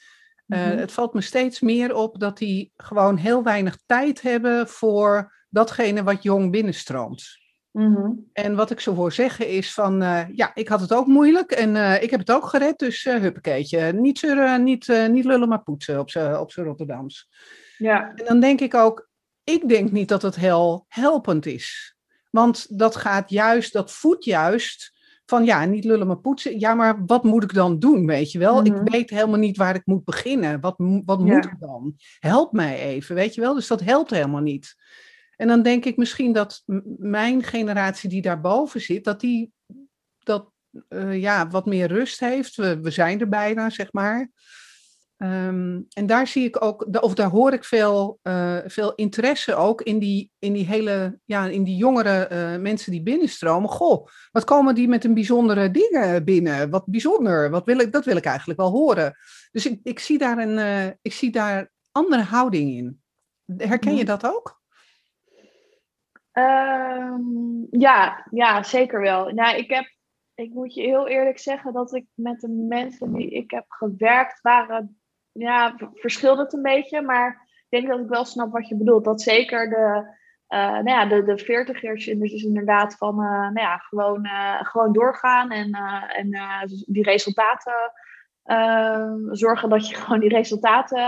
uh, 0.48 0.60
Het 0.60 0.92
valt 0.92 1.14
me 1.14 1.22
steeds 1.22 1.60
meer 1.60 1.96
op 1.96 2.20
dat 2.20 2.38
die 2.38 2.72
gewoon 2.76 3.18
heel 3.18 3.44
weinig 3.44 3.78
tijd 3.86 4.22
hebben 4.22 4.68
voor 4.68 5.34
datgene 5.50 6.04
wat 6.04 6.24
jong 6.24 6.52
binnenstroomt. 6.52 7.46
Mm 7.72 8.30
En 8.34 8.56
wat 8.56 8.72
ik 8.72 8.80
zo 8.80 8.94
hoor 8.94 9.12
zeggen 9.12 9.48
is 9.50 9.74
van, 9.74 10.04
uh, 10.04 10.24
ja, 10.34 10.52
ik 10.56 10.68
had 10.68 10.82
het 10.82 10.94
ook 10.94 11.08
moeilijk 11.08 11.52
en 11.52 11.76
uh, 11.76 12.04
ik 12.04 12.10
heb 12.10 12.20
het 12.20 12.32
ook 12.32 12.46
gered, 12.46 12.80
dus 12.80 13.06
uh, 13.06 13.16
huppakeetje. 13.16 13.94
Niet, 13.94 14.20
zeuren, 14.20 14.64
niet, 14.64 15.08
niet 15.10 15.26
lullen, 15.26 15.50
maar 15.50 15.64
poetsen 15.64 16.00
op 16.00 16.10
z'n 16.10 16.34
op 16.34 16.52
Rotterdams. 16.52 17.30
Ja. 17.78 18.12
En 18.16 18.26
dan 18.26 18.40
denk 18.40 18.62
ik 18.62 18.74
ook, 18.74 19.10
ik 19.44 19.70
denk 19.70 19.92
niet 19.92 20.10
dat 20.10 20.22
het 20.22 20.36
heel 20.36 20.86
helpend 20.88 21.46
is. 21.46 21.96
Want 22.32 22.80
dat 22.80 22.96
gaat 22.96 23.30
juist, 23.30 23.74
dat 23.74 23.92
voedt 23.92 24.24
juist 24.24 24.97
van 25.30 25.46
ja, 25.46 25.66
niet 25.66 25.84
lullen 25.84 26.08
maar 26.08 26.20
poetsen. 26.20 26.60
Ja, 26.60 26.74
maar 26.74 27.06
wat 27.06 27.24
moet 27.24 27.44
ik 27.44 27.54
dan 27.54 27.80
doen, 27.80 28.06
weet 28.06 28.32
je 28.32 28.40
wel? 28.40 28.66
Ik 28.66 28.74
mhm. 28.74 28.84
weet 28.84 29.10
helemaal 29.10 29.40
niet 29.40 29.58
waar 29.58 29.76
ik 29.76 29.86
moet 29.86 30.04
beginnen. 30.04 30.60
Wat, 30.60 30.76
wat 31.06 31.20
moet 31.20 31.46
ik 31.46 31.56
dan? 31.60 31.96
Help 32.20 32.52
mij 32.52 32.80
even, 32.80 33.16
weet 33.16 33.36
je 33.36 33.42
wel? 33.42 33.54
Dus 33.54 33.68
dat 33.68 33.82
helpt 33.82 34.10
helemaal 34.10 34.42
niet. 34.42 34.76
En 35.36 35.48
dan 35.48 35.62
denk 35.62 35.86
ik 35.86 35.98
misschien 35.98 36.34
dat 36.34 36.64
mijn 36.98 37.44
generatie 37.44 38.10
die 38.10 38.22
daarboven 38.22 38.82
zit, 38.82 39.04
dat 39.04 39.20
die 39.20 39.52
dat, 40.20 40.52
uh, 40.90 41.22
ja, 41.22 41.48
wat 41.48 41.66
meer 41.66 41.88
rust 41.88 42.20
heeft. 42.20 42.56
We, 42.56 42.80
we 42.82 42.92
zijn 42.92 43.20
er 43.20 43.30
bijna, 43.30 43.70
zeg 43.70 43.92
maar. 43.92 44.30
Um, 45.18 45.86
en 45.94 46.06
daar 46.06 46.28
zie 46.28 46.46
ik 46.46 46.64
ook, 46.64 47.04
of 47.04 47.14
daar 47.14 47.30
hoor 47.30 47.54
ik 47.54 47.64
veel, 47.64 48.20
uh, 48.24 48.58
veel 48.66 48.96
interesse 48.96 49.56
ook 49.56 49.82
in 49.82 50.00
die, 50.00 50.32
in 50.40 50.54
die 50.54 50.66
hele, 50.66 51.20
ja, 51.26 51.46
in 51.46 51.64
die 51.64 51.76
jongere 51.76 52.30
uh, 52.32 52.62
mensen 52.62 52.92
die 52.92 53.04
binnenstromen. 53.04 53.70
Goh, 53.70 54.08
wat 54.32 54.44
komen 54.44 54.76
die 54.76 54.88
met 54.88 55.04
een 55.04 55.14
bijzondere 55.14 55.72
dingen 55.72 56.24
binnen? 56.24 56.70
Wat 56.70 56.86
bijzonder, 56.86 57.50
wat 57.50 57.66
wil 57.66 57.80
ik, 57.80 57.92
dat 57.92 58.06
wil 58.06 58.16
ik 58.16 58.26
eigenlijk 58.26 58.60
wel 58.60 58.72
horen. 58.72 59.16
Dus 59.52 59.66
ik, 59.66 59.80
ik, 59.84 60.00
zie, 60.00 60.18
daar 60.18 60.38
een, 60.38 60.58
uh, 60.58 60.86
ik 61.02 61.14
zie 61.14 61.32
daar 61.32 61.72
andere 61.92 62.24
houding 62.24 62.72
in. 62.72 63.02
Herken 63.58 63.96
je 63.96 64.06
dat 64.06 64.26
ook? 64.26 64.62
Um, 66.34 67.68
ja, 67.70 68.28
ja, 68.32 68.64
zeker 68.64 69.02
wel. 69.02 69.30
Nou, 69.30 69.58
ik 69.58 69.70
heb 69.70 69.96
ik 70.36 70.54
moet 70.54 70.74
je 70.74 70.82
heel 70.82 71.08
eerlijk 71.08 71.40
zeggen 71.40 71.74
dat 71.74 71.94
ik 71.94 72.06
met 72.14 72.40
de 72.40 72.50
mensen 72.50 73.14
die 73.14 73.30
ik 73.30 73.52
heb 73.52 73.66
gewerkt, 73.68 74.42
waren 74.42 75.00
ja, 75.38 75.76
verschilt 75.94 76.38
het 76.38 76.54
een 76.54 76.62
beetje. 76.62 77.02
Maar 77.02 77.48
ik 77.70 77.80
denk 77.80 77.88
dat 77.88 78.00
ik 78.00 78.10
wel 78.10 78.26
snap 78.26 78.52
wat 78.52 78.68
je 78.68 78.76
bedoelt. 78.76 79.06
Dat 79.06 79.22
zeker 79.22 79.70
de, 79.70 80.16
uh, 80.50 80.72
nou 80.72 80.90
ja, 80.90 81.06
de, 81.06 81.24
de 81.24 81.38
veertigers 81.38 82.06
dus 82.06 82.44
inderdaad 82.44 82.96
van 82.98 83.22
uh, 83.22 83.30
nou 83.30 83.60
ja, 83.60 83.78
gewoon, 83.78 84.26
uh, 84.26 84.64
gewoon 84.64 84.94
doorgaan 84.94 85.52
en, 85.52 85.72
en 86.16 86.30
die 86.86 87.04
resultaten 87.04 87.92
zorgen 89.32 89.70
dat 89.70 89.90
je 89.90 89.96
gewoon 90.02 90.20
die 90.20 90.30
resultaten 90.30 91.00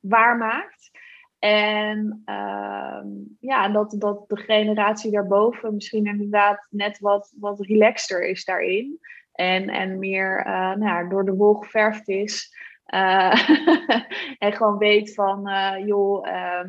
waarmaakt. 0.00 0.90
En 1.38 2.22
uh, 2.26 3.00
ja, 3.40 3.68
dat, 3.68 3.94
dat 3.98 4.28
de 4.28 4.36
generatie 4.36 5.10
daarboven 5.10 5.74
misschien 5.74 6.06
inderdaad 6.06 6.66
net 6.70 6.98
wat, 6.98 7.34
wat 7.38 7.60
relaxter 7.60 8.28
is 8.28 8.44
daarin. 8.44 8.98
En, 9.32 9.68
en 9.68 9.98
meer 9.98 10.44
nou 10.46 10.84
ja, 10.84 11.08
door 11.08 11.24
de 11.24 11.34
wol 11.34 11.54
geverfd 11.54 12.08
is. 12.08 12.54
Uh, 12.94 13.50
en 14.44 14.52
gewoon 14.52 14.78
weet 14.78 15.14
van, 15.14 15.48
uh, 15.48 15.86
joh, 15.86 16.26
uh, 16.26 16.64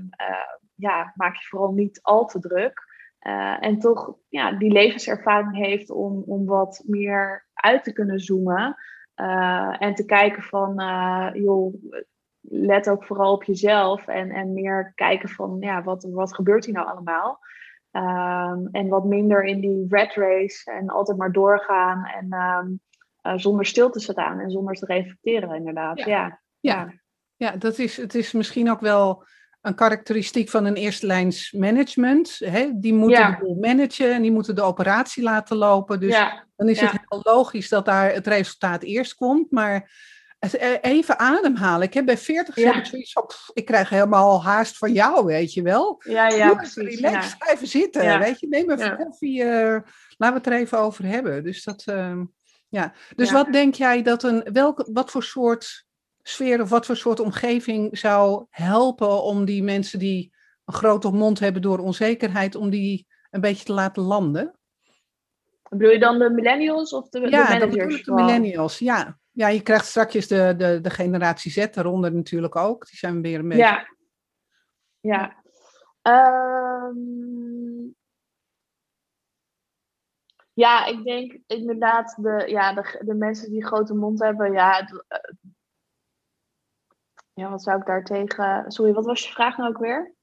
ja, 0.75 1.13
maak 1.15 1.35
je 1.35 1.47
vooral 1.47 1.71
niet 1.71 1.99
al 2.01 2.25
te 2.25 2.39
druk. 2.39 2.89
en 3.59 3.79
toch 3.79 4.15
ja, 4.29 4.51
die 4.51 4.71
levenservaring 4.71 5.55
heeft 5.55 5.89
om, 5.89 6.23
om 6.25 6.45
wat 6.45 6.83
meer 6.85 7.47
uit 7.53 7.83
te 7.83 7.93
kunnen 7.93 8.19
zoomen. 8.19 8.75
en 9.77 9.95
te 9.95 10.05
kijken 10.05 10.43
van, 10.43 10.73
joh, 11.33 11.73
let 12.41 12.89
ook 12.89 13.05
vooral 13.05 13.33
op 13.33 13.43
jezelf. 13.43 14.07
En, 14.07 14.29
en 14.29 14.53
meer 14.53 14.91
kijken 14.95 15.29
van, 15.29 15.57
ja, 15.59 15.83
wat, 15.83 16.03
wat 16.03 16.35
gebeurt 16.35 16.65
hier 16.65 16.73
nou 16.73 16.87
allemaal? 16.87 17.39
Um, 17.91 18.67
en 18.71 18.87
wat 18.87 19.05
minder 19.05 19.43
in 19.43 19.59
die 19.59 19.85
red 19.89 20.13
race 20.13 20.71
en 20.71 20.89
altijd 20.89 21.17
maar 21.17 21.31
doorgaan. 21.31 22.05
En 22.05 22.33
um, 22.33 22.79
uh, 23.23 23.33
zonder 23.35 23.65
stil 23.65 23.89
te 23.89 23.99
staan 23.99 24.39
en 24.39 24.51
zonder 24.51 24.75
te 24.75 24.85
reflecteren, 24.85 25.55
inderdaad. 25.55 25.99
Ja, 25.99 26.41
ja. 26.59 26.93
ja. 27.35 27.51
dat 27.51 27.77
is, 27.77 27.97
het 27.97 28.15
is 28.15 28.31
misschien 28.31 28.71
ook 28.71 28.79
wel 28.79 29.25
een 29.61 29.75
karakteristiek 29.75 30.49
van 30.49 30.65
een 30.65 30.75
eerste 30.75 31.05
lijns 31.05 31.51
management. 31.51 32.39
Hè? 32.39 32.71
Die 32.73 32.93
moeten 32.93 33.31
de 33.31 33.37
boel 33.39 33.57
managen 33.59 34.13
en 34.13 34.21
die 34.21 34.31
moeten 34.31 34.55
de 34.55 34.61
operatie 34.61 35.23
laten 35.23 35.57
lopen. 35.57 35.99
Dus 35.99 36.19
dan 36.55 36.69
is 36.69 36.79
het 36.81 36.91
heel 36.91 37.19
logisch 37.23 37.69
dat 37.69 37.85
daar 37.85 38.13
het 38.13 38.27
resultaat 38.27 38.83
eerst 38.83 39.15
komt. 39.15 39.51
Maar 39.51 39.89
Even 40.81 41.19
ademhalen. 41.19 41.87
Ik 41.87 41.93
heb 41.93 42.05
bij 42.05 42.17
40 42.17 42.55
ja. 42.55 42.73
heb 42.73 42.85
zoiets 42.85 43.11
van, 43.11 43.29
ik 43.53 43.65
krijg 43.65 43.89
helemaal 43.89 44.43
haast 44.43 44.77
van 44.77 44.93
jou, 44.93 45.25
weet 45.25 45.53
je 45.53 45.61
wel. 45.61 46.01
Ja, 46.03 46.27
ja, 46.27 46.53
precies. 46.53 46.99
Relax, 46.99 47.35
ja. 47.39 47.53
even 47.53 47.67
zitten, 47.67 48.19
weet 48.19 48.39
je. 48.39 48.47
Neem 48.47 48.71
even 48.71 48.97
koffie, 48.97 49.43
uh, 49.43 49.77
laten 50.17 50.17
we 50.17 50.33
het 50.33 50.45
er 50.45 50.53
even 50.53 50.79
over 50.79 51.05
hebben. 51.05 51.43
Dus 51.43 51.63
dat, 51.63 51.85
uh, 51.89 52.21
ja. 52.71 52.93
Dus 53.15 53.31
wat 53.31 53.51
denk 53.51 53.75
jij 53.75 54.01
dat 54.01 54.23
een, 54.23 54.49
welke, 54.53 54.89
wat 54.93 55.11
voor 55.11 55.23
soort 55.23 55.85
sfeer 56.21 56.61
of 56.61 56.69
wat 56.69 56.85
voor 56.85 56.95
soort 56.95 57.19
omgeving 57.19 57.97
zou 57.97 58.45
helpen 58.49 59.23
om 59.23 59.45
die 59.45 59.63
mensen 59.63 59.99
die 59.99 60.33
een 60.65 60.73
grote 60.73 61.11
mond 61.11 61.39
hebben 61.39 61.61
door 61.61 61.79
onzekerheid, 61.79 62.55
om 62.55 62.69
die 62.69 63.07
een 63.29 63.41
beetje 63.41 63.65
te 63.65 63.73
laten 63.73 64.03
landen? 64.03 64.59
Bedoel 65.69 65.91
je 65.91 65.99
dan 65.99 66.19
de 66.19 66.29
millennials 66.29 66.93
of 66.93 67.09
de, 67.09 67.19
ja, 67.19 67.59
de 67.59 67.65
managers? 67.65 67.97
Ja, 67.97 68.03
de 68.03 68.13
millennials, 68.13 68.79
ja. 68.79 69.19
Ja, 69.31 69.47
je 69.47 69.61
krijgt 69.61 69.85
straks 69.85 70.27
de, 70.27 70.53
de, 70.57 70.79
de 70.81 70.89
generatie 70.89 71.51
Z 71.51 71.67
daaronder 71.71 72.13
natuurlijk 72.13 72.55
ook. 72.55 72.87
Die 72.87 72.97
zijn 72.97 73.21
weer 73.21 73.39
een 73.39 73.47
beetje... 73.47 73.63
Ja. 73.63 73.87
Ja. 74.99 75.43
Um... 76.87 77.95
Ja, 80.61 80.85
ik 80.85 81.03
denk 81.03 81.37
inderdaad 81.47 82.15
de, 82.17 82.43
ja, 82.47 82.73
de, 82.73 83.01
de 83.05 83.15
mensen 83.15 83.51
die 83.51 83.65
grote 83.65 83.93
mond 83.93 84.19
hebben. 84.19 84.51
Ja, 84.51 84.79
eh, 84.79 85.19
ja, 87.33 87.49
wat 87.49 87.63
zou 87.63 87.79
ik 87.79 87.85
daar 87.85 88.03
tegen... 88.03 88.63
Sorry, 88.67 88.93
wat 88.93 89.05
was 89.05 89.23
je 89.23 89.31
vraag 89.31 89.57
nou 89.57 89.69
ook 89.69 89.81
weer? 89.81 90.15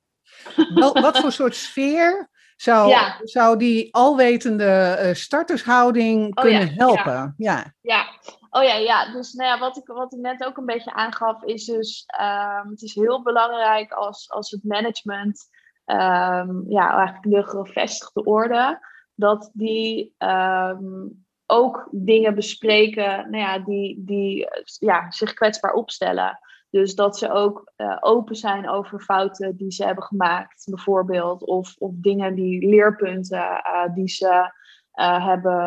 Wel, 0.74 0.92
wat 0.92 1.18
voor 1.18 1.32
soort 1.32 1.54
sfeer 1.66 2.30
zou, 2.56 2.94
zou 3.22 3.56
die 3.56 3.94
alwetende 3.94 4.98
uh, 5.00 5.14
startershouding 5.14 6.36
oh, 6.36 6.42
kunnen 6.42 6.68
helpen? 6.68 7.34
Ja. 7.36 7.74
ja. 7.80 8.06
Oh 8.50 8.62
ja, 8.62 8.74
ja. 8.74 9.12
Dus 9.12 9.32
nou 9.32 9.48
ja, 9.48 9.58
wat, 9.58 9.76
ik, 9.76 9.86
wat 9.86 10.12
ik 10.12 10.18
net 10.18 10.44
ook 10.44 10.56
een 10.56 10.66
beetje 10.66 10.92
aangaf, 10.92 11.42
is 11.42 11.64
dus 11.64 12.06
um, 12.20 12.70
het 12.70 12.82
is 12.82 12.94
heel 12.94 13.22
belangrijk 13.22 13.92
als, 13.92 14.30
als 14.30 14.50
het 14.50 14.64
management, 14.64 15.48
um, 15.86 16.64
ja, 16.68 16.96
eigenlijk 16.96 17.22
de 17.22 17.44
gevestigde 17.44 18.24
orde, 18.24 18.78
dat 19.18 19.50
die 19.52 20.14
um, 20.18 21.26
ook 21.46 21.88
dingen 21.90 22.34
bespreken 22.34 23.30
nou 23.30 23.42
ja, 23.42 23.58
die, 23.58 24.04
die 24.04 24.48
ja, 24.78 25.10
zich 25.10 25.34
kwetsbaar 25.34 25.72
opstellen. 25.72 26.38
Dus 26.70 26.94
dat 26.94 27.18
ze 27.18 27.32
ook 27.32 27.72
uh, 27.76 27.96
open 28.00 28.36
zijn 28.36 28.68
over 28.68 29.00
fouten 29.00 29.56
die 29.56 29.70
ze 29.70 29.84
hebben 29.84 30.04
gemaakt, 30.04 30.64
bijvoorbeeld. 30.70 31.44
Of, 31.44 31.74
of 31.78 31.92
dingen 31.94 32.34
die 32.34 32.68
leerpunten 32.68 33.38
uh, 33.38 33.94
die 33.94 34.08
ze 34.08 34.52
uh, 34.94 35.26
hebben, 35.26 35.58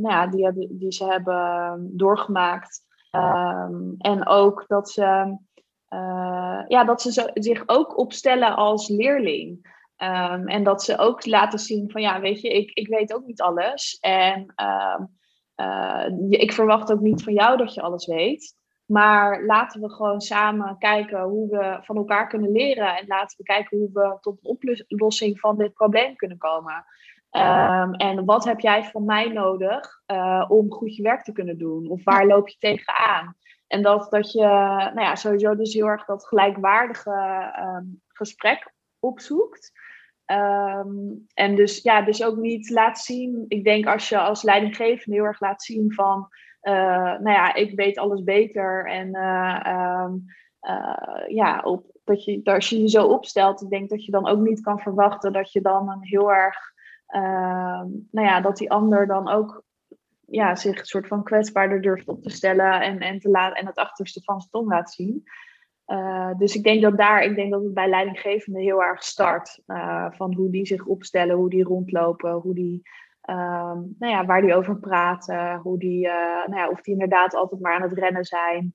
nou 0.00 0.10
ja, 0.10 0.26
die, 0.26 0.44
hebben, 0.44 0.78
die 0.78 0.92
ze 0.92 1.04
hebben 1.04 1.90
doorgemaakt. 1.96 2.80
Um, 3.16 3.94
en 3.98 4.26
ook 4.26 4.64
dat 4.66 4.90
ze, 4.90 5.36
ja, 6.68 6.84
dat 6.84 7.02
ze 7.02 7.30
zich 7.34 7.62
ook 7.66 7.98
opstellen 7.98 8.56
als 8.56 8.88
leerling. 8.88 9.70
Um, 9.96 10.48
en 10.48 10.64
dat 10.64 10.82
ze 10.82 10.98
ook 10.98 11.26
laten 11.26 11.58
zien 11.58 11.90
van 11.90 12.00
ja, 12.00 12.20
weet 12.20 12.40
je, 12.40 12.48
ik, 12.48 12.70
ik 12.70 12.88
weet 12.88 13.14
ook 13.14 13.26
niet 13.26 13.40
alles. 13.40 13.98
En 14.00 14.54
uh, 14.62 15.00
ik 16.28 16.52
verwacht 16.52 16.92
ook 16.92 17.00
niet 17.00 17.22
van 17.22 17.32
jou 17.32 17.56
dat 17.56 17.74
je 17.74 17.82
alles 17.82 18.06
weet. 18.06 18.54
Maar 18.86 19.44
laten 19.44 19.80
we 19.80 19.90
gewoon 19.90 20.20
samen 20.20 20.78
kijken 20.78 21.22
hoe 21.22 21.48
we 21.48 21.78
van 21.80 21.96
elkaar 21.96 22.28
kunnen 22.28 22.52
leren. 22.52 22.96
En 22.96 23.06
laten 23.06 23.36
we 23.38 23.44
kijken 23.44 23.78
hoe 23.78 23.90
we 23.92 24.16
tot 24.20 24.38
een 24.42 24.84
oplossing 24.88 25.40
van 25.40 25.56
dit 25.56 25.72
probleem 25.72 26.16
kunnen 26.16 26.38
komen. 26.38 26.84
Um, 27.30 27.94
en 27.94 28.24
wat 28.24 28.44
heb 28.44 28.60
jij 28.60 28.84
van 28.84 29.04
mij 29.04 29.28
nodig 29.28 30.02
uh, 30.06 30.44
om 30.48 30.72
goed 30.72 30.96
je 30.96 31.02
werk 31.02 31.22
te 31.22 31.32
kunnen 31.32 31.58
doen? 31.58 31.88
Of 31.88 32.04
waar 32.04 32.26
loop 32.26 32.48
je 32.48 32.56
tegenaan? 32.58 33.36
En 33.66 33.82
dat, 33.82 34.10
dat 34.10 34.32
je 34.32 34.44
nou 34.94 35.00
ja, 35.00 35.14
sowieso 35.14 35.56
dus 35.56 35.74
heel 35.74 35.86
erg 35.86 36.04
dat 36.04 36.26
gelijkwaardige 36.26 37.50
gesprek 38.08 38.72
opzoekt. 38.98 39.72
Um, 40.32 41.26
en 41.34 41.54
dus, 41.54 41.82
ja, 41.82 42.02
dus 42.02 42.24
ook 42.24 42.36
niet 42.36 42.70
laat 42.70 42.98
zien. 42.98 43.44
Ik 43.48 43.64
denk 43.64 43.86
als 43.86 44.08
je 44.08 44.18
als 44.18 44.42
leidinggevende 44.42 45.16
heel 45.16 45.24
erg 45.24 45.40
laat 45.40 45.62
zien 45.62 45.92
van 45.92 46.28
uh, 46.62 46.72
nou 47.18 47.30
ja, 47.30 47.54
ik 47.54 47.74
weet 47.74 47.98
alles 47.98 48.22
beter. 48.24 48.86
En 48.86 49.16
uh, 49.16 49.60
um, 50.04 50.24
uh, 50.62 51.28
ja, 51.28 51.60
op, 51.64 51.84
dat 52.04 52.24
je, 52.24 52.40
als 52.44 52.68
je 52.68 52.80
je 52.80 52.88
zo 52.88 53.06
opstelt, 53.06 53.62
ik 53.62 53.70
denk 53.70 53.90
dat 53.90 54.04
je 54.04 54.10
dan 54.10 54.26
ook 54.26 54.40
niet 54.40 54.60
kan 54.60 54.78
verwachten 54.78 55.32
dat 55.32 55.52
je 55.52 55.60
dan 55.60 55.90
een 55.90 56.02
heel 56.02 56.32
erg, 56.32 56.56
ehm, 57.06 57.86
nou 58.10 58.26
ja, 58.26 58.40
dat 58.40 58.56
die 58.56 58.70
ander 58.70 59.06
dan 59.06 59.28
ook 59.28 59.64
ja, 60.26 60.54
zich 60.54 60.78
een 60.78 60.84
soort 60.84 61.06
van 61.06 61.24
kwetsbaarder 61.24 61.80
durft 61.80 62.08
op 62.08 62.22
te 62.22 62.30
stellen 62.30 62.80
en, 62.80 62.98
en, 62.98 63.18
te 63.18 63.28
laten, 63.28 63.56
en 63.56 63.66
het 63.66 63.76
achterste 63.76 64.22
van 64.22 64.40
zijn 64.40 64.50
tong 64.50 64.68
laat 64.68 64.92
zien. 64.92 65.24
Uh, 65.92 66.30
dus 66.38 66.54
ik 66.54 66.62
denk 66.62 66.82
dat 66.82 66.96
daar, 66.96 67.22
ik 67.22 67.34
denk 67.34 67.52
dat 67.52 67.62
het 67.62 67.74
bij 67.74 67.88
leidinggevenden 67.88 68.62
heel 68.62 68.82
erg 68.82 69.02
start. 69.02 69.62
Uh, 69.66 70.06
van 70.10 70.34
hoe 70.34 70.50
die 70.50 70.66
zich 70.66 70.84
opstellen, 70.84 71.36
hoe 71.36 71.50
die 71.50 71.64
rondlopen, 71.64 72.32
hoe 72.32 72.54
die 72.54 72.82
Um, 73.30 73.96
nou 73.98 74.12
ja, 74.12 74.24
waar 74.26 74.40
die 74.40 74.54
over 74.54 74.78
praten, 74.78 75.56
hoe 75.56 75.78
die, 75.78 76.06
uh, 76.06 76.46
nou 76.46 76.56
ja, 76.56 76.68
of 76.68 76.80
die 76.80 76.92
inderdaad 76.92 77.34
altijd 77.34 77.60
maar 77.60 77.74
aan 77.74 77.82
het 77.82 77.92
rennen 77.92 78.24
zijn. 78.24 78.74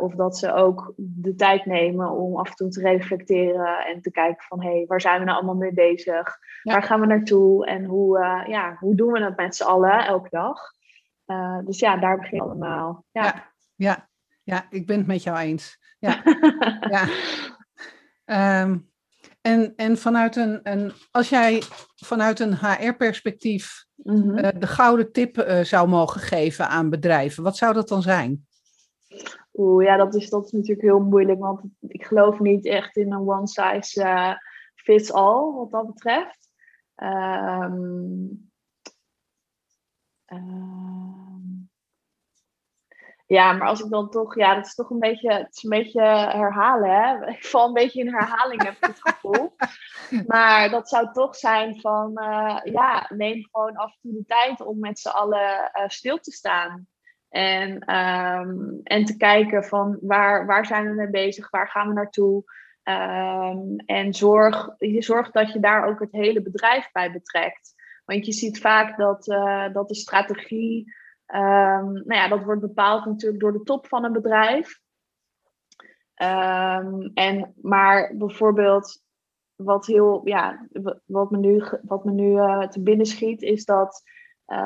Of 0.00 0.14
dat 0.14 0.38
ze 0.38 0.52
ook 0.52 0.92
de 0.96 1.34
tijd 1.34 1.64
nemen 1.64 2.10
om 2.10 2.36
af 2.36 2.48
en 2.48 2.54
toe 2.54 2.68
te 2.68 2.80
reflecteren 2.80 3.86
en 3.86 4.00
te 4.00 4.10
kijken 4.10 4.42
van 4.42 4.62
hé, 4.62 4.70
hey, 4.70 4.84
waar 4.86 5.00
zijn 5.00 5.18
we 5.18 5.24
nou 5.24 5.36
allemaal 5.36 5.56
mee 5.56 5.72
bezig? 5.72 6.38
Waar 6.62 6.82
gaan 6.82 7.00
we 7.00 7.06
naartoe? 7.06 7.66
En 7.66 7.84
hoe, 7.84 8.18
ja, 8.46 8.76
hoe 8.78 8.94
doen 8.94 9.12
we 9.12 9.24
het 9.24 9.36
met 9.36 9.56
z'n 9.56 9.64
allen 9.64 10.06
elke 10.06 10.28
dag? 10.30 10.60
dus 11.64 11.78
ja, 11.78 11.96
daar 11.96 12.16
begin 12.16 12.36
je 12.36 12.42
allemaal. 12.42 13.04
Ja. 13.10 13.52
ja. 13.74 14.09
Ja, 14.50 14.66
ik 14.70 14.86
ben 14.86 14.98
het 14.98 15.06
met 15.06 15.22
jou 15.22 15.38
eens. 15.38 15.78
Ja, 15.98 16.22
ja. 18.26 18.62
Um, 18.62 18.90
en, 19.40 19.72
en 19.76 19.96
vanuit 19.98 20.36
een, 20.36 20.60
een, 20.62 20.92
als 21.10 21.28
jij 21.28 21.62
vanuit 21.96 22.40
een 22.40 22.56
HR-perspectief 22.56 23.86
mhm. 23.96 24.38
eh, 24.38 24.60
de 24.60 24.66
gouden 24.66 25.12
tip 25.12 25.36
uh, 25.36 25.60
zou 25.60 25.88
mogen 25.88 26.20
geven 26.20 26.68
aan 26.68 26.90
bedrijven, 26.90 27.42
wat 27.42 27.56
zou 27.56 27.74
dat 27.74 27.88
dan 27.88 28.02
zijn? 28.02 28.46
Oeh, 29.52 29.84
ja, 29.84 29.96
dat 29.96 30.14
is, 30.14 30.30
dat 30.30 30.44
is 30.44 30.52
natuurlijk 30.52 30.82
heel 30.82 31.00
moeilijk, 31.00 31.40
want 31.40 31.60
ik 31.80 32.04
geloof 32.04 32.38
niet 32.38 32.66
echt 32.66 32.96
in 32.96 33.12
een 33.12 33.28
one 33.28 33.46
size 33.46 34.00
uh, 34.00 34.34
fits 34.74 35.12
all 35.12 35.52
wat 35.52 35.70
dat 35.70 35.86
betreft. 35.86 36.48
Um, 36.96 38.50
ja, 43.30 43.52
maar 43.52 43.68
als 43.68 43.80
ik 43.80 43.90
dan 43.90 44.10
toch, 44.10 44.36
ja, 44.36 44.54
dat 44.54 44.66
is 44.66 44.74
toch 44.74 44.90
een 44.90 44.98
beetje, 44.98 45.32
het 45.32 45.56
is 45.56 45.62
een 45.62 45.70
beetje 45.70 46.02
herhalen, 46.02 46.90
hè. 46.90 47.26
Ik 47.36 47.44
val 47.44 47.66
een 47.66 47.72
beetje 47.72 48.00
in 48.00 48.14
herhaling, 48.14 48.62
heb 48.62 48.72
ik 48.72 48.84
het 48.84 49.00
gevoel. 49.00 49.54
maar 50.26 50.70
dat 50.70 50.88
zou 50.88 51.12
toch 51.12 51.36
zijn 51.36 51.80
van, 51.80 52.10
uh, 52.14 52.58
ja, 52.64 53.06
neem 53.08 53.48
gewoon 53.50 53.76
af 53.76 53.92
en 53.92 53.98
toe 54.00 54.12
de 54.12 54.24
tijd 54.26 54.60
om 54.60 54.78
met 54.78 54.98
z'n 54.98 55.08
allen 55.08 55.70
uh, 55.74 55.88
stil 55.88 56.18
te 56.18 56.30
staan. 56.30 56.86
En, 57.28 57.94
um, 57.96 58.80
en 58.82 59.04
te 59.04 59.16
kijken 59.16 59.64
van, 59.64 59.98
waar, 60.00 60.46
waar 60.46 60.66
zijn 60.66 60.88
we 60.88 60.94
mee 60.94 61.10
bezig, 61.10 61.50
waar 61.50 61.68
gaan 61.68 61.88
we 61.88 61.94
naartoe? 61.94 62.44
Um, 62.84 63.76
en 63.76 64.14
zorg, 64.14 64.74
je 64.78 65.02
zorgt 65.02 65.32
dat 65.32 65.52
je 65.52 65.60
daar 65.60 65.86
ook 65.88 66.00
het 66.00 66.12
hele 66.12 66.42
bedrijf 66.42 66.90
bij 66.92 67.12
betrekt. 67.12 67.74
Want 68.04 68.26
je 68.26 68.32
ziet 68.32 68.60
vaak 68.60 68.96
dat, 68.96 69.28
uh, 69.28 69.72
dat 69.72 69.88
de 69.88 69.94
strategie 69.94 70.98
Um, 71.34 71.92
nou 71.92 72.14
ja, 72.14 72.28
dat 72.28 72.44
wordt 72.44 72.60
bepaald 72.60 73.04
natuurlijk 73.04 73.40
door 73.40 73.52
de 73.52 73.62
top 73.62 73.86
van 73.86 74.04
een 74.04 74.12
bedrijf. 74.12 74.80
Um, 76.22 77.10
en, 77.14 77.54
maar 77.62 78.14
bijvoorbeeld, 78.16 79.02
wat, 79.56 79.86
heel, 79.86 80.20
ja, 80.24 80.66
wat 81.04 81.30
me 81.30 81.38
nu, 81.38 81.64
wat 81.82 82.04
me 82.04 82.12
nu 82.12 82.30
uh, 82.30 82.68
te 82.68 82.82
binnen 82.82 83.06
schiet, 83.06 83.42
is 83.42 83.64
dat 83.64 84.02
uh, 84.46 84.58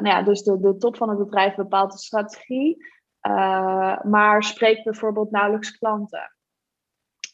nou 0.00 0.06
ja, 0.06 0.22
dus 0.22 0.42
de, 0.42 0.60
de 0.60 0.76
top 0.76 0.96
van 0.96 1.08
het 1.08 1.18
bedrijf 1.18 1.54
bepaalt 1.54 1.92
de 1.92 1.98
strategie, 1.98 2.86
uh, 3.28 4.02
maar 4.02 4.42
spreekt 4.42 4.84
bijvoorbeeld 4.84 5.30
nauwelijks 5.30 5.78
klanten. 5.78 6.36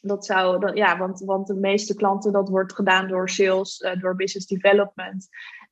Dat 0.01 0.25
zou, 0.25 0.75
ja, 0.75 0.97
want, 0.97 1.19
want 1.19 1.47
de 1.47 1.55
meeste 1.55 1.95
klanten, 1.95 2.31
dat 2.31 2.49
wordt 2.49 2.75
gedaan 2.75 3.07
door 3.07 3.29
sales, 3.29 3.95
door 3.99 4.15
business 4.15 4.47
development. 4.47 5.27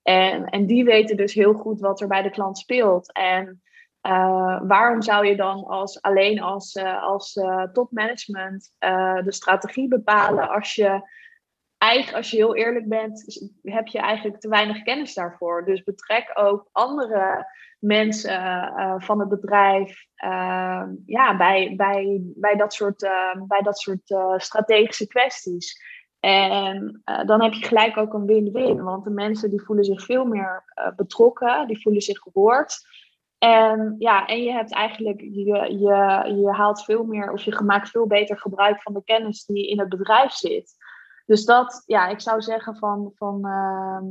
En, 0.07 0.45
en 0.45 0.65
die 0.65 0.83
weten 0.83 1.17
dus 1.17 1.33
heel 1.33 1.53
goed 1.53 1.79
wat 1.79 2.01
er 2.01 2.07
bij 2.07 2.21
de 2.21 2.29
klant 2.29 2.57
speelt. 2.57 3.11
En 3.13 3.61
uh, 4.07 4.61
waarom 4.63 5.01
zou 5.01 5.25
je 5.25 5.35
dan 5.35 5.63
als, 5.63 6.01
alleen 6.01 6.41
als, 6.41 6.75
uh, 6.75 7.03
als 7.03 7.35
uh, 7.35 7.63
topmanagement 7.63 8.71
de 9.23 9.31
strategie 9.31 9.87
bepalen 9.87 10.49
als 10.49 10.75
je, 10.75 11.09
eigenlijk, 11.77 12.17
als 12.17 12.31
je 12.31 12.37
heel 12.37 12.55
eerlijk 12.55 12.87
bent, 12.87 13.49
heb 13.63 13.87
je 13.87 13.99
eigenlijk 13.99 14.39
te 14.39 14.49
weinig 14.49 14.83
kennis 14.83 15.13
daarvoor. 15.13 15.65
Dus 15.65 15.83
betrek 15.83 16.31
ook 16.33 16.69
andere 16.71 17.45
mensen 17.79 18.71
van 18.97 19.19
het 19.19 19.29
bedrijf 19.29 20.05
ja, 21.05 21.37
bij, 21.37 21.73
bij, 21.75 22.21
bij 22.21 22.55
dat 22.55 22.73
soort, 22.73 23.09
bij 23.47 23.61
dat 23.61 23.79
soort 23.79 24.15
strategische 24.37 25.07
kwesties. 25.07 25.81
En 26.27 27.01
uh, 27.05 27.25
dan 27.25 27.41
heb 27.41 27.53
je 27.53 27.65
gelijk 27.65 27.97
ook 27.97 28.13
een 28.13 28.25
win-win, 28.25 28.83
want 28.83 29.03
de 29.03 29.09
mensen 29.09 29.49
die 29.49 29.61
voelen 29.61 29.85
zich 29.85 30.03
veel 30.03 30.25
meer 30.25 30.63
uh, 30.79 30.95
betrokken, 30.95 31.67
die 31.67 31.81
voelen 31.81 32.01
zich 32.01 32.19
gehoord. 32.19 32.87
En 33.37 33.95
ja, 33.99 34.25
en 34.25 34.43
je 34.43 34.51
hebt 34.51 34.73
eigenlijk, 34.73 35.21
je, 35.21 35.77
je, 35.79 36.33
je 36.35 36.49
haalt 36.51 36.83
veel 36.83 37.03
meer 37.03 37.31
of 37.31 37.41
je 37.41 37.61
maakt 37.65 37.89
veel 37.89 38.07
beter 38.07 38.37
gebruik 38.37 38.81
van 38.81 38.93
de 38.93 39.03
kennis 39.03 39.45
die 39.45 39.67
in 39.67 39.79
het 39.79 39.89
bedrijf 39.89 40.31
zit. 40.31 40.75
Dus 41.25 41.45
dat, 41.45 41.83
ja, 41.85 42.07
ik 42.07 42.21
zou 42.21 42.41
zeggen 42.41 42.75
van, 42.75 43.11
van 43.15 43.45
ehm, 43.45 44.05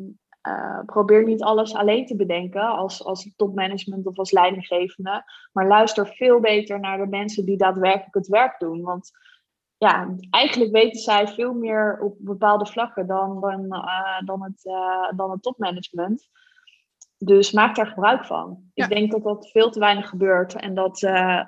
uh, 0.54 0.80
probeer 0.86 1.24
niet 1.24 1.42
alles 1.42 1.74
alleen 1.74 2.06
te 2.06 2.16
bedenken 2.16 2.68
als, 2.68 3.04
als 3.04 3.32
topmanagement 3.36 4.06
of 4.06 4.18
als 4.18 4.30
leidinggevende. 4.30 5.24
Maar 5.52 5.66
luister 5.66 6.06
veel 6.06 6.40
beter 6.40 6.80
naar 6.80 6.98
de 6.98 7.06
mensen 7.06 7.44
die 7.44 7.56
daadwerkelijk 7.56 8.14
het 8.14 8.28
werk 8.28 8.58
doen. 8.58 8.82
Want 8.82 9.10
ja, 9.78 10.14
eigenlijk 10.30 10.72
weten 10.72 11.00
zij 11.00 11.28
veel 11.28 11.52
meer 11.52 11.98
op 12.00 12.16
bepaalde 12.18 12.66
vlakken 12.66 13.06
dan, 13.06 13.40
dan, 13.40 13.64
uh, 13.64 14.20
dan, 14.24 14.42
het, 14.42 14.64
uh, 14.64 15.10
dan 15.16 15.30
het 15.30 15.42
topmanagement. 15.42 16.28
Dus 17.18 17.52
maak 17.52 17.76
daar 17.76 17.86
gebruik 17.86 18.24
van. 18.24 18.70
Ik 18.74 18.88
denk 18.88 19.10
dat 19.10 19.22
dat 19.22 19.50
veel 19.50 19.70
te 19.70 19.78
weinig 19.78 20.08
gebeurt. 20.08 20.54
En 20.54 20.74
dat, 20.74 20.98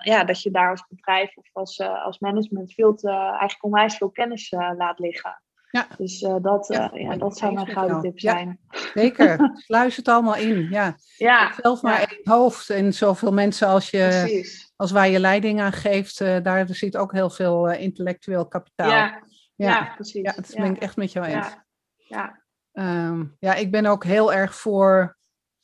ja, 0.02 0.24
dat 0.24 0.42
je 0.42 0.50
daar 0.50 0.70
als 0.70 0.84
bedrijf 0.88 1.36
of 1.36 1.48
als, 1.52 1.80
als 1.80 2.18
management 2.18 2.74
veel 2.74 2.94
te, 2.94 3.10
eigenlijk 3.10 3.64
onwijs 3.64 3.96
veel 3.96 4.10
kennis 4.10 4.50
laat 4.50 4.98
liggen. 4.98 5.42
Ja. 5.70 5.86
Dus 5.98 6.18
dat, 6.42 6.66
ja, 6.68 6.90
ja, 6.94 7.16
dat 7.16 7.38
zou 7.38 7.52
mijn 7.52 7.66
gouden 7.66 8.00
tip 8.00 8.20
zijn. 8.20 8.58
zeker, 8.94 9.50
sluis 9.66 9.96
het 9.96 10.08
allemaal 10.08 10.36
in. 10.36 10.68
Ja. 10.70 10.96
Ja. 11.16 11.52
Zelf 11.60 11.82
maar 11.82 11.98
één 11.98 12.20
hoofd 12.24 12.70
en 12.70 12.94
zoveel 12.94 13.32
mensen 13.32 13.68
als, 13.68 13.90
je, 13.90 14.67
als 14.80 14.90
waar 14.90 15.08
je 15.08 15.18
leiding 15.18 15.60
aan 15.60 15.72
geeft, 15.72 16.20
uh, 16.20 16.36
daar 16.42 16.68
zit 16.68 16.96
ook 16.96 17.12
heel 17.12 17.30
veel 17.30 17.70
intellectueel 17.70 18.48
kapitaal. 18.48 18.90
Ja, 18.90 19.22
ja. 19.54 19.92
precies. 19.94 20.22
Ja, 20.22 20.32
dat 20.32 20.54
ben 20.54 20.74
ik 20.74 20.82
echt 20.82 20.96
met 20.96 21.12
jou 21.12 21.26
eens. 21.26 21.56
Ja. 21.96 22.42
Um, 22.72 23.36
ja, 23.38 23.54
ik 23.54 23.70
ben 23.70 23.86
ook 23.86 24.04
heel 24.04 24.32
erg 24.32 24.54
voor 24.54 25.16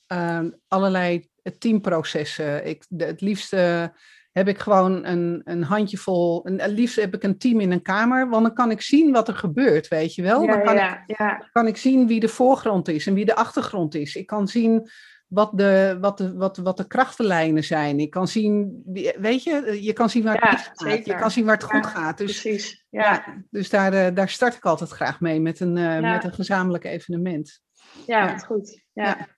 ehm, 0.07 0.51
allerlei 0.69 1.29
teamprocessen. 1.59 2.67
Ik, 2.67 2.85
de, 2.89 3.05
het 3.05 3.21
liefste 3.21 3.93
heb 4.33 4.49
ik 4.49 4.59
gewoon 4.59 5.05
een, 5.05 5.41
een 5.45 5.63
handjevol. 5.63 6.47
Een, 6.47 6.69
liefst 6.69 6.97
heb 6.97 7.15
ik 7.15 7.23
een 7.23 7.39
team 7.39 7.61
in 7.61 7.73
een 7.73 7.83
kamer, 7.83 8.29
want 8.29 8.45
dan 8.45 8.55
kan 8.55 8.71
ik 8.71 8.81
zien 8.81 9.13
wat 9.13 9.29
er 9.29 9.37
gebeurt, 9.37 9.89
weet 9.89 10.15
je 10.15 10.23
wel. 10.23 10.47
dan 10.47 10.63
kan, 10.63 10.75
ja, 10.75 11.03
ik, 11.07 11.19
ja. 11.19 11.49
kan 11.53 11.67
ik 11.67 11.77
zien 11.77 12.07
wie 12.07 12.21
de 12.21 12.29
voorgrond 12.29 12.89
is 12.89 13.07
en 13.07 13.15
wie 13.15 13.25
de 13.25 13.35
achtergrond 13.35 13.95
is. 13.95 14.15
Ik 14.15 14.27
kan 14.27 14.49
zien 14.49 14.91
wat 15.35 15.51
de, 15.59 15.99
wat 16.01 16.19
de, 16.19 16.35
wat, 16.35 16.57
wat 16.57 16.77
de 16.77 16.87
krachtenlijnen 16.87 17.65
zijn. 17.65 17.99
Ik 17.99 18.11
kan 18.11 18.29
zien, 18.29 18.83
weet 19.19 19.43
je, 19.43 19.79
je 19.83 19.93
kan 19.93 20.11
zien 20.11 20.23
waar 20.23 20.35
het 20.35 20.43
ja, 20.51 20.57
gaat. 20.57 21.07
Je 21.07 21.15
kan 21.15 21.31
zien 21.31 21.45
waar 21.45 21.55
het 21.55 21.65
goed 21.65 21.87
gaat. 21.87 22.19
Dus, 22.19 22.41
precies. 22.41 22.85
Ja. 22.91 23.25
dus 23.51 23.71
daar, 23.71 23.93
eh, 23.93 24.15
daar 24.15 24.29
start 24.29 24.55
ik 24.55 24.65
altijd 24.65 24.91
graag 24.91 25.21
mee 25.21 25.41
met 25.41 25.61
een, 25.61 25.77
uh, 25.77 26.01
met 26.01 26.25
een 26.25 26.33
gezamenlijk 26.33 26.85
evenement. 26.85 27.61
Ja, 28.07 28.39
goed. 28.39 28.83
ja. 28.93 29.29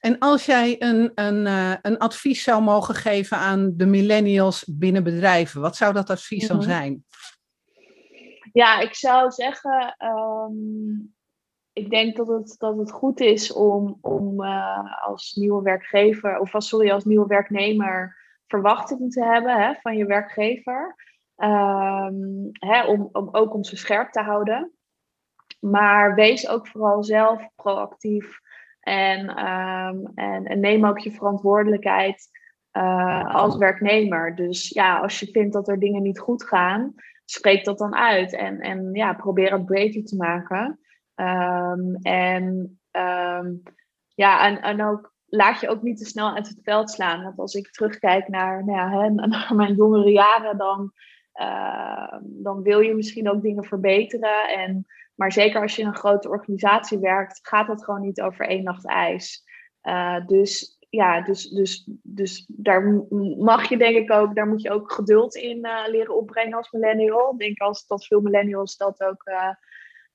En 0.00 0.18
als 0.18 0.46
jij 0.46 0.76
een, 0.78 1.12
een, 1.14 1.46
uh, 1.46 1.74
een 1.82 1.98
advies 1.98 2.42
zou 2.42 2.62
mogen 2.62 2.94
geven 2.94 3.36
aan 3.36 3.72
de 3.76 3.86
millennials 3.86 4.64
binnen 4.64 5.04
bedrijven, 5.04 5.60
wat 5.60 5.76
zou 5.76 5.92
dat 5.92 6.10
advies 6.10 6.48
dan 6.48 6.56
mhm. 6.56 6.66
zijn? 6.66 7.04
Ja, 8.52 8.80
ik 8.80 8.94
zou 8.94 9.30
zeggen, 9.30 9.96
um, 9.98 11.14
ik 11.72 11.90
denk 11.90 12.16
dat 12.16 12.28
het, 12.28 12.54
dat 12.58 12.76
het 12.76 12.90
goed 12.90 13.20
is 13.20 13.52
om, 13.52 13.98
om 14.00 14.42
uh, 14.42 15.04
als 15.06 15.32
nieuwe 15.34 15.62
werkgever, 15.62 16.38
of 16.38 16.54
als, 16.54 16.68
sorry, 16.68 16.90
als 16.90 17.04
nieuwe 17.04 17.26
werknemer 17.26 18.16
verwachtingen 18.46 19.08
te 19.08 19.24
hebben 19.24 19.62
hè, 19.62 19.74
van 19.80 19.96
je 19.96 20.06
werkgever. 20.06 20.94
Um, 21.36 22.48
hè, 22.52 22.84
om, 22.86 23.08
om, 23.12 23.28
ook 23.32 23.54
om 23.54 23.64
ze 23.64 23.76
scherp 23.76 24.10
te 24.10 24.20
houden. 24.20 24.72
Maar 25.60 26.14
wees 26.14 26.48
ook 26.48 26.68
vooral 26.68 27.04
zelf 27.04 27.48
proactief 27.56 28.40
en, 28.80 29.46
um, 29.46 30.12
en, 30.14 30.60
neem 30.60 30.86
ook 30.86 30.98
je 30.98 31.10
verantwoordelijkheid 31.10 32.28
uh, 32.72 33.34
als 33.34 33.56
werknemer. 33.56 34.34
Dus 34.34 34.68
ja, 34.68 34.98
als 34.98 35.20
je 35.20 35.26
vindt 35.26 35.52
dat 35.52 35.68
er 35.68 35.78
dingen 35.78 36.02
niet 36.02 36.18
goed 36.18 36.44
gaan, 36.44 36.94
spreek 37.24 37.64
dat 37.64 37.78
dan 37.78 37.94
uit. 37.94 38.32
En, 38.32 38.60
en 38.60 38.88
ja, 38.92 39.12
probeer 39.12 39.52
het 39.52 39.66
beter 39.66 40.04
te 40.04 40.16
maken. 40.16 40.80
Um, 41.16 41.96
en 42.02 42.78
um, 42.92 43.62
ja, 44.14 44.46
en, 44.46 44.62
en 44.62 44.84
ook 44.84 45.14
laat 45.26 45.60
je 45.60 45.68
ook 45.68 45.82
niet 45.82 45.98
te 45.98 46.04
snel 46.04 46.34
uit 46.34 46.48
het 46.48 46.60
veld 46.62 46.90
slaan. 46.90 47.22
Want 47.22 47.38
als 47.38 47.54
ik 47.54 47.70
terugkijk 47.70 48.28
naar, 48.28 48.64
nou 48.64 48.78
ja, 48.78 49.00
hè, 49.00 49.10
naar 49.26 49.52
mijn 49.54 49.74
jongere 49.74 50.10
jaren, 50.10 50.58
dan, 50.58 50.92
uh, 51.40 52.14
dan 52.22 52.62
wil 52.62 52.80
je 52.80 52.94
misschien 52.94 53.30
ook 53.30 53.42
dingen 53.42 53.64
verbeteren. 53.64 54.48
En 54.48 54.86
maar 55.14 55.32
zeker 55.32 55.60
als 55.62 55.76
je 55.76 55.82
in 55.82 55.88
een 55.88 55.94
grote 55.94 56.28
organisatie 56.28 56.98
werkt, 56.98 57.38
gaat 57.42 57.66
dat 57.66 57.84
gewoon 57.84 58.00
niet 58.00 58.20
over 58.20 58.46
één 58.46 58.64
nacht 58.64 58.86
ijs. 58.86 59.44
Uh, 59.82 60.26
dus 60.26 60.78
ja, 60.90 61.20
dus, 61.20 61.48
dus, 61.48 61.88
dus 62.02 62.44
daar 62.48 63.04
mag 63.38 63.68
je 63.68 63.76
denk 63.76 63.96
ik 63.96 64.12
ook, 64.12 64.34
daar 64.34 64.46
moet 64.46 64.62
je 64.62 64.70
ook 64.70 64.92
geduld 64.92 65.34
in 65.34 65.58
uh, 65.66 65.82
leren 65.86 66.16
opbrengen 66.16 66.56
als 66.56 66.70
millennial. 66.70 67.32
Ik 67.32 67.38
denk 67.38 67.60
als 67.60 67.86
dat 67.86 68.06
veel 68.06 68.20
millennials 68.20 68.76
dat 68.76 69.02
ook, 69.02 69.28
uh, 69.28 69.54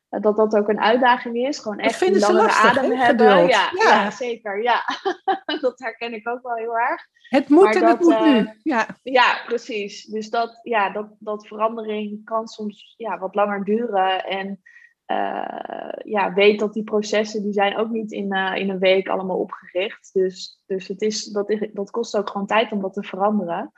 dat 0.10 0.36
dat 0.36 0.56
ook 0.56 0.70
een 0.70 0.80
uitdaging 0.80 1.36
is. 1.36 1.60
Gewoon 1.60 1.80
echt 1.80 2.02
een 2.02 2.20
langere 2.20 2.44
lastig, 2.44 2.78
adem 2.78 2.92
hebben. 2.92 3.26
Ja, 3.28 3.48
ja, 3.48 3.72
ja. 3.74 4.12
zeker. 4.12 4.62
Ja, 4.62 4.82
dat 5.62 5.80
herken 5.80 6.14
ik 6.14 6.28
ook 6.28 6.42
wel 6.42 6.56
heel 6.56 6.78
erg. 6.78 7.02
Het 7.30 7.50
moet 7.50 7.76
en 7.76 7.86
het 7.86 8.00
moet 8.00 8.20
nu. 8.20 8.50
Ja. 8.64 8.88
ja, 9.04 9.42
precies. 9.46 10.06
Dus 10.06 10.30
dat, 10.30 10.60
ja, 10.64 10.90
dat, 10.90 11.08
dat 11.20 11.48
verandering 11.48 12.26
kan 12.26 12.48
soms 12.48 12.94
ja, 12.98 13.18
wat 13.18 13.36
langer 13.36 13.64
duren. 13.64 14.26
En 14.26 14.62
uh, 15.08 15.94
ja, 16.04 16.34
weet 16.34 16.60
dat 16.60 16.74
die 16.74 16.84
processen, 16.84 17.44
die 17.44 17.54
zijn 17.54 17.78
ook 17.78 17.90
niet 17.90 18.12
in, 18.12 18.36
uh, 18.36 18.56
in 18.56 18.70
een 18.70 18.80
week 18.80 19.08
allemaal 19.08 19.40
opgericht. 19.40 20.10
Dus, 20.14 20.62
dus 20.66 20.88
het 20.88 21.02
is, 21.02 21.26
dat, 21.26 21.50
is, 21.50 21.70
dat 21.74 21.92
kost 21.92 22.18
ook 22.18 22.30
gewoon 22.30 22.48
tijd 22.48 22.72
om 22.72 22.82
dat 22.82 22.94
te 22.94 23.04
veranderen. 23.04 23.72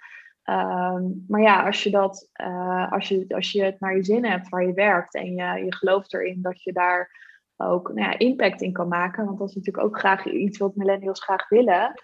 Um, 0.49 1.25
maar 1.27 1.41
ja, 1.41 1.65
als 1.65 1.83
je, 1.83 1.89
dat, 1.89 2.29
uh, 2.41 2.91
als, 2.91 3.07
je, 3.07 3.25
als 3.27 3.51
je 3.51 3.63
het 3.63 3.79
naar 3.79 3.95
je 3.95 4.03
zin 4.03 4.25
hebt 4.25 4.49
waar 4.49 4.65
je 4.65 4.73
werkt 4.73 5.15
en 5.15 5.33
je, 5.33 5.65
je 5.65 5.75
gelooft 5.75 6.13
erin 6.13 6.41
dat 6.41 6.63
je 6.63 6.73
daar 6.73 7.27
ook 7.57 7.93
nou 7.93 8.09
ja, 8.09 8.17
impact 8.17 8.61
in 8.61 8.73
kan 8.73 8.87
maken, 8.87 9.25
want 9.25 9.37
dat 9.37 9.49
is 9.49 9.55
natuurlijk 9.55 9.85
ook 9.85 9.99
graag 9.99 10.25
iets 10.25 10.57
wat 10.57 10.75
millennials 10.75 11.23
graag 11.23 11.49
willen, 11.49 12.01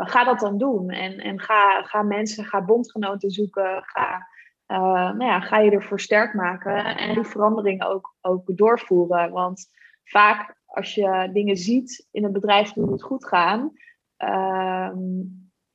ga 0.00 0.24
dat 0.24 0.40
dan 0.40 0.58
doen. 0.58 0.90
En, 0.90 1.18
en 1.18 1.40
ga, 1.40 1.82
ga 1.82 2.02
mensen, 2.02 2.44
ga 2.44 2.64
bondgenoten 2.64 3.30
zoeken, 3.30 3.82
ga 3.82 4.28
uh, 4.68 4.78
nou 5.12 5.24
ja, 5.24 5.40
ga 5.40 5.58
je 5.58 5.70
ervoor 5.70 6.00
sterk 6.00 6.34
maken 6.34 6.96
en 6.96 7.14
die 7.14 7.24
verandering 7.24 7.84
ook, 7.84 8.14
ook 8.20 8.56
doorvoeren. 8.56 9.30
Want 9.30 9.68
vaak 10.04 10.56
als 10.66 10.94
je 10.94 11.30
dingen 11.32 11.56
ziet 11.56 12.08
in 12.10 12.24
een 12.24 12.32
bedrijf 12.32 12.72
die 12.72 12.90
het 12.90 13.02
goed 13.02 13.26
gaan, 13.26 13.72
uh, 14.18 14.90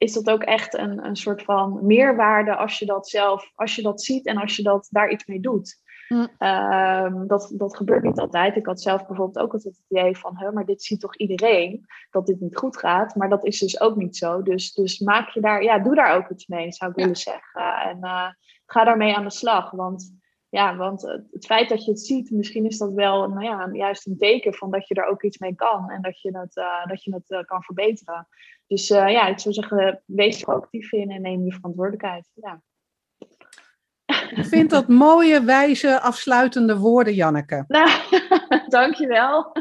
is 0.03 0.13
dat 0.13 0.29
ook 0.29 0.43
echt 0.43 0.77
een, 0.77 1.05
een 1.05 1.15
soort 1.15 1.43
van 1.43 1.79
meerwaarde 1.85 2.55
als 2.55 2.79
je 2.79 2.85
dat 2.85 3.09
zelf, 3.09 3.51
als 3.55 3.75
je 3.75 3.81
dat 3.81 4.01
ziet 4.01 4.25
en 4.25 4.37
als 4.37 4.55
je 4.55 4.63
dat, 4.63 4.87
daar 4.91 5.11
iets 5.11 5.25
mee 5.25 5.39
doet. 5.39 5.81
Hm. 6.07 6.27
Uh, 6.39 7.27
dat, 7.27 7.53
dat 7.57 7.75
gebeurt 7.75 8.03
niet 8.03 8.19
altijd. 8.19 8.55
Ik 8.55 8.65
had 8.65 8.81
zelf 8.81 9.07
bijvoorbeeld 9.07 9.45
ook 9.45 9.53
altijd 9.53 9.75
het 9.75 9.85
idee 9.87 10.17
van, 10.17 10.37
hè, 10.37 10.51
maar 10.51 10.65
dit 10.65 10.83
ziet 10.83 10.99
toch 10.99 11.15
iedereen 11.17 11.85
dat 12.11 12.25
dit 12.25 12.39
niet 12.39 12.57
goed 12.57 12.77
gaat. 12.77 13.15
Maar 13.15 13.29
dat 13.29 13.45
is 13.45 13.59
dus 13.59 13.81
ook 13.81 13.95
niet 13.95 14.17
zo. 14.17 14.41
Dus, 14.41 14.73
dus 14.73 14.99
maak 14.99 15.29
je 15.29 15.41
daar, 15.41 15.63
ja, 15.63 15.79
doe 15.79 15.95
daar 15.95 16.15
ook 16.15 16.29
iets 16.29 16.47
mee, 16.47 16.71
zou 16.71 16.91
ik 16.91 16.97
willen 16.97 17.15
zeggen. 17.15 17.81
En 17.83 17.97
uh, 18.01 18.27
ga 18.65 18.83
daarmee 18.83 19.15
aan 19.15 19.23
de 19.23 19.31
slag. 19.31 19.71
Want, 19.71 20.21
ja, 20.53 20.75
want 20.75 21.01
het 21.31 21.45
feit 21.45 21.69
dat 21.69 21.85
je 21.85 21.91
het 21.91 21.99
ziet, 21.99 22.31
misschien 22.31 22.65
is 22.65 22.77
dat 22.77 22.93
wel 22.93 23.29
nou 23.29 23.43
ja, 23.43 23.69
juist 23.71 24.05
een 24.07 24.17
teken 24.17 24.53
van 24.53 24.71
dat 24.71 24.87
je 24.87 24.95
er 24.95 25.05
ook 25.05 25.23
iets 25.23 25.37
mee 25.37 25.55
kan 25.55 25.89
en 25.89 26.01
dat 26.01 26.21
je 26.21 26.37
het, 26.37 26.57
uh, 26.57 26.85
dat 26.85 27.03
je 27.03 27.13
het 27.13 27.29
uh, 27.31 27.43
kan 27.43 27.63
verbeteren. 27.63 28.27
Dus 28.67 28.89
uh, 28.89 29.11
ja, 29.11 29.27
ik 29.27 29.39
zou 29.39 29.53
zeggen, 29.53 30.03
wees 30.05 30.41
er 30.41 30.47
actief 30.47 30.91
in 30.91 31.11
en 31.11 31.21
neem 31.21 31.45
je 31.45 31.53
verantwoordelijkheid. 31.53 32.29
Ja. 32.33 32.61
Ik 34.35 34.45
vind 34.45 34.69
dat 34.69 34.87
mooie, 34.87 35.43
wijze, 35.43 36.01
afsluitende 36.01 36.77
woorden, 36.77 37.13
Janneke. 37.13 37.65
Nou, 37.67 37.89
dankjewel. 38.67 39.51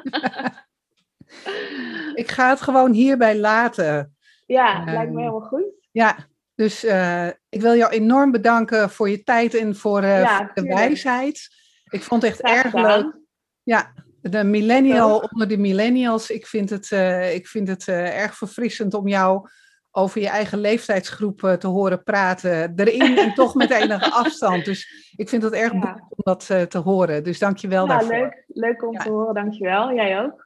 ik 2.22 2.30
ga 2.30 2.48
het 2.48 2.60
gewoon 2.60 2.92
hierbij 2.92 3.38
laten. 3.38 4.16
Ja, 4.46 4.84
lijkt 4.84 5.12
me 5.12 5.18
helemaal 5.18 5.40
goed. 5.40 5.64
Ja, 5.90 6.16
dus 6.54 6.84
uh, 6.84 7.28
ik 7.52 7.60
wil 7.60 7.76
jou 7.76 7.92
enorm 7.92 8.30
bedanken 8.30 8.90
voor 8.90 9.10
je 9.10 9.22
tijd 9.22 9.54
en 9.54 9.76
voor, 9.76 10.02
uh, 10.02 10.20
ja, 10.20 10.36
voor 10.36 10.50
de 10.54 10.74
wijsheid. 10.74 11.48
Ik 11.90 12.02
vond 12.02 12.22
het 12.22 12.30
echt 12.30 12.40
erg 12.40 12.74
leuk. 12.74 13.16
Ja, 13.62 13.92
de 14.20 14.44
millennial 14.44 15.18
onder 15.18 15.48
de 15.48 15.58
millennials. 15.58 16.30
Ik 16.30 16.46
vind 16.46 16.70
het, 16.70 16.90
uh, 16.90 17.34
ik 17.34 17.46
vind 17.46 17.68
het 17.68 17.88
erg 17.88 18.36
verfrissend 18.36 18.94
om 18.94 19.08
jou 19.08 19.48
over 19.90 20.20
je 20.20 20.28
eigen 20.28 20.58
leeftijdsgroep 20.58 21.56
te 21.58 21.66
horen 21.66 22.02
praten. 22.02 22.72
Erin 22.76 23.18
en 23.18 23.34
toch 23.34 23.54
met 23.54 23.70
enige 23.70 24.10
afstand. 24.22 24.64
Dus 24.64 25.12
ik 25.16 25.28
vind 25.28 25.42
het 25.42 25.52
erg 25.52 25.72
ja. 25.72 26.06
om 26.08 26.22
dat 26.24 26.46
te 26.46 26.78
horen. 26.78 27.24
Dus 27.24 27.38
dank 27.38 27.56
je 27.56 27.68
wel 27.68 27.86
ja, 27.86 27.98
daarvoor. 27.98 28.16
Leuk, 28.16 28.44
leuk 28.46 28.86
om 28.86 28.98
te 28.98 29.10
horen, 29.10 29.34
dank 29.34 29.52
je 29.52 29.64
wel. 29.64 29.92
Jij 29.92 30.20
ook. 30.20 30.41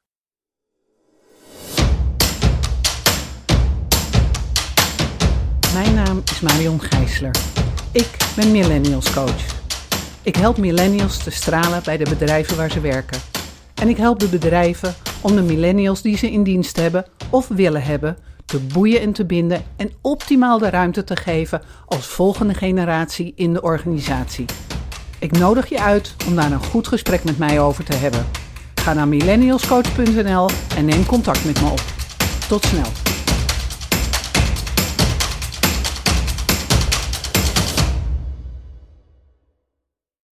Mijn 5.77 5.95
naam 5.95 6.22
is 6.24 6.41
Marion 6.41 6.81
Gijsler. 6.81 7.37
Ik 7.93 8.16
ben 8.37 8.51
Millennials 8.51 9.12
Coach. 9.12 9.62
Ik 10.22 10.37
help 10.37 10.57
millennials 10.57 11.18
te 11.18 11.31
stralen 11.31 11.83
bij 11.85 11.97
de 11.97 12.09
bedrijven 12.09 12.57
waar 12.57 12.70
ze 12.70 12.81
werken. 12.81 13.20
En 13.74 13.89
ik 13.89 13.97
help 13.97 14.18
de 14.18 14.29
bedrijven 14.29 14.95
om 15.20 15.35
de 15.35 15.43
millennials 15.43 16.03
die 16.03 16.16
ze 16.16 16.31
in 16.31 16.43
dienst 16.43 16.77
hebben 16.77 17.07
of 17.31 17.49
willen 17.49 17.83
hebben 17.83 18.16
te 18.45 18.59
boeien 18.59 19.01
en 19.01 19.12
te 19.12 19.24
binden 19.24 19.62
en 19.77 19.93
optimaal 20.01 20.59
de 20.59 20.70
ruimte 20.70 21.05
te 21.05 21.16
geven 21.16 21.62
als 21.87 22.07
volgende 22.07 22.55
generatie 22.55 23.33
in 23.35 23.53
de 23.53 23.62
organisatie. 23.62 24.45
Ik 25.18 25.39
nodig 25.39 25.68
je 25.68 25.81
uit 25.81 26.14
om 26.27 26.37
daar 26.37 26.53
een 26.53 26.64
goed 26.64 26.89
gesprek 26.89 27.24
met 27.24 27.39
mij 27.39 27.61
over 27.61 27.85
te 27.85 27.95
hebben. 27.95 28.27
Ga 28.74 28.93
naar 28.93 29.09
millennialscoach.nl 29.09 30.49
en 30.77 30.85
neem 30.85 31.07
contact 31.07 31.45
met 31.45 31.61
me 31.61 31.68
op. 31.68 31.83
Tot 32.49 32.64
snel. 32.64 33.06